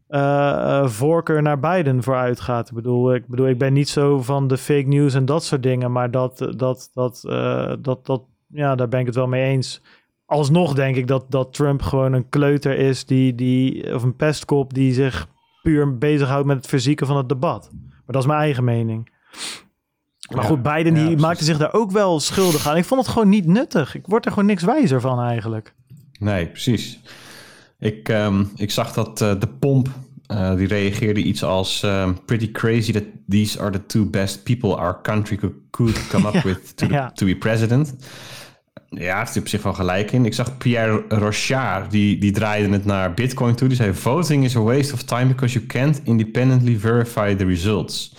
[0.09, 2.68] eh, eh, voorkeur naar Biden voor uitgaat.
[2.68, 5.62] Ik bedoel, ik bedoel, ik ben niet zo van de fake news en dat soort
[5.62, 9.51] dingen, maar dat, dat, dat, eh, dat, dat, ja, daar ben ik het wel mee
[9.51, 9.82] eens.
[10.26, 14.74] Alsnog denk ik dat, dat Trump gewoon een kleuter is, die, die, of een pestkop
[14.74, 15.28] die zich
[15.62, 17.70] puur bezighoudt met het verzieken van het debat.
[17.72, 19.11] Maar dat is mijn eigen mening.
[20.34, 22.76] Maar Ja, goed, Biden ja, die maakte zich daar ook wel schuldig aan.
[22.76, 23.94] Ik vond het gewoon niet nuttig.
[23.94, 25.74] Ik word er gewoon niks wijzer van eigenlijk.
[26.18, 26.98] Nee, precies.
[27.78, 29.88] Ik, ehm, ik zag dat eh, de pomp,
[30.26, 31.82] eh, die reageerde iets als...
[31.82, 36.26] ehm, pretty crazy that these are the two best people our country could, could come
[36.28, 37.94] up Ja, with to, the- to be president.
[38.90, 40.24] Ja, het is op zich wel gelijk in.
[40.24, 43.68] Ik zag Pierre Rochard, die, die draaide het naar Bitcoin toe.
[43.68, 48.14] Die zei, voting is a waste of time because you can't independently verify the results.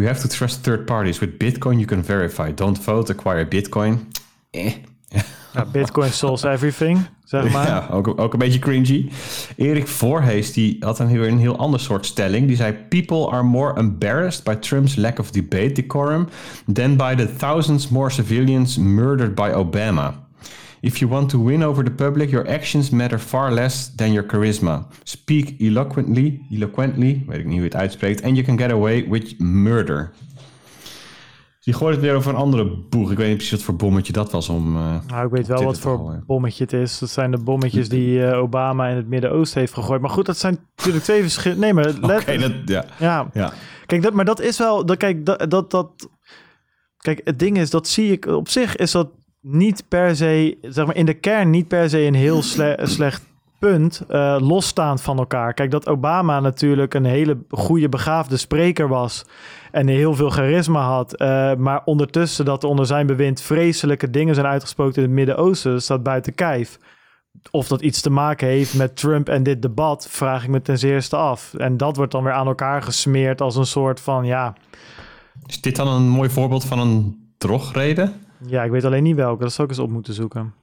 [0.00, 1.18] You have to trust third parties.
[1.18, 2.54] With Bitcoin you can verify.
[2.54, 4.08] Don't vote, acquire Bitcoin.
[4.50, 4.72] Eh.
[5.52, 7.66] Ja, Bitcoin solves everything, zeg maar.
[7.66, 9.10] Ja, ook, ook een beetje cringy.
[9.56, 12.46] Erik Voorhees die had een heel, een heel ander soort stelling.
[12.46, 16.28] Die zei: People are more embarrassed by Trump's lack of debate decorum
[16.72, 20.14] than by the thousands more civilians murdered by Obama.
[20.80, 24.26] If you want to win over the public, your actions matter far less than your
[24.26, 24.86] charisma.
[25.02, 29.08] Speak eloquently, eloquently, weet ik niet hoe je het uitspreekt, and you can get away
[29.08, 30.10] with murder.
[31.60, 33.10] Die gooit het weer over een andere boeg.
[33.10, 34.76] Ik weet niet precies wat voor bommetje dat was om.
[34.76, 36.98] eh, Nou, ik weet wel wat voor al, bommetje het is.
[36.98, 40.00] Dat zijn de bommetjes die eh, Obama in het Midden-Oosten heeft gegooid.
[40.00, 41.62] Maar goed, dat zijn natuurlijk twee verschillende...
[41.64, 42.20] Nee, maar let...
[42.20, 42.84] Oké, dat, ja.
[42.98, 43.52] Ja, ja.
[43.86, 44.86] Kijk, dat, maar dat is wel.
[44.86, 46.08] Dat, kijk, dat, dat, dat.
[46.96, 48.26] Kijk, het ding is, dat zie ik.
[48.26, 49.08] Op zich is dat
[49.40, 50.58] niet per se.
[50.62, 53.28] Zeg maar in de kern niet per se een heel sle- slecht
[53.58, 54.02] punt.
[54.08, 55.54] eh, losstaand van elkaar.
[55.54, 59.24] Kijk, dat Obama natuurlijk een hele goede, begaafde spreker was.
[59.70, 61.14] En heel veel charisma had.
[61.16, 65.82] eh, maar ondertussen dat er onder zijn bewind vreselijke dingen zijn uitgesproken in het Midden-Oosten.
[65.82, 66.78] staat buiten kijf.
[67.50, 70.78] Of dat iets te maken heeft met Trump en dit debat, vraag ik me ten
[70.78, 71.54] zeerste af.
[71.54, 74.54] En dat wordt dan weer aan elkaar gesmeerd als een soort van, ja,
[75.46, 78.12] Is dit dan een mooi voorbeeld van een drogreden?
[78.46, 79.42] Ja, ik weet alleen niet welke.
[79.42, 80.54] Dat zou ik eens op moeten zoeken.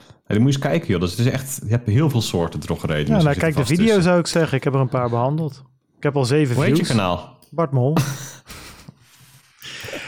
[0.00, 1.00] Ja, dan moet je eens kijken, joh.
[1.00, 3.06] Dat is dus echt, je hebt heel veel soorten drogreden.
[3.06, 4.02] Ja, Dus nou, kijk de video tussen.
[4.02, 4.56] zou ik zeggen.
[4.56, 5.64] Ik heb er een paar behandeld.
[5.96, 6.96] Ik heb al zeven Hoe heet je views.
[6.96, 7.38] kanaal?
[7.50, 7.96] Bart Mol.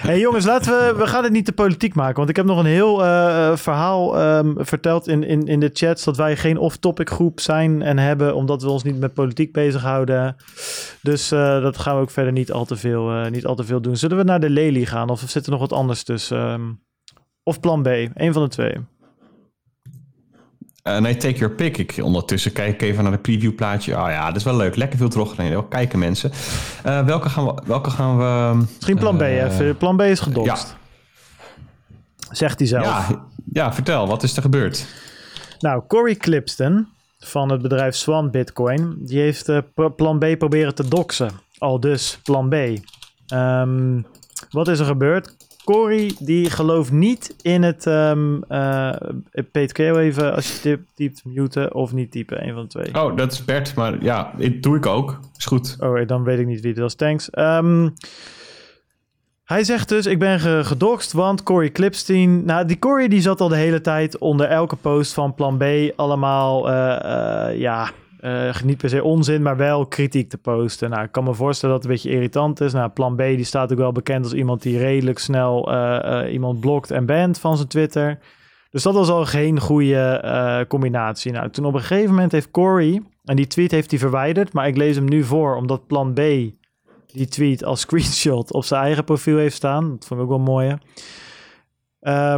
[0.07, 2.17] hey jongens, laten we, we gaan het niet te politiek maken.
[2.17, 6.05] Want ik heb nog een heel eh, verhaal ehm, verteld in, in, in de chats...
[6.05, 8.35] dat wij geen off-topic groep zijn en hebben...
[8.35, 10.37] omdat we ons niet met politiek bezighouden.
[11.03, 13.65] Dus eh, dat gaan we ook verder niet al, te veel, eh, niet al te
[13.65, 13.97] veel doen.
[13.97, 15.11] Zullen we naar de Lely gaan?
[15.11, 16.39] Of zit er nog wat anders tussen?
[16.39, 16.71] Ehm,
[17.43, 17.87] of plan B?
[18.15, 18.77] Een van de twee.
[20.83, 21.77] Eh, nee, take your pick.
[21.79, 23.97] Ik ondertussen kijk even naar de previewplaatje.
[23.97, 24.77] Ah ja, dat is wel leuk.
[24.77, 25.59] Lekker veel drogreden.
[25.59, 26.31] Ook kijken mensen.
[26.83, 28.65] Eh, welke, gaan we, welke gaan we...
[28.75, 29.77] Misschien plan B Eh, even.
[29.77, 30.77] Plan B is gedoxt.
[32.31, 32.85] Zegt hij zelf.
[32.85, 34.07] Ja, ja, vertel.
[34.07, 34.87] Wat is er gebeurd?
[35.59, 36.89] Nou, Corey Clipston
[37.19, 39.51] van het bedrijf Swan Bitcoin, die heeft
[39.97, 41.31] plan B proberen te doxen.
[41.59, 42.55] Al dus plan B.
[43.27, 44.03] Ehm,
[44.51, 45.37] wat is er gebeurd?
[45.65, 47.87] Corey die gelooft niet in het...
[47.87, 48.91] ehm eh
[49.53, 52.47] Peter, kun je even als je typt, typt muten of niet typen?
[52.47, 53.05] Een van de twee.
[53.05, 53.75] Oh, dat is Bert.
[53.75, 55.21] Maar ja, dit doe ik ook.
[55.37, 55.77] Is goed.
[55.81, 56.95] Oh, dan weet ik niet wie het was.
[56.95, 57.31] Thanks.
[57.31, 57.89] Ehm,
[59.45, 62.45] hij zegt dus, ik ben ge gedoxt, want Corey Clipstein...
[62.45, 65.65] Nou, die Corey die zat al de hele tijd onder elke post van Plan B...
[65.97, 67.91] allemaal, eh, eh, ja,
[68.23, 70.91] eh, niet per se onzin, maar wel kritiek te posten.
[70.91, 72.73] Nou, ik kan me voorstellen dat het een beetje irritant is.
[72.73, 76.33] Nou, Plan B die staat ook wel bekend als iemand die redelijk snel eh, eh,
[76.33, 78.19] iemand blokt en bant van zijn Twitter.
[78.71, 81.33] Dus dat was al geen goede combinatie.
[81.33, 84.67] Nou, toen op een gegeven moment heeft Corey, en die tweet heeft hij verwijderd, maar
[84.67, 86.21] ik lees hem nu voor, omdat plan B
[87.07, 89.91] die tweet als screenshot op zijn eigen profiel heeft staan.
[89.91, 90.77] Dat vond ik ook wel mooi.
[92.01, 92.37] hè.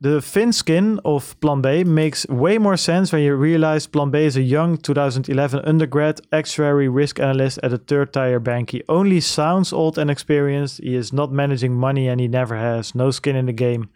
[0.00, 4.18] The thin skin of Plan B makes way more sense when you realize Plan B
[4.18, 8.70] is a young 2011 undergrad actuary risk analyst at a third tier bank.
[8.70, 10.78] He only sounds old and experienced.
[10.80, 12.94] He is not managing money and he never has.
[12.94, 13.90] No skin in the game.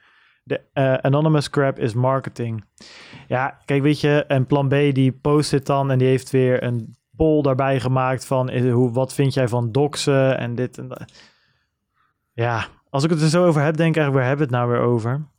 [0.45, 2.65] De uh, anonymous crap is marketing.
[3.29, 6.63] Ja, kijk, weet je, en Plan B die post dit dan en die heeft weer
[6.63, 10.89] een poll daarbij gemaakt van eh, hoe, wat vind jij van doxen en dit en
[10.89, 11.05] dat.
[12.33, 14.63] Ja, als ik het er zo over heb, denk ik eigenlijk, waar hebben we het
[14.63, 15.31] nou weer over?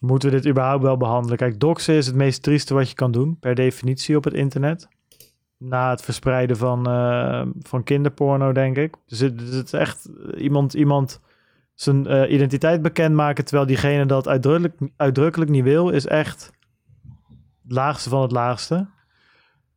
[0.00, 1.36] Moeten we dit überhaupt wel behandelen?
[1.36, 4.88] Kijk, doxen is het meest trieste wat je kan doen, per definitie op het internet.
[5.56, 8.94] Na het verspreiden van, uh, van kinderporno, denk ik.
[9.06, 11.20] Dus het, het is echt iemand, iemand
[11.74, 16.52] zijn uh, identiteit bekendmaken, terwijl diegene dat uitdrukkelijk, uitdrukkelijk niet wil, is echt
[17.62, 18.86] het laagste van het laagste.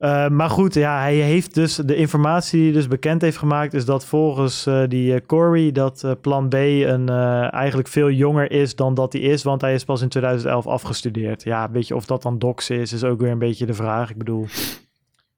[0.04, 3.74] Uh, maar goed, ja, hij heeft dus de informatie die hij dus bekend heeft gemaakt,
[3.74, 7.10] is dat volgens uh, die uh, Corey dat Plan B een,
[7.50, 11.44] eigenlijk veel jonger is dan dat hij is, want hij is pas in 2011 afgestudeerd.
[11.44, 14.10] Ja, weet je of dat dan dox is, is ook weer een beetje de vraag.
[14.10, 14.46] Ik bedoel,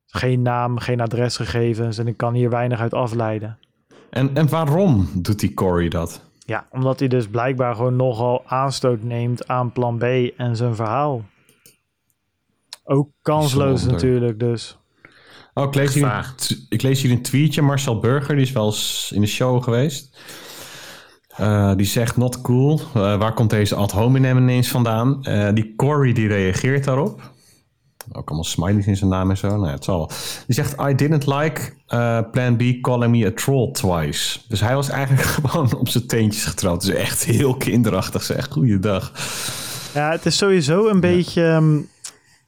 [0.06, 3.58] geen naam, geen adresgegevens en ik kan hier weinig uit afleiden.
[4.10, 6.22] En, en waarom doet die Corey dat?
[6.46, 10.04] Ja, omdat hij dus blijkbaar gewoon nogal aanstoot neemt aan Plan B
[10.38, 11.24] en zijn verhaal.
[12.88, 14.78] Ook kansloos natuurlijk, dus.
[15.54, 16.34] Oh, ik lees, hier,
[16.70, 17.62] ik lees hier een tweetje.
[17.62, 20.18] Marcel Burger, die is wel eens in de show geweest.
[21.40, 22.80] Uh, die zegt, not cool.
[22.80, 25.20] Uh, waar komt deze ad hominem ineens vandaan?
[25.22, 27.34] Uh, die Corey, die reageert daarop.
[28.12, 29.48] Ook allemaal smileys in zijn naam en zo.
[29.48, 30.10] Nou ja, het zal wel.
[30.48, 31.74] Die zegt, I didn't like
[32.32, 34.40] Plan B calling me a troll twice.
[34.48, 36.86] Dus hij was eigenlijk gewoon op zijn teentjes getrouwd.
[36.86, 38.48] Dus echt heel kinderachtig zeg.
[38.52, 39.12] Goeiedag.
[39.94, 41.00] Ja, het is sowieso een ja.
[41.00, 41.44] beetje...
[41.44, 41.94] Um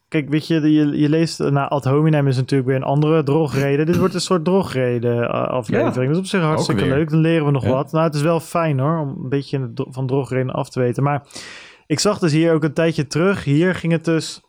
[0.08, 3.86] Kijk, weet je, je, je leest nou, ad hominem is natuurlijk weer een andere drogreden.
[3.86, 5.96] Dit wordt een soort drogreden aflevering.
[5.96, 7.10] Ja, dat is op zich hartstikke leuk.
[7.10, 7.70] Dan leren we nog ja.
[7.70, 7.92] wat.
[7.92, 11.04] Nou, het is wel fijn hoor, om een beetje van drogreden af te weten.
[11.04, 11.28] Maar
[11.88, 13.44] ik zag dus hier ook een tijdje terug.
[13.44, 14.42] Hier ging het dus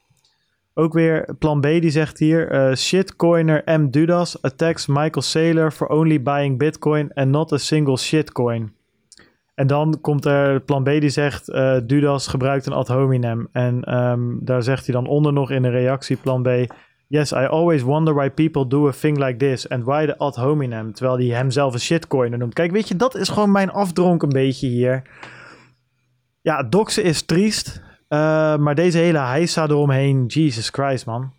[0.75, 1.35] ook weer.
[1.39, 3.91] Plan B die zegt hier: uh, shitcoiner M.
[3.91, 8.77] Dudas attacks Michael Saylor for only buying Bitcoin and not a single shitcoin.
[9.59, 13.49] En dan komt er plan B die zegt, uh, Dudas gebruikt een ad hominem.
[13.53, 16.49] En um, daar zegt hij dan onder nog in een reactie plan B...
[17.07, 19.69] Yes, I always wonder why people do a thing like this.
[19.69, 20.93] And why the ad hominem.
[20.93, 22.55] Terwijl hij hemzelf een shitcoiner noemt.
[22.55, 25.03] Kijk, weet je, dat is gewoon mijn afdronk een beetje hier.
[26.41, 27.83] Ja, doxen is triest.
[28.09, 28.19] Uh,
[28.57, 31.33] maar deze hele heisa eromheen, Jesus Christ, man.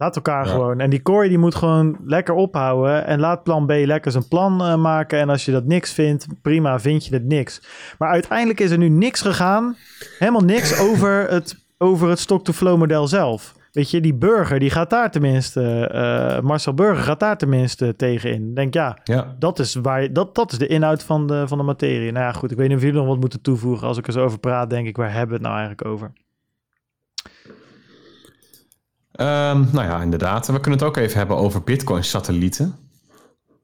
[0.00, 0.50] Laat elkaar ja.
[0.50, 0.80] gewoon.
[0.80, 3.06] En die Corey die moet gewoon lekker ophouden.
[3.06, 5.18] En laat plan B lekker zijn plan uh, maken.
[5.18, 7.62] En als je dat niks vindt, prima, vind je het niks.
[7.98, 9.76] Maar uiteindelijk is er nu niks gegaan.
[10.18, 13.54] Helemaal niks over het, over het stock-to-flow model zelf.
[13.72, 18.32] Weet je, die burger, die gaat daar tenminste, uh, Marcel Burger gaat daar tenminste tegen
[18.32, 18.54] in.
[18.54, 19.34] Denk ja, ja.
[19.38, 22.12] Dat, is waar, dat, dat is de inhoud van de, van de materie.
[22.12, 23.86] Nou ja, goed, ik weet niet of jullie nog wat moeten toevoegen.
[23.86, 26.12] Als ik er zo over praat, denk ik, waar hebben we het nou eigenlijk over?
[29.12, 30.46] Um, nou ja, inderdaad.
[30.46, 32.76] We kunnen het ook even hebben over Bitcoin-satellieten.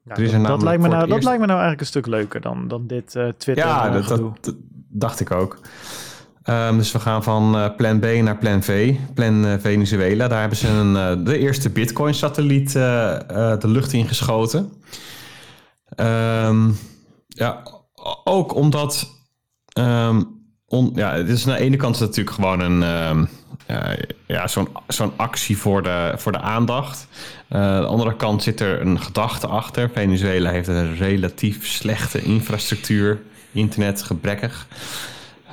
[0.03, 2.67] Ja, dat, dat, lijkt me nou, dat lijkt me nou eigenlijk een stuk leuker dan,
[2.67, 3.65] dan dit uh, Twitter.
[3.65, 4.55] Ja, dat, dat,
[4.89, 5.59] dacht ik ook.
[6.49, 10.27] Um, dus we gaan van uh, plan B naar plan V, plan uh, Venezuela.
[10.27, 14.71] Daar hebben ze een, de eerste Bitcoin-satelliet de lucht in geschoten.
[15.95, 16.77] Um,
[17.27, 17.63] ja,
[18.23, 19.15] ook omdat
[20.69, 23.27] On, ja, het is aan de ene kant natuurlijk gewoon een,
[24.25, 27.07] ja, zo'n zo'n actie voor de, voor de aandacht.
[27.49, 29.89] Uh, aan de andere kant zit er een gedachte achter.
[29.93, 33.21] Venezuela heeft een relatief slechte infrastructuur,
[33.51, 34.67] internet gebrekkig.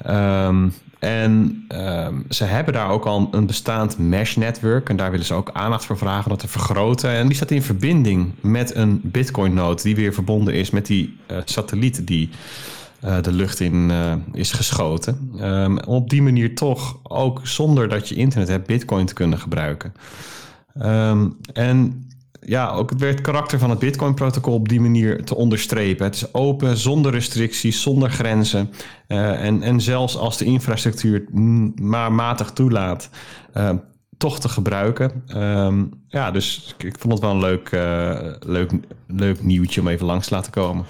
[0.07, 4.89] Um, en um, ze hebben daar ook al een bestaand mesh-netwerk.
[4.89, 7.11] En daar willen ze ook aandacht voor vragen dat te vergroten.
[7.11, 11.37] En die staat in verbinding met een Bitcoin-node, die weer verbonden is met die uh,
[11.45, 12.31] satelliet die
[13.05, 15.31] uh, de lucht in uh, is geschoten.
[15.41, 19.93] Um, op die manier toch ook zonder dat je internet hebt, Bitcoin te kunnen gebruiken.
[20.83, 22.09] Um, en
[22.41, 26.05] ja, ook werd het karakter van het Bitcoin-protocol op die manier te onderstrepen.
[26.05, 28.71] Het is open, zonder restricties, zonder grenzen.
[29.09, 31.25] Uh, en, en zelfs als de infrastructuur
[31.75, 33.11] maar matig toelaat,
[34.17, 35.23] toch te gebruiken.
[35.37, 37.71] Um, ja, dus ik vond het wel een leuk,
[38.47, 38.71] leuk,
[39.07, 40.85] leuk nieuwtje om even langs te laten komen.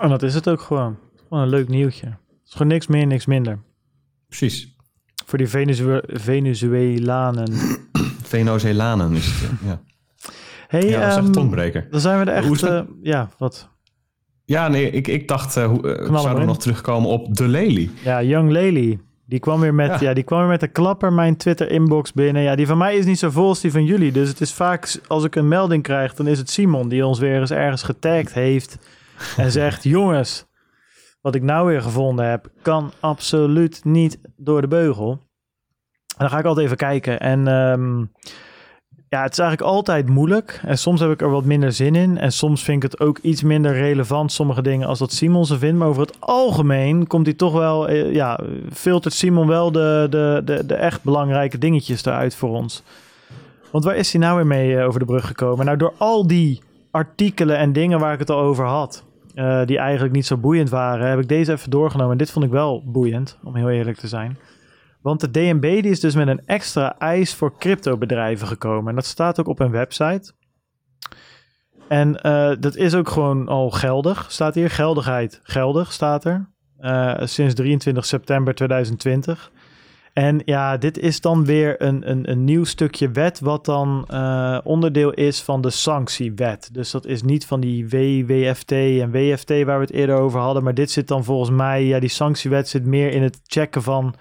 [0.00, 0.96] En dat is het ook gewoon.
[1.28, 2.06] Gewoon een leuk nieuwtje.
[2.06, 3.58] Het is gewoon niks meer, niks minder.
[4.28, 4.76] Precies.
[5.26, 7.52] Voor die Venezue Venezuelanen.
[8.32, 9.80] Venezolanen is het, ja.
[10.68, 11.86] Hey, ja, dat is echt um, tongbreker.
[11.90, 12.62] Dan zijn we er echt...
[12.62, 13.68] Uh, ja, wat?
[14.44, 17.90] Ja, nee, ik, ik dacht, uh, hoe, uh, zouden we nog terugkomen op de Lely?
[18.04, 18.98] Ja, Young Lely.
[19.26, 19.98] Die kwam weer met, ja.
[20.00, 20.14] ja.
[20.14, 22.42] die kwam weer met de klapper mijn Twitter-inbox binnen.
[22.42, 24.12] Ja, die van mij is niet zo vol als die van jullie.
[24.12, 27.18] Dus het is vaak, als ik een melding krijg, dan is het Simon die ons
[27.18, 28.78] weer eens ergens getagd heeft
[29.36, 30.46] en zegt: Jongens,
[31.20, 35.10] wat ik nou weer gevonden heb, kan absoluut niet door de beugel.
[35.10, 37.20] En dan ga ik altijd even kijken.
[37.20, 37.98] En ehm,
[39.12, 40.60] ja, het is eigenlijk altijd moeilijk.
[40.64, 42.18] En soms heb ik er wat minder zin in.
[42.18, 45.58] En soms vind ik het ook iets minder relevant, sommige dingen, als dat Simon ze
[45.58, 45.78] vindt.
[45.78, 48.40] Maar over het algemeen komt hij toch wel, eh, ja,
[48.72, 52.82] filtert Simon wel de, de, de, de echt belangrijke dingetjes eruit voor ons.
[53.70, 55.64] Want waar is hij nou weer mee eh, over de brug gekomen?
[55.64, 56.62] Nou, door al die
[56.92, 59.04] artikelen en dingen waar ik het al over had,
[59.34, 62.12] eh, die eigenlijk niet zo boeiend waren, heb ik deze even doorgenomen.
[62.12, 64.38] En dit vond ik wel boeiend, om heel eerlijk te zijn.
[65.00, 68.88] Want de DNB die is dus met een extra eis voor cryptobedrijven gekomen.
[68.88, 70.32] En dat staat ook op een website.
[71.88, 74.26] En eh, dat is ook gewoon al geldig.
[74.28, 76.50] Staat hier geldigheid geldig, staat er.
[76.80, 79.50] Uh, sinds 23 september 2020.
[80.12, 84.58] En ja, dit is dan weer een, een, een nieuw stukje wet, wat dan uh,
[84.64, 86.74] onderdeel is van de sanctiewet.
[86.74, 90.62] Dus dat is niet van die WWFT en WFT waar we het eerder over hadden.
[90.62, 94.14] Maar dit zit dan volgens mij, ja, die sanctiewet zit meer in het checken van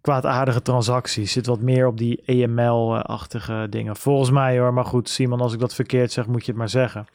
[0.00, 1.32] kwaadaardige transacties.
[1.32, 3.96] Zit wat meer op die EML-achtige dingen.
[3.96, 6.68] Volgens mij hoor, maar goed, Simon, als ik dat verkeerd zeg, moet je het maar
[6.68, 7.06] zeggen.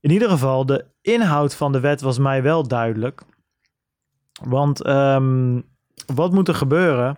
[0.00, 3.22] In ieder geval, de inhoud van de wet was mij wel duidelijk.
[4.42, 5.75] Want um,
[6.14, 7.16] wat moet er gebeuren?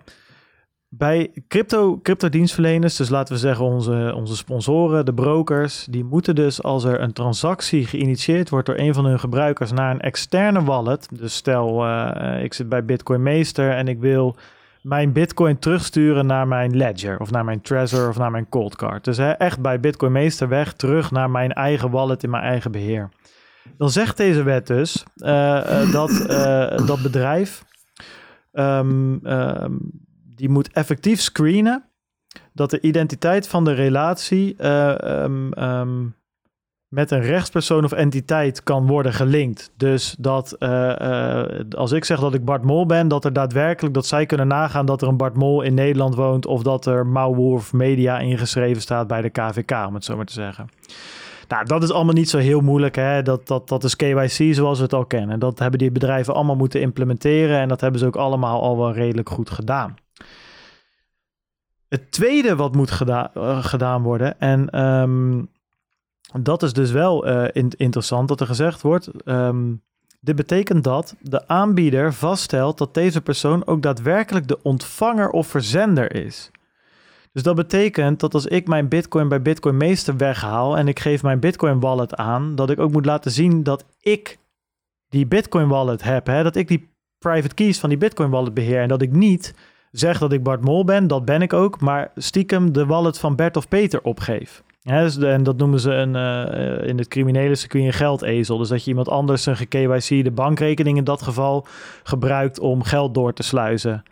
[0.91, 2.01] Bij crypto,
[2.31, 7.01] dienstverleners, dus laten we zeggen onze, onze sponsoren, de brokers, die moeten dus als er
[7.01, 11.09] een transactie geïnitieerd wordt door een van hun gebruikers naar een externe wallet.
[11.13, 14.37] Dus stel, uh, ik zit bij Bitcoin Meester en ik wil
[14.83, 19.05] mijn Bitcoin terugsturen naar mijn Ledger of naar mijn Trezor of naar mijn Cold Card.
[19.05, 22.73] Dus hè, echt bij Bitcoin Meester weg terug naar mijn eigen wallet in mijn eigen
[22.73, 23.09] beheer.
[23.79, 26.11] Dan zegt deze wet dus uh, uh, dat
[26.87, 27.67] dat bedrijf
[28.59, 29.91] um, um,
[30.35, 31.85] die moet effectief screenen
[32.53, 36.15] dat de identiteit van de relatie uh, um,
[36.89, 39.73] met een rechtspersoon of entiteit kan worden gelinkt.
[39.77, 40.69] Dus dat uh,
[41.03, 44.47] uh, als ik zeg dat ik Bart Mol ben, dat er daadwerkelijk dat zij kunnen
[44.47, 48.83] nagaan dat er een Bart Mol in Nederland woont of dat er Mauwolf Media ingeschreven
[48.83, 50.69] staat bij de KVK, om het zo maar te zeggen.
[51.49, 52.97] Nou, dat is allemaal niet zo heel moeilijk.
[52.97, 53.23] Hè?
[53.23, 55.39] Dat, dat, dat is KYC zoals we het al kennen.
[55.39, 57.59] Dat hebben die bedrijven allemaal moeten implementeren.
[57.59, 59.97] En dat hebben ze ook allemaal al wel redelijk goed gedaan.
[61.89, 64.41] Het tweede wat moet uh, gedaan worden.
[64.41, 65.51] En um,
[66.41, 69.11] dat is dus wel in interessant dat er gezegd wordt.
[69.25, 69.83] Um,
[70.21, 76.15] dit betekent dat de aanbieder vaststelt dat deze persoon ook daadwerkelijk de ontvanger of verzender
[76.15, 76.51] is.
[77.39, 81.23] Dus dat betekent dat als ik mijn Bitcoin bij Bitcoin Meester weghaal en ik geef
[81.23, 84.39] mijn Bitcoin wallet aan, dat ik ook moet laten zien dat ik
[85.09, 86.27] die Bitcoin wallet heb.
[86.27, 86.43] Hè?
[86.43, 86.89] Dat ik die
[87.19, 88.81] private keys van die Bitcoin wallet beheer.
[88.81, 89.55] En dat ik niet
[89.91, 93.37] zeg dat ik Bart Mol ben, dat ben ik ook, maar stiekem de wallet van
[93.37, 94.63] Bert of Peter opgeef.
[94.83, 98.59] Hè, dus en dat noemen ze een, uh, in het criminele circuit een geldezel.
[98.59, 101.67] Dus dat je iemand anders een KYC, de bankrekening in dat geval,
[102.03, 104.03] gebruikt om geld door te sluizen.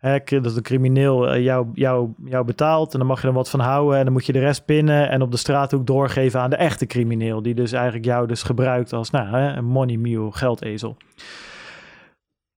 [0.00, 3.60] Dat een crimineel uh, jou, jou, jou betaalt en dan mag je er wat van
[3.60, 6.56] houden en dan moet je de rest pinnen en op de straathoek doorgeven aan de
[6.56, 10.96] echte crimineel, die dus eigenlijk jou dus gebruikt als nou, hè, een money mule, geldezel.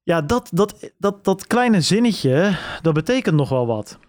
[0.04, 4.00] Ja, dat, dat, dat, dat kleine zinnetje, dat betekent nog wel wat.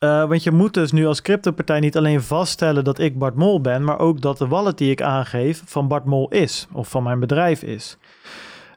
[0.00, 3.60] Uh, want je moet dus nu als cryptopartij niet alleen vaststellen dat ik Bart Mol
[3.60, 7.02] ben, maar ook dat de wallet die ik aangeef van Bart Mol is of van
[7.02, 7.98] mijn bedrijf is.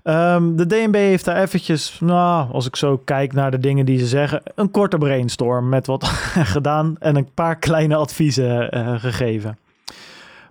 [0.08, 4.00] Um, de DNB heeft daar eventjes, nou, als ik zo kijk naar de dingen die
[4.00, 6.04] ze zeggen, een korte brainstorm met wat
[6.56, 9.58] gedaan en een paar kleine adviezen uh, gegeven.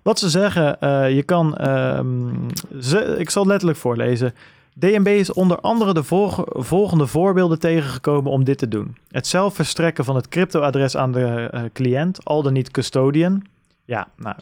[0.03, 2.45] Wat ze zeggen, uh, je kan, um,
[2.81, 4.33] ze, ik zal letterlijk voorlezen.
[4.75, 6.03] DNB is onder andere de
[6.63, 8.97] volgende voorbeelden tegengekomen om dit te doen.
[9.11, 13.41] Het zelf verstrekken van het cryptoadres aan de uh, cliënt, al dan niet custodian.
[13.85, 14.35] Ja, nou,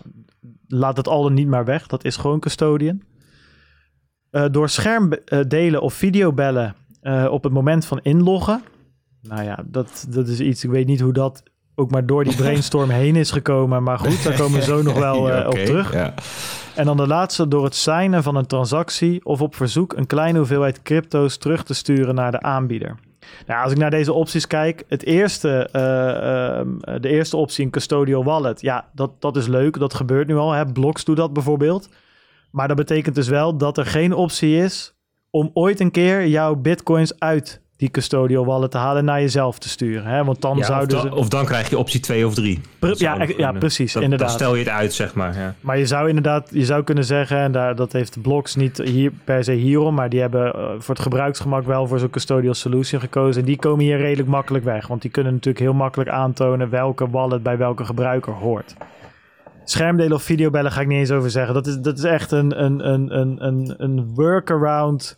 [0.68, 3.02] laat het al dan niet maar weg, dat is gewoon custodian.
[4.36, 8.64] Uh, door schermdelen of videobellen uh, op het moment van inloggen.
[9.22, 11.44] Nou ja, dat, dat is iets, ik weet niet hoe dat
[11.76, 13.84] ook maar door die brainstorm heen is gekomen.
[13.84, 15.94] Maar goed, daar komen we zo nog wel okay, op terug.
[15.94, 16.14] Ja.
[16.76, 20.38] En dan de laatste door het signen van een transactie of op verzoek een kleine
[20.38, 22.96] hoeveelheid crypto's terug te sturen naar de aanbieder.
[23.48, 27.72] Nou, als ik naar deze opties kijk, het eerste, uh, uh, de eerste optie, een
[27.72, 29.80] custodial wallet, ja, dat, dat is leuk.
[29.80, 30.52] Dat gebeurt nu al.
[30.52, 30.66] Hè?
[30.66, 31.90] Blocks doet dat bijvoorbeeld.
[32.56, 34.96] Maar dat betekent dus wel dat er geen optie is
[35.30, 39.70] om ooit een keer jouw bitcoins uit die custodial wallet te halen naar jezelf te
[39.70, 40.06] sturen.
[40.06, 40.24] Hè?
[40.24, 41.16] Want dan ja, zouden of, da ze...
[41.16, 42.62] of dan krijg je optie 2 of 3.
[42.80, 44.28] Ja, ja, precies, dan, inderdaad.
[44.28, 45.38] Dan stel je het uit, zeg maar.
[45.38, 45.56] Ja.
[45.60, 49.12] Maar je zou inderdaad, je zou kunnen zeggen, en daar, dat heeft Blocks niet hier,
[49.24, 53.02] per se hierom, maar die hebben uh, voor het gebruiksgemak wel voor zo'n custodial solution
[53.02, 53.42] gekozen.
[53.42, 57.10] En die komen hier redelijk makkelijk weg, want die kunnen natuurlijk heel makkelijk aantonen welke
[57.10, 58.76] wallet bij welke gebruiker hoort.
[59.66, 61.54] Schermdelen of videobellen ga ik niet eens over zeggen.
[61.54, 65.18] Dat is, dat is echt een, een, een, een, een, een workaround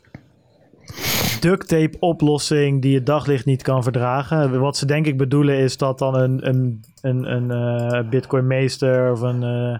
[1.40, 4.60] duct tape oplossing die het daglicht niet kan verdragen.
[4.60, 9.12] Wat ze denk ik bedoelen is dat dan een, een, een, een eh, Bitcoin meester
[9.12, 9.80] of een, uh, een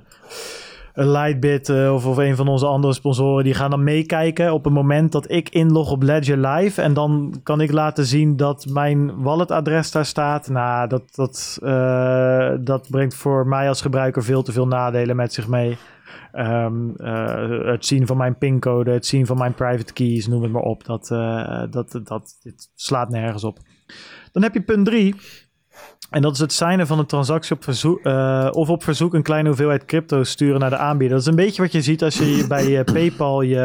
[1.00, 4.74] Lightbit uh, of, of een van onze andere sponsoren, die gaan dan meekijken op het
[4.74, 6.82] moment dat ik inlog op Ledger Live.
[6.82, 10.50] En dan kan ik laten zien dat mijn walletadres daar staat.
[10.50, 11.58] Nou, dat, dat,
[12.66, 15.78] dat brengt voor mij als gebruiker veel te veel nadelen met zich mee.
[16.34, 20.52] Um, uh, het zien van mijn pincode, het zien van mijn private keys, noem het
[20.52, 20.86] maar op.
[20.86, 21.08] Dat,
[21.70, 23.58] dat, dat dit slaat nergens op.
[24.32, 25.16] Dan heb je punt 3.
[26.10, 29.24] En dat is het signen van een transactie op verzoek, uh, of op verzoek een
[29.24, 31.18] kleine hoeveelheid crypto sturen naar de aanbieder.
[31.18, 33.56] Dat is een beetje wat je ziet als je bij PayPal je,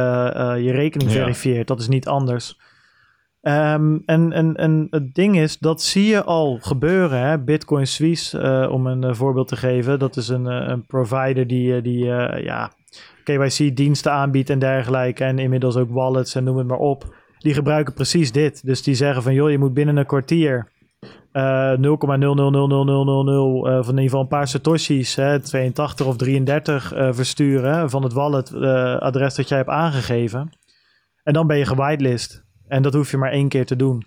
[0.63, 1.17] je rekening ja.
[1.17, 1.67] verifieert.
[1.67, 2.59] Dat is niet anders.
[3.43, 7.19] Um, en, en, en het ding is, dat zie je al gebeuren.
[7.19, 7.39] Hè?
[7.39, 9.99] Bitcoin Suisse, uh, om een voorbeeld te geven.
[9.99, 12.73] Dat is een, een provider die, die ja,
[13.25, 15.25] KYC-diensten aanbiedt en dergelijke.
[15.25, 17.15] En inmiddels ook wallets en noem het maar op.
[17.39, 18.67] Die gebruiken precies dit.
[18.67, 20.71] Dus die zeggen van, joh, je moet binnen een kwartier...
[21.33, 21.41] 0,000000
[23.85, 29.35] van in ieder geval een paar satoshis, hè, 82 of 33 versturen van het wallet-adres
[29.35, 30.51] dat jij hebt aangegeven.
[31.23, 32.45] En dan ben je gewitelist.
[32.69, 34.07] En dat hoef je maar één keer te doen.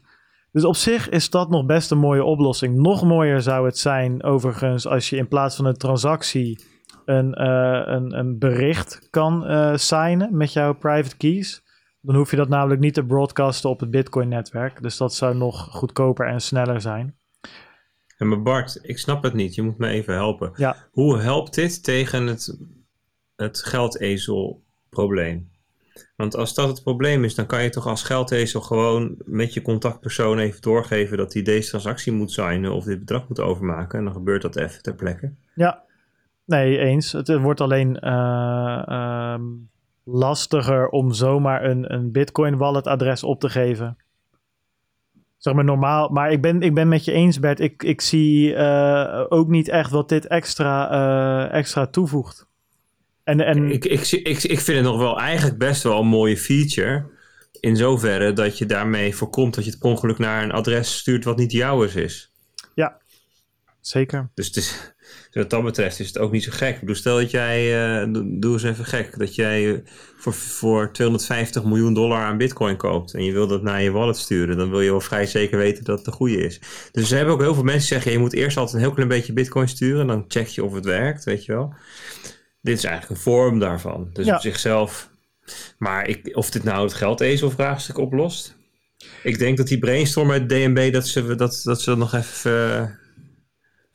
[0.51, 2.75] Dus op zich is dat nog best een mooie oplossing.
[2.75, 6.63] Nog mooier zou het zijn, overigens, als je in plaats van een transactie
[7.05, 11.63] een, uh, een, een bericht kan uh, signen met jouw private keys.
[12.05, 14.81] Dan hoef je dat namelijk niet te broadcasten op het Bitcoin-netwerk.
[14.81, 17.15] Dus dat zou nog goedkoper en sneller zijn.
[18.17, 19.55] En maar Bart, ik snap het niet.
[19.55, 20.51] Je moet me even helpen.
[20.55, 20.75] Ja.
[20.91, 22.57] Hoe helpt dit tegen het,
[23.35, 25.49] het geldezel-probleem?
[26.15, 29.61] Want als dat het probleem is, dan kan je toch als geldezel gewoon met je
[29.61, 33.99] contactpersoon even doorgeven dat hij deze transactie moet signen of dit bedrag moet overmaken.
[33.99, 35.33] En dan gebeurt dat even ter plekke.
[35.53, 35.83] Ja,
[36.45, 37.11] nee, eens.
[37.11, 39.39] Het wordt alleen uh, uh,
[40.05, 43.97] lastiger om zomaar een, een Bitcoin wallet adres op te geven.
[45.37, 47.59] Zeg maar normaal, maar ik ben, ik ben met je eens, Bert.
[47.59, 52.47] Ik, ik zie uh, ook niet echt wat dit extra, extra toevoegt.
[53.23, 53.71] En, en...
[53.71, 57.13] Ik, ik, ik, ik vind het nog wel eigenlijk best wel een mooie feature.
[57.59, 61.37] In zoverre dat je daarmee voorkomt dat je het ongeluk naar een adres stuurt wat
[61.37, 62.31] niet jouw is.
[62.75, 62.97] Ja,
[63.81, 64.29] zeker.
[64.33, 64.94] Dus het is,
[65.41, 66.73] wat dat betreft is het ook niet zo gek.
[66.73, 69.83] Ik bedoel, stel dat jij, uh, doe eens even gek, dat jij
[70.17, 74.17] voor, voor 250 miljoen dollar aan bitcoin koopt en je wil dat naar je wallet
[74.17, 76.59] sturen, dan wil je wel vrij zeker weten dat het de goede is.
[76.91, 79.09] Dus er hebben ook heel veel mensen zeggen, je moet eerst altijd een heel klein
[79.09, 81.73] beetje bitcoin sturen, dan check je of het werkt, weet je wel
[82.65, 84.09] dit is eigenlijk een vorm daarvan.
[84.13, 85.09] Dus op zichzelf.
[85.77, 88.55] Maar ik, of dit nou het geldezelvraagstuk oplost.
[89.23, 92.85] Ik denk dat die brainstorm uit DNB dat ze dat, dat ze nog even uh,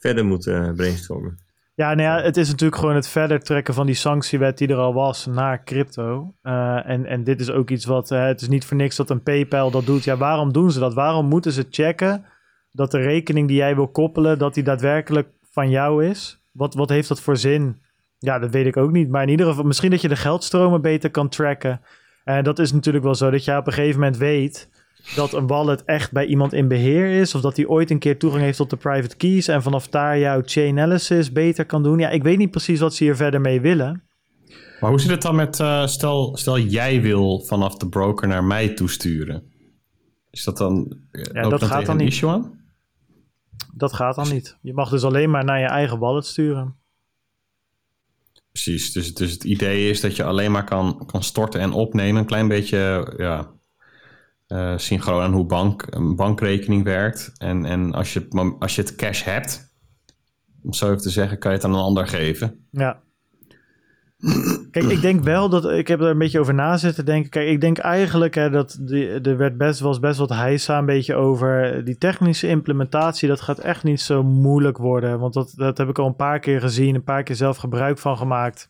[0.01, 1.39] verder moeten brainstormen.
[1.74, 4.77] Ja, nou ja, het is natuurlijk gewoon het verder trekken van die sanctiewet die er
[4.77, 6.35] al was naar crypto.
[6.43, 9.10] Uh, en, en dit is ook iets wat, uh, het is niet voor niks dat
[9.10, 10.05] een PayPal dat doet.
[10.05, 10.94] Ja, waarom doen ze dat?
[10.94, 12.24] Waarom moeten ze checken
[12.70, 16.44] dat de rekening die jij wil koppelen, dat die daadwerkelijk van jou is?
[16.52, 17.82] Wat, wat heeft dat voor zin?
[18.18, 19.09] Ja, dat weet ik ook niet.
[19.09, 21.81] Maar in ieder geval, misschien dat je de geldstromen beter kan tracken.
[22.24, 24.68] En dat is natuurlijk wel zo dat je op een gegeven moment weet
[25.14, 27.35] dat een wallet echt bij iemand in beheer is.
[27.35, 29.48] Of dat hij ooit een keer toegang heeft tot de private keys.
[29.48, 31.98] En vanaf daar jouw chain analysis beter kan doen.
[31.98, 34.02] Ja, ik weet niet precies wat ze hier verder mee willen.
[34.81, 38.44] Maar hoe zit het dan met, uh, stel, stel jij wil vanaf de broker naar
[38.44, 39.43] mij toesturen.
[40.31, 42.24] Is dat dan, ja, dat gaat dan niet.
[42.24, 42.59] Aan?
[43.74, 44.59] Dat gaat dan niet.
[44.62, 46.77] Je mag dus alleen maar naar je eigen wallet sturen.
[48.52, 52.20] Precies, dus, dus het idee is dat je alleen maar kan, kan storten en opnemen.
[52.20, 53.51] Een klein beetje ja,
[54.52, 57.32] uh, synchroon aan hoe bank, een bankrekening werkt.
[57.39, 59.74] En, en als, je, als je het cash hebt,
[60.62, 62.66] om zo even te zeggen, kan je het aan een ander geven.
[62.70, 63.01] Ja.
[64.70, 67.31] Kijk, ik denk wel dat ik heb er een beetje over na zitten denken.
[67.31, 68.78] Kijk, ik denk eigenlijk hè, dat
[69.22, 73.28] er werd best, was best wat heisa een beetje over die technische implementatie.
[73.28, 75.18] Dat gaat echt niet zo moeilijk worden.
[75.18, 77.98] Want dat, dat heb ik al een paar keer gezien, een paar keer zelf gebruik
[77.98, 78.68] van gemaakt.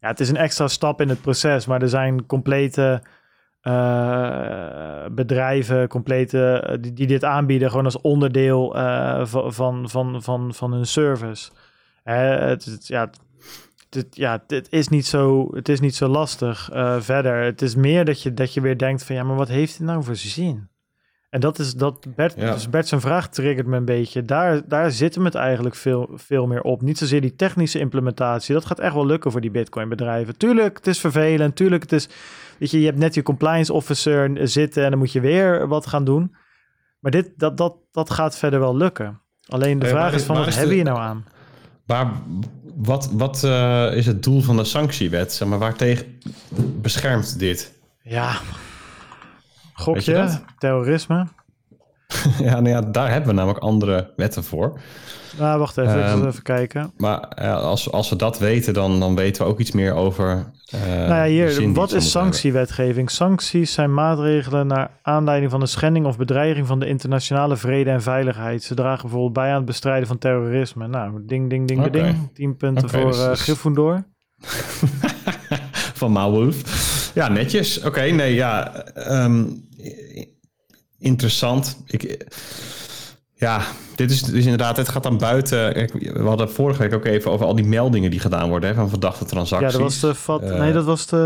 [0.00, 3.02] Ja, het is een extra stap in het proces, maar er zijn complete
[3.66, 10.72] uh, bedrijven, complete, die, die, dit aanbieden, gewoon als onderdeel uh, van, van, van, van
[10.72, 11.50] hun service.
[12.02, 13.10] het, het, ja,
[13.88, 16.68] dit, ja, dit is niet zo, het is niet zo lastig
[16.98, 17.42] verder.
[17.42, 19.86] Het is meer dat je, dat je weer denkt van ja, maar wat heeft dit
[19.86, 20.68] nou voor zin?
[21.36, 22.52] En dat is dat Bert, ja.
[22.52, 24.22] dus Bert zijn vraag triggert me een beetje.
[24.22, 26.82] Daar, daar zit hem het eigenlijk veel, veel meer op.
[26.82, 28.54] Niet zozeer die technische implementatie.
[28.54, 30.36] Dat gaat echt wel lukken voor die Bitcoin bedrijven.
[30.36, 31.56] Tuurlijk, het is vervelend.
[31.56, 32.08] Tuurlijk, het is.
[32.58, 35.86] Weet je, je hebt net je compliance officer zitten en dan moet je weer wat
[35.86, 36.34] gaan doen.
[37.00, 39.20] Maar dit, dat, dat, dat gaat verder wel lukken.
[39.46, 41.24] Alleen de vraag is, van wat hebben je nou aan?
[41.86, 42.12] Waar,
[42.74, 45.32] wat, wat uh, is het doel van de sanctiewet?
[45.32, 46.18] Zeg maar, waartegen
[46.80, 47.78] beschermt dit?
[48.02, 48.40] Ja,
[49.72, 51.26] gokje, terrorisme.
[52.38, 54.80] ja, nou ja, daar hebben we namelijk andere wetten voor.
[55.38, 56.92] Nou, wacht even, um, even kijken.
[56.96, 60.52] Maar uh, als, als we dat weten, dan, dan weten we ook iets meer over.
[60.74, 63.10] Uh, nou ja, hier, wat is sanctiewetgeving?
[63.10, 68.02] Sancties zijn maatregelen naar aanleiding van de schending of bedreiging van de internationale vrede en
[68.02, 68.62] veiligheid.
[68.62, 70.86] Ze dragen bijvoorbeeld bij aan het bestrijden van terrorisme.
[70.86, 71.90] Nou, ding, ding, ding, okay.
[71.90, 72.30] ding.
[72.34, 74.04] 10 punten okay, voor uh, dus Gryffindor.
[76.00, 77.10] van Maalwolf.
[77.14, 77.78] Ja, netjes.
[77.78, 78.84] Oké, okay, nee, ja.
[79.08, 79.64] Um,
[80.98, 81.82] interessant.
[81.86, 82.26] Ik,
[83.38, 83.62] ja,
[83.94, 85.74] dit is, dus inderdaad, het gaat dan buiten.
[86.00, 88.88] We hadden vorige week ook even over al die meldingen die gedaan worden hè, van
[88.88, 89.72] verdachte transacties.
[89.72, 91.16] Ja, dat was de vat, uh, nee, dat was de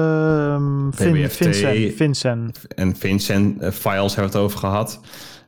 [0.58, 2.60] um, Vin, Vincent, Vincent.
[2.74, 5.00] En Vincent uh, files hebben we het over gehad.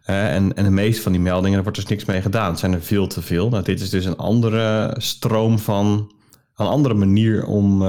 [0.06, 2.50] Uh, en, en de meeste van die meldingen, daar wordt dus niks mee gedaan.
[2.50, 3.48] Het zijn er veel te veel.
[3.48, 6.12] Nou, dit is dus een andere stroom van,
[6.56, 7.82] een andere manier om,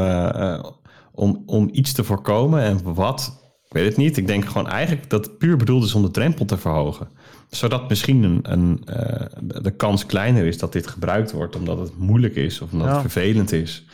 [1.12, 2.62] om, om iets te voorkomen.
[2.62, 3.43] En wat,
[3.74, 4.18] ik weet het niet.
[4.18, 7.08] Ik denk gewoon eigenlijk dat het puur bedoeld is om de drempel te verhogen
[7.56, 9.26] zodat misschien een, een uh,
[9.62, 13.02] de kans kleiner is dat dit gebruikt wordt omdat het moeilijk is of omdat het
[13.02, 13.86] vervelend is.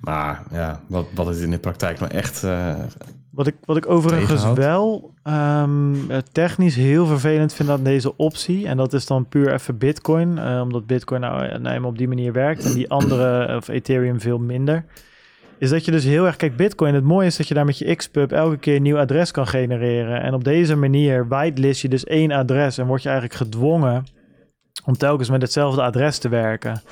[0.00, 2.42] Maar ja, wat, wat het in de praktijk nou echt.
[2.44, 2.74] Uh,
[3.30, 8.66] wat, ik, wat ik overigens wel um, technisch heel vervelend vind aan deze optie.
[8.66, 10.36] En dat is dan puur even Bitcoin.
[10.36, 12.64] Uh, omdat Bitcoin nou, nou op die manier werkt.
[12.64, 14.84] En die andere, of Ethereum, veel minder
[15.60, 16.36] is dat je dus heel erg...
[16.36, 18.98] Kijk, Bitcoin, het mooie is dat je daar met je Xpub elke keer een nieuw
[18.98, 20.22] adres kan genereren.
[20.22, 24.04] En op deze manier whitelist je dus één adres en word je eigenlijk gedwongen
[24.84, 26.82] om telkens met hetzelfde adres te werken.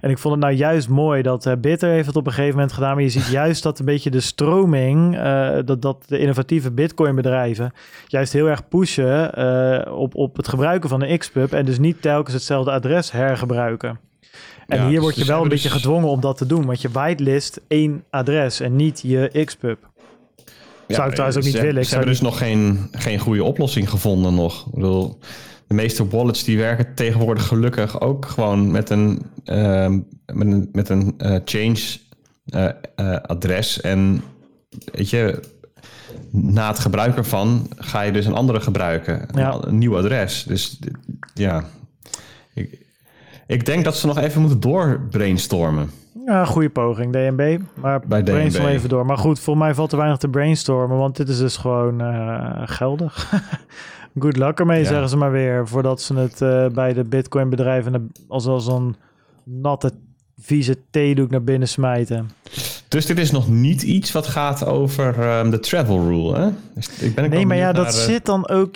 [0.00, 2.54] En ik vond het nou juist mooi dat uh, Bitter heeft het op een gegeven
[2.54, 2.94] moment gedaan.
[2.94, 7.14] Maar je ziet juist dat een beetje de stroming, uh, dat, dat de innovatieve Bitcoin
[7.14, 7.72] bedrijven
[8.06, 11.52] juist heel erg pushen uh, op, op het gebruiken van een Xpub.
[11.52, 14.11] En dus niet telkens hetzelfde adres hergebruiken.
[14.72, 16.80] En hier dus word je wel een beetje dus- gedwongen om dat te doen, want
[16.80, 19.90] je whitelist één adres en niet je Xpub.
[20.86, 21.82] Ja, Zou ik trouwens ook niet willen.
[21.82, 24.66] Ik ze hebben dus nog geen, geen goede oplossing gevonden nog.
[24.66, 25.18] Ik bedoel,
[25.66, 29.88] de meeste wallets die werken tegenwoordig gelukkig ook gewoon met een, uh,
[30.26, 31.80] met een, met een uh, change
[32.46, 33.80] uh, adres.
[33.80, 34.22] En
[34.92, 35.40] weet je,
[36.30, 39.28] na het gebruiken van ga je dus een andere gebruiken.
[39.34, 39.54] Ja.
[39.54, 40.44] Een, een nieuw adres.
[40.44, 40.78] Dus
[41.34, 41.64] ja,
[42.54, 42.78] ik,
[43.52, 45.90] ik denk dat ze nog even moeten doorbrainstormen.
[46.26, 47.58] Ja, goede poging, DNB.
[47.74, 49.06] Maar Bij brainstorm even door.
[49.06, 52.62] Maar goed, voor mij valt er weinig te brainstormen, want dit is dus gewoon uh,
[52.64, 53.30] geldig.
[54.18, 55.68] Good luck ermee, zeggen ze maar weer.
[55.68, 58.96] Voordat ze het uh, bij de Bitcoin bedrijven als, als een
[59.44, 59.92] natte,
[60.38, 62.30] vieze theedoek naar binnen smijten.
[62.88, 66.48] Dus dit is nog niet iets wat gaat over um, de travel rule, hè?
[66.74, 68.74] Dus ik ben nee, maar ja, dat zit dan ook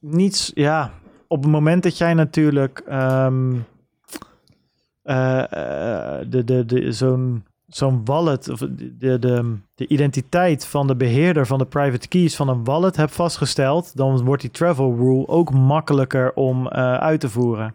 [0.00, 0.50] niets...
[0.54, 0.90] Ja,
[1.26, 2.82] op het moment dat jij natuurlijk...
[2.92, 3.60] Um, uh,
[5.02, 11.58] de, de, de, zo'n zo'n wallet, of de, de, de identiteit van de beheerder van
[11.58, 16.32] de private keys van een wallet hebt vastgesteld, dan wordt die travel rule ook makkelijker
[16.34, 17.74] om uh, uit te voeren.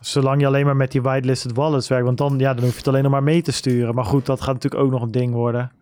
[0.00, 2.78] Zolang je alleen maar met die whitelisted wallets werkt, want dan, ja, dan hoef je
[2.78, 3.94] het alleen nog maar mee te sturen.
[3.94, 5.72] Maar goed, dat gaat natuurlijk ook nog een ding worden.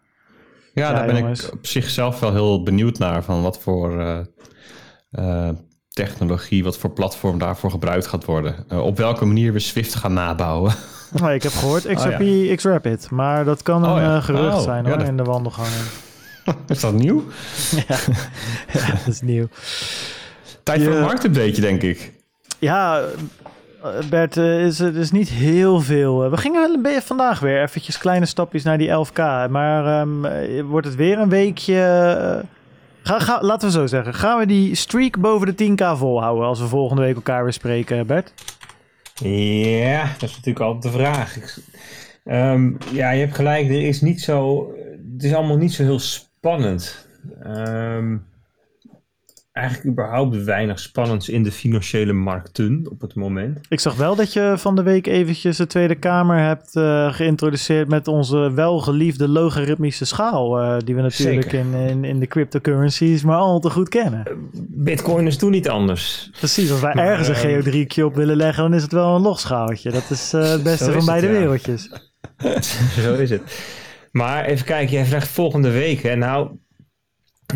[0.74, 4.24] Ja, ja daar ben ik op zichzelf wel heel benieuwd naar, van wat voor
[5.10, 5.48] uh,
[5.96, 8.54] technologie, wat voor platform daarvoor gebruikt gaat worden.
[8.72, 10.74] Uh, op welke manier we Swift gaan nabouwen.
[11.22, 12.54] Oh, ik heb gehoord XRP, oh, ja.
[12.54, 14.16] Xrapid, maar dat kan een oh, ja.
[14.16, 15.08] uh, gerucht oh, zijn hoor, ja, dat...
[15.08, 15.84] in de wandelgangen.
[16.68, 17.24] is dat nieuw?
[17.88, 17.96] ja.
[18.72, 19.48] dat is nieuw.
[20.62, 22.12] Tijd voor een marktupdate, denk ik.
[22.58, 23.02] Ja,
[24.10, 26.30] Bert, is, er is niet heel veel.
[26.30, 29.50] We gingen wel vandaag weer eventjes kleine stapjes naar die 11k.
[29.50, 30.22] Maar um,
[30.66, 32.44] wordt het weer een weekje
[33.06, 34.14] Ga, laten we zo zeggen.
[34.14, 38.06] Gaan we die streak boven de 10k volhouden als we volgende week elkaar weer spreken,
[38.06, 38.32] Bert?
[39.14, 41.38] Ja, dat is natuurlijk altijd de vraag.
[42.24, 43.68] Ehm, ja, je hebt gelijk.
[43.68, 44.70] Er is niet zo.
[45.14, 47.06] Het is allemaal niet zo heel spannend.
[47.46, 48.26] Um,
[49.56, 53.58] eigenlijk überhaupt weinig spannends in de financiële markten op het moment.
[53.68, 57.88] Ik zag wel dat je van de week eventjes de Tweede Kamer hebt uh, geïntroduceerd
[57.88, 63.36] met onze welgeliefde logaritmische schaal, uh, die we natuurlijk in, in, in, de cryptocurrencies maar
[63.36, 64.24] al te goed kennen.
[64.24, 64.32] Eh,
[64.68, 66.30] Bitcoin is toen niet anders.
[66.38, 69.90] Precies, als wij ergens een geodriekje op willen leggen, dan is het wel een losschaaltje.
[69.90, 71.90] Dat is het beste van beide wereldjes.
[73.04, 73.42] Zo is het.
[74.10, 76.02] Maar even kijken, jij vraagt volgende week.
[76.02, 76.16] Hè?
[76.16, 76.48] Nou,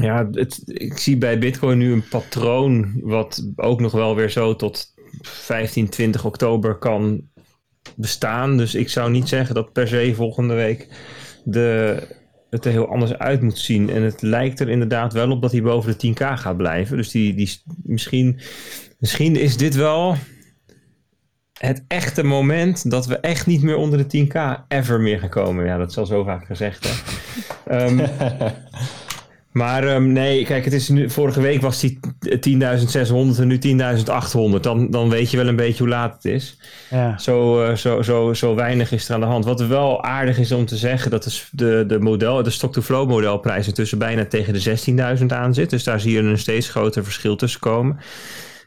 [0.01, 4.57] ja, het, ik zie bij Bitcoin nu een patroon wat ook nog wel weer zo
[4.57, 7.29] tot 15, 20 oktober kan
[7.97, 8.57] bestaan.
[8.57, 10.89] Dus ik zou niet zeggen dat per se volgende week
[11.45, 11.97] de,
[12.51, 13.91] het er heel anders uit moet zien.
[13.91, 16.97] En het lijkt er inderdaad wel op dat hij boven de 10k gaat blijven.
[16.97, 18.41] Dus die, die, misschien,
[18.99, 20.17] misschien is dit wel
[21.59, 25.65] het echte moment dat we echt niet meer onder de 10k ever meer gaan komen.
[25.65, 26.89] Ja, dat is al zo vaak gezegd.
[27.65, 27.87] Hè.
[27.87, 28.01] um,
[29.51, 33.59] Maar um, nee, kijk, het is nu, vorige week was die 10.600 en nu
[34.57, 34.61] 10.800.
[34.61, 36.57] Dan, dan weet je wel een beetje hoe laat het is.
[36.91, 37.19] Ja.
[37.19, 39.45] Zo, uh, zo, zo, zo weinig is er aan de hand.
[39.45, 43.67] Wat wel aardig is om te zeggen, dat is de, de, model, de stock-to-flow modelprijs
[43.67, 45.71] intussen bijna tegen de 16.000 aan zit.
[45.71, 47.99] Dus daar zie je een steeds groter verschil tussen komen.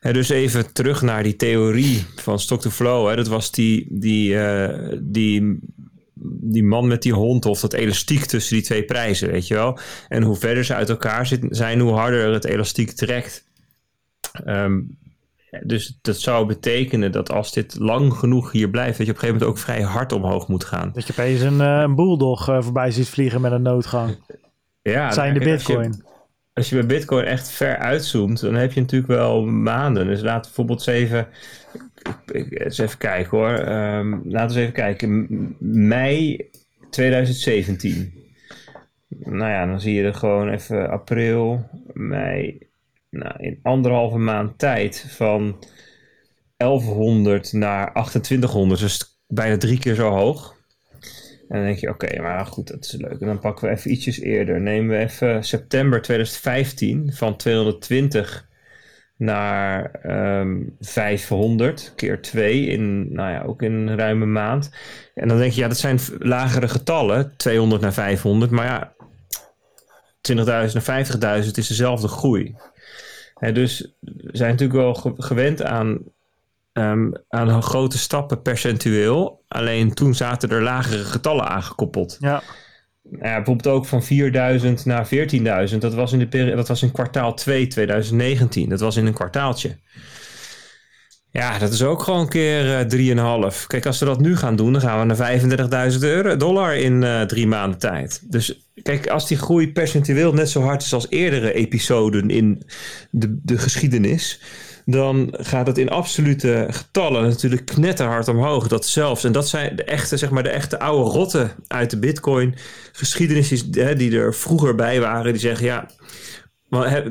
[0.02, 3.16] Uh, dus even terug naar die theorie van stock-to-flow.
[3.16, 4.70] Dat was die, die, uh,
[5.00, 5.60] die
[6.26, 9.78] die man met die hond of dat elastiek tussen die twee prijzen, weet je wel.
[10.08, 13.46] En hoe verder ze uit elkaar zitten, zijn, hoe harder het elastiek trekt.
[14.46, 14.98] Um,
[15.62, 19.28] dus dat zou betekenen dat als dit lang genoeg hier blijft, dat je op een
[19.28, 20.92] gegeven moment ook vrij hard omhoog moet gaan.
[20.94, 24.18] Dat je opeens een, uh, een bulldog uh, voorbij ziet vliegen met een noodgang.
[24.82, 26.04] Ja, zijn de bitcoin.
[26.54, 30.08] Als je, bij bitcoin echt ver uitzoomt, dan heb je natuurlijk wel maanden.
[30.08, 31.28] Dus laat bijvoorbeeld eens even
[32.32, 33.68] eens even kijken hoor.
[33.68, 35.28] Um, laten we eens even kijken.
[35.60, 36.50] Mei
[36.90, 38.14] 2017.
[39.08, 42.68] Nou ja, dan zie je er gewoon even april, mei.
[43.10, 45.58] Nou, in anderhalve maand tijd van
[46.58, 48.80] 1100 naar 2800.
[48.80, 50.56] Dus bijna drie keer zo hoog.
[51.54, 53.20] En dan denk je, oké, maar goed, dat is leuk.
[53.20, 54.62] En dan pakken we even ietsjes eerder.
[54.62, 58.48] Nemen we even september 2015 van 220
[59.18, 64.72] naar um, ehm, 500 keer 2 in, nou ja, ook in een ruime maand.
[65.14, 68.94] En dan denk je, ja, dat zijn lagere getallen, 200 naar 500, maar ja,
[70.32, 71.06] 20.000 naar
[71.44, 72.56] 50.000 is dezelfde groei.
[73.34, 76.00] He, dus we zijn natuurlijk wel gewend aan,
[76.74, 79.44] um, aan grote stappen percentueel.
[79.48, 82.18] Alleen toen zaten er lagere getallen aangekoppeld.
[82.20, 82.44] Ja.
[83.10, 85.08] Nou ja, bijvoorbeeld ook van 4000 naar
[85.72, 85.78] 14.000.
[85.78, 88.70] Dat was in de periode, dat was in kwartaal 2 2019.
[88.70, 89.78] Dat was in een kwartaaltje.
[91.32, 93.68] Ja, dat is ook gewoon een keer uh, 3,5.
[93.68, 97.02] Kijk, als we dat nu gaan doen, dan gaan we naar 35.000 euro dollar in
[97.02, 98.22] uh, drie maanden tijd.
[98.32, 102.64] Dus kijk, als die groei percentueel net zo hard is als eerdere episoden in
[103.12, 104.42] de, de geschiedenis,
[104.86, 108.68] dan gaat het in absolute getallen natuurlijk knetterhard omhoog.
[108.68, 112.00] Dat zelfs, en dat zijn de echte, zeg maar, de echte oude rotten uit de
[112.00, 112.56] bitcoin
[112.92, 115.86] geschiedenis die, er vroeger bij waren, die zeggen ja.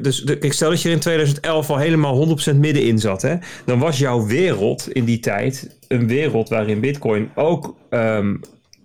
[0.01, 3.23] Dus ik stel dat je er in 2011 al helemaal 100% middenin zat.
[3.23, 3.37] Hè?
[3.65, 8.41] Dan was jouw wereld in die tijd een wereld waarin Bitcoin ook um,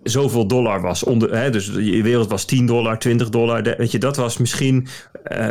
[0.08, 1.04] zoveel dollar was.
[1.04, 3.62] Onder, hè, dus je wereld was 10 dollar, 20 dollar.
[3.62, 4.86] weet je, dat was misschien
[5.32, 5.46] uh,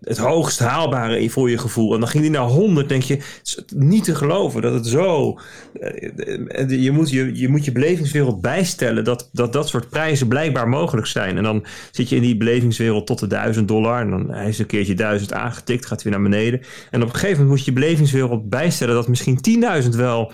[0.00, 1.94] het hoogst haalbare voor je gevoel.
[1.94, 3.18] En dan ging die naar 100, denk je,
[3.74, 5.38] niet te geloven dat het zo...
[5.80, 10.68] Uh, je, moet je, je moet je belevingswereld bijstellen dat, dat dat soort prijzen blijkbaar
[10.68, 11.36] mogelijk zijn.
[11.36, 14.00] En dan zit je in die belevingswereld tot de 1000 dollar.
[14.00, 16.60] En dan is een keertje 1000 aangetikt, gaat weer naar beneden.
[16.90, 19.38] En op een gegeven moment moet je je belevingswereld bijstellen dat misschien
[19.82, 20.32] 10.000 wel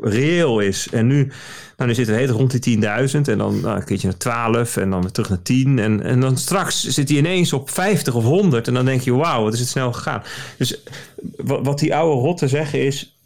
[0.00, 0.88] reëel is.
[0.90, 1.32] En nu,
[1.76, 2.82] nou, nu zitten we rond die 10.000
[3.20, 5.78] en dan nou, een keertje naar 12 en dan weer terug naar 10.
[5.78, 9.14] En, en dan straks zit hij ineens op 50 of 100 en dan denk je,
[9.14, 10.22] wauw, wat is het snel gegaan.
[10.58, 10.82] Dus
[11.36, 13.18] wat, die oude rotten zeggen is,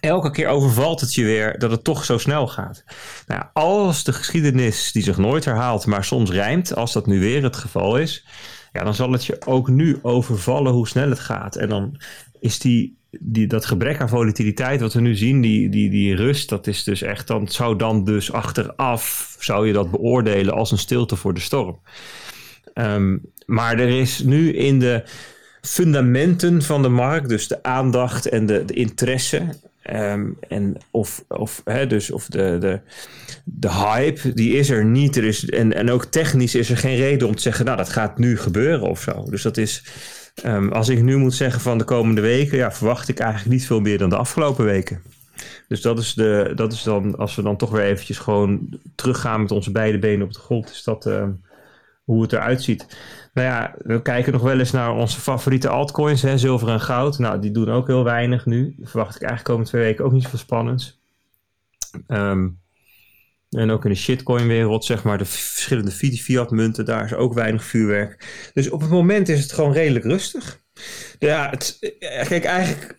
[0.00, 2.84] elke keer overvalt het je weer dat het toch zo snel gaat.
[3.26, 7.42] Nou, als de geschiedenis die zich nooit herhaalt, maar soms rijmt, als dat nu weer
[7.42, 8.26] het geval is,
[8.72, 11.56] ja, dan zal het je ook nu overvallen hoe snel het gaat.
[11.56, 12.00] En dan
[12.40, 16.48] is die die, dat gebrek aan volatiliteit wat we nu zien, die, die, die rust,
[16.48, 20.78] dat is dus echt, dan zou dan dus achteraf, zou je dat beoordelen als een
[20.78, 21.78] stilte voor de storm.
[22.74, 25.02] Um, maar er is nu in de
[25.60, 29.48] fundamenten van de markt, dus de aandacht en de, de interesse,
[29.92, 32.80] um, en of, of, hè, dus of de, de,
[33.44, 35.16] de hype, die is er niet.
[35.16, 37.88] Er is, en, en ook technisch is er geen reden om te zeggen, nou dat
[37.88, 39.24] gaat nu gebeuren of zo.
[39.30, 39.84] Dus dat is,
[40.44, 43.66] Um, als ik nu moet zeggen van de komende weken, ja, verwacht ik eigenlijk niet
[43.66, 45.02] veel meer dan de afgelopen weken.
[45.68, 49.40] Dus dat is, de, dat is dan, als we dan toch weer eventjes gewoon teruggaan
[49.40, 51.24] met onze beide benen op de grond, is dat uh,
[52.04, 52.98] hoe het eruit ziet.
[53.32, 57.18] Nou ja, we kijken nog wel eens naar onze favoriete altcoins, hè, zilver en goud.
[57.18, 58.76] Nou, die doen ook heel weinig nu.
[58.82, 61.00] Verwacht ik eigenlijk komende twee weken ook niet zoveel spannends.
[62.08, 62.58] Um,
[63.50, 68.50] en ook in de shitcoin-wereld, zeg maar, de verschillende fiat-munten, daar is ook weinig vuurwerk.
[68.54, 70.60] Dus op het moment is het gewoon redelijk rustig.
[71.18, 71.78] Ja, het,
[72.28, 72.98] kijk, eigenlijk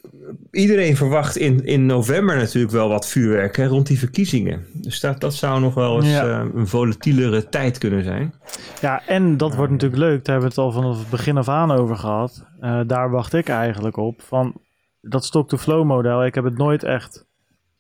[0.52, 4.66] iedereen verwacht in, in november natuurlijk wel wat vuurwerk hè, rond die verkiezingen.
[4.74, 6.44] Dus dat, dat zou nog wel eens ja.
[6.44, 8.34] uh, een volatielere tijd kunnen zijn.
[8.82, 10.26] Ja, en dat wordt natuurlijk leuk.
[10.26, 12.46] Daar hebben we het al vanaf het begin af aan over gehad.
[12.62, 14.22] Uh, daar wacht ik eigenlijk op.
[14.22, 14.62] Van
[15.02, 16.26] dat stock-to-flow model.
[16.26, 17.28] Ik heb het nooit echt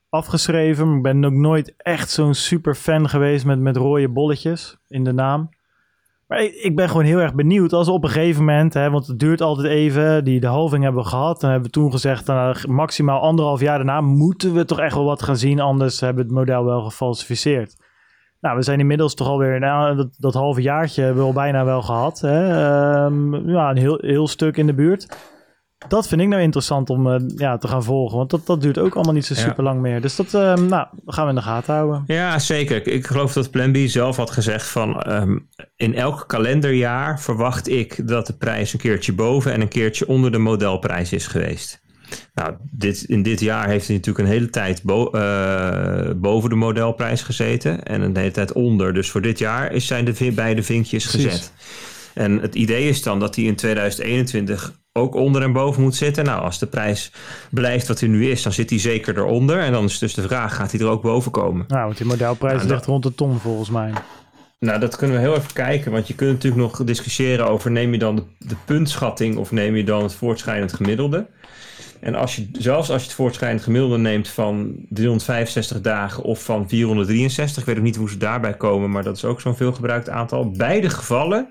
[0.09, 0.95] afgeschreven.
[0.95, 5.13] Ik ben ook nooit echt zo'n super fan geweest met, met rode bolletjes in de
[5.13, 5.49] naam.
[6.27, 9.19] Maar ik, ben gewoon heel erg benieuwd als op een gegeven moment, hè, want het
[9.19, 11.41] duurt altijd even, die de halving hebben we gehad.
[11.41, 15.03] Dan hebben we toen gezegd, nou, maximaal anderhalf jaar daarna moeten we toch echt wel
[15.03, 17.75] wat gaan zien, anders hebben we het model wel gefalsificeerd.
[18.41, 21.65] Nou, we zijn inmiddels toch alweer, nou, dat, dat halve jaartje hebben we al bijna
[21.65, 22.19] wel gehad.
[22.19, 22.49] Hè?
[22.49, 25.17] Ehm, ja, een heel, heel stuk in de buurt.
[25.87, 28.17] Dat vind ik nou interessant om eh, ja, te gaan volgen.
[28.17, 29.39] Want dat, dat duurt ook allemaal niet zo Ja.
[29.39, 30.01] super lang meer.
[30.01, 32.03] Dus dat ehm, nou, gaan we in de gaten houden.
[32.07, 32.87] Ja, zeker.
[32.87, 35.37] Ik- geloof dat Plan B zelf had gezegd van ehm,
[35.75, 40.31] in elk kalenderjaar verwacht ik dat de prijs een keertje boven en een keertje onder
[40.31, 41.81] de modelprijs is geweest.
[42.33, 46.55] Nou, dit, in dit jaar heeft hij natuurlijk een hele tijd bo- eh, boven de
[46.55, 48.93] modelprijs gezeten en een hele tijd onder.
[48.93, 51.25] Dus voor dit jaar is zijn de beide vinkjes Precies.
[51.31, 51.51] gezet.
[52.13, 56.25] En het idee is dan dat hij in 2021 ook onder en boven moet zitten.
[56.25, 57.11] Nou, als de prijs
[57.51, 59.59] blijft wat hij nu is, dan zit hij zeker eronder.
[59.59, 61.65] En dan is dus de vraag, gaat hij er ook boven komen?
[61.67, 63.91] Nou, want die modelprijs Nou, dat- ligt rond de ton volgens mij.
[64.59, 65.91] Nou, dat kunnen we heel even kijken.
[65.91, 67.71] Want je kunt natuurlijk nog discussiëren over...
[67.71, 71.27] neem je dan de, de puntschatting of neem je dan het voortschrijdend gemiddelde?
[71.99, 76.69] En als je, zelfs als je het voortschrijdend gemiddelde neemt van 365 dagen of van
[76.69, 77.61] 463...
[77.61, 80.51] ik weet ook niet hoe ze daarbij komen, maar dat is ook zo'n veelgebruikt aantal.
[80.51, 81.47] Beide gevallen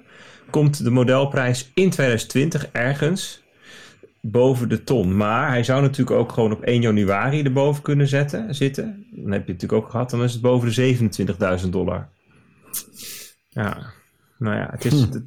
[0.51, 3.43] komt de modelprijs in 2020 ergens
[4.21, 5.17] boven de ton.
[5.17, 9.07] Maar hij zou natuurlijk ook gewoon op 1 januari erboven kunnen zetten, zitten.
[9.11, 10.97] Dan heb je het natuurlijk ook gehad, dan is het boven de
[11.65, 12.09] 27.000 dollar.
[13.49, 13.77] Ja,
[14.39, 15.01] nou ja, het is...
[15.01, 15.23] het-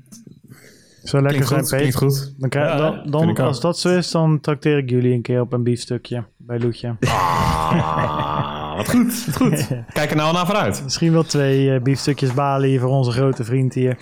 [1.04, 1.98] Zo lekker Klinkt zijn, goed, Peter.
[2.00, 2.34] klinkt goed.
[2.38, 5.42] Dan krijg, Ja, dan, dan, als dat zo is, dan trakteer ik jullie een keer
[5.42, 6.96] op een biefstukje bij Loetje.
[7.00, 9.68] Ah, wat goed, wat goed.
[9.94, 10.82] Kijk er nou naar vooruit.
[10.84, 13.98] Misschien wel twee eh, biefstukjes Bali voor onze grote vriend hier.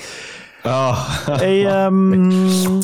[0.63, 1.25] Oh.
[1.25, 2.21] Hey, ehm,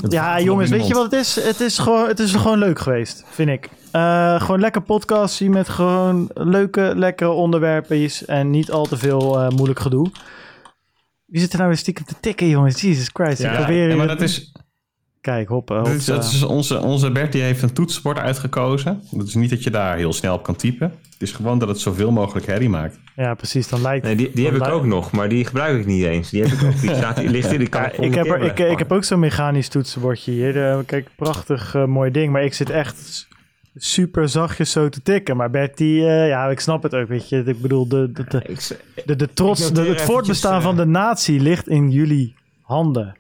[0.10, 1.36] ja, jongens, weet je wat het is?
[1.36, 3.70] Het is gewoon, het is gewoon leuk geweest, vind ik.
[3.92, 9.50] Eh, gewoon lekker podcastie met gewoon leuke, lekkere onderwerpjes en niet al te veel eh,
[9.50, 10.12] moeilijk gedoe.
[11.26, 12.82] Wie zit er nou weer stiekem te tikken, jongens?
[12.82, 13.40] Jesus Christ.
[13.40, 14.52] ik Ja, probeer Ja, maar dat is,
[15.22, 15.70] Kijk, hop.
[15.70, 19.02] hop dat is, dat is onze, onze Bert die heeft een toetsenbord uitgekozen.
[19.12, 20.94] Dat is niet dat je daar heel snel op kan typen.
[21.12, 23.00] Het is gewoon dat het zoveel mogelijk herrie maakt.
[23.16, 23.68] Ja, precies.
[23.68, 26.04] Dan lijkt Nee, die, die heb ik lijkt- ook nog, maar die gebruik ik niet
[26.04, 26.30] eens.
[26.30, 26.80] Die heb ik ook.
[26.82, 29.04] Die, staat, die ligt hier, die kan Ja, ik heb er, ik, ik heb ook
[29.04, 30.66] zo'n mechanisch toetsenbordje hier.
[30.70, 32.32] Eh, kijk, prachtig eh, mooi ding.
[32.32, 33.28] Maar ik zit echt
[33.76, 35.38] super zachtjes zo te tikken.
[35.38, 37.44] Maar Bert, die, eh, ja, ik snap het ook, weet je.
[37.46, 41.68] Ik bedoel, de, de, de, de, de trots, de, het voortbestaan van de natie ligt
[41.68, 43.16] in jullie handen.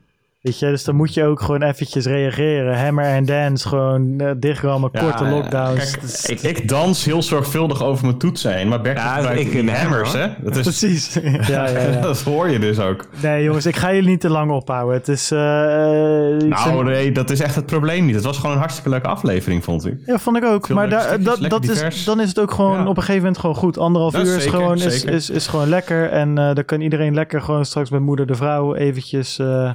[0.45, 2.79] Weet je, dus dan moet je ook gewoon eventjes reageren.
[2.83, 5.91] Hammer en dance, gewoon uh, dichtrammen, Ja, korte lockdowns.
[5.91, 8.67] kijk, Dus- ik, ik dans heel zorgvuldig over mijn toetsen heen.
[8.67, 10.43] Maar Bert Ja, gebruikt ik een hammers, hammer, hè?
[10.43, 11.13] Dat is, Precies.
[11.53, 12.01] ja, ja, ja.
[12.01, 13.05] dat hoor je dus ook.
[13.21, 14.95] Nee, jongens, ik ga jullie niet te lang ophouden.
[14.97, 15.31] Het is...
[15.31, 18.15] eh, Nou, nee, dat is echt het probleem niet.
[18.15, 19.93] Het was gewoon een hartstikke leuke aflevering, vond ik.
[20.05, 20.65] Ja, vond ik ook.
[20.65, 22.81] Veel maar leuke daar, stukjes, dat, is, dan is het ook gewoon Ja.
[22.81, 23.77] op een gegeven moment gewoon goed.
[23.77, 26.09] Anderhalf Dat uur is, zeker, gewoon, is, is, is gewoon lekker.
[26.09, 29.39] En eh dan kan iedereen lekker gewoon straks met moeder de vrouw eventjes...
[29.39, 29.69] eh,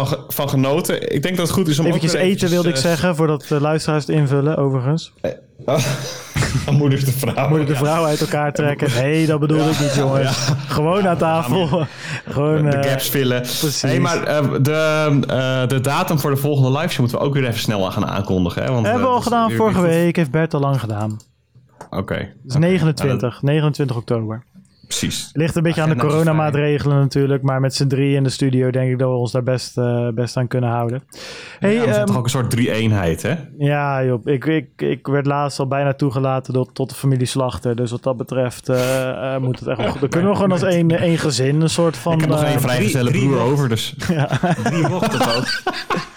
[0.00, 1.14] ge- van genoten?
[1.14, 3.60] Ik denk dat het goed is om eventjes eten, wilde ik eh, zeggen, voordat de
[3.60, 5.12] luisteraars het invullen, overigens.
[6.66, 7.48] aan moeder de vrouw.
[7.48, 7.78] Moeder de Ja.
[7.78, 8.88] vrouw uit elkaar trekken.
[9.02, 10.48] Nee, dat bedoel ik niet, jongens.
[10.68, 11.86] Gewoon aan tafel.
[12.28, 13.40] gewoon, de eh, gaps vullen.
[13.40, 13.82] precies.
[13.82, 14.72] Hey, maar eh, de,
[15.28, 18.06] eh, de datum voor de volgende live show moeten we ook weer even snel gaan
[18.06, 18.62] aankondigen.
[18.62, 18.72] Hè?
[18.72, 20.16] Want, hebben we eh, al gedaan vorige week.
[20.16, 21.16] Heeft Bert al lang gedaan.
[21.90, 22.32] Oké.
[22.42, 24.44] Dus 29, 29 oktober.
[24.98, 25.30] Precies.
[25.32, 27.42] Ligt een beetje aan de coronamaatregelen natuurlijk.
[27.42, 30.08] Maar met z'n drie in de studio denk ik dat we ons daar best, eh,
[30.08, 31.02] best aan kunnen houden.
[31.58, 33.34] Hey, ja, we zijn ehm, toch ook een soort drie-eenheid, hè?
[33.58, 34.26] Ja, joh.
[34.26, 37.76] Ik, ik, ik werd laatst al bijna toegelaten tot, tot de familie Slachter.
[37.76, 40.00] Dus wat dat betreft eh, eh, moet het echt wel goed.
[40.00, 42.12] Dan kunnen we gewoon als één, één gezin een soort van...
[42.12, 43.94] ik heb nog één vrijgezelle broer over, dus...
[44.64, 45.46] Drie mochten ook.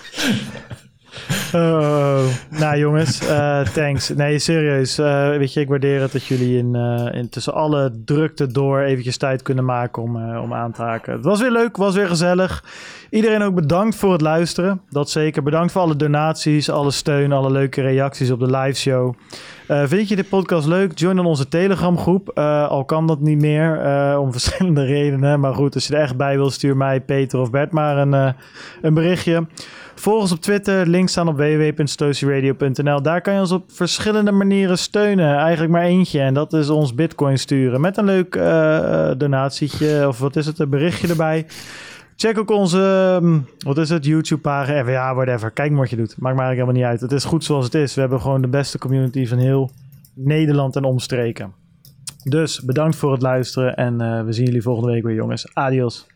[1.53, 2.25] oh.
[2.49, 4.09] Nou jongens, eh, thanks.
[4.09, 4.97] Nee, serieus.
[4.97, 8.79] eh, weet je, ik waardeer het dat jullie in, eh, in tussen alle drukte door
[8.81, 11.13] eventjes tijd kunnen maken om, om aan te haken.
[11.13, 12.63] Het was weer leuk, was weer gezellig.
[13.09, 14.81] Iedereen ook bedankt voor het luisteren.
[14.89, 15.43] Dat zeker.
[15.43, 19.13] Bedankt voor alle donaties, alle steun, alle leuke reacties op de live show.
[19.67, 20.99] Vind je dit podcast leuk?
[20.99, 22.29] Join onze Telegram groep.
[22.69, 23.79] Al kan dat niet meer
[24.17, 25.39] om verschillende redenen.
[25.39, 28.35] Maar goed, als je er echt bij wil, stuur mij, Peter of Bert maar een,
[28.81, 29.45] een berichtje.
[29.95, 30.87] Volg ons op Twitter.
[30.87, 33.01] Links staan op www.stosieradio.nl.
[33.01, 35.35] Daar kan je ons op verschillende manieren steunen.
[35.37, 36.19] Eigenlijk maar eentje.
[36.19, 37.81] En dat is ons bitcoin sturen.
[37.81, 40.07] Met een leuk eh, donatietje.
[40.07, 40.59] Of wat is het?
[40.59, 41.45] Een berichtje erbij.
[42.15, 44.89] Check ook onze, ehm, wat is het, YouTube-pagina.
[44.89, 45.51] Ja, whatever.
[45.51, 46.15] Kijk maar wat je doet.
[46.17, 47.11] Maakt maar eigenlijk helemaal niet uit.
[47.11, 47.93] Het is goed zoals het is.
[47.93, 49.71] We hebben gewoon de beste community van heel
[50.13, 51.53] Nederland en omstreken.
[52.23, 53.75] Dus bedankt voor het luisteren.
[53.75, 55.53] En eh, we zien jullie volgende week weer, jongens.
[55.53, 56.07] Adios.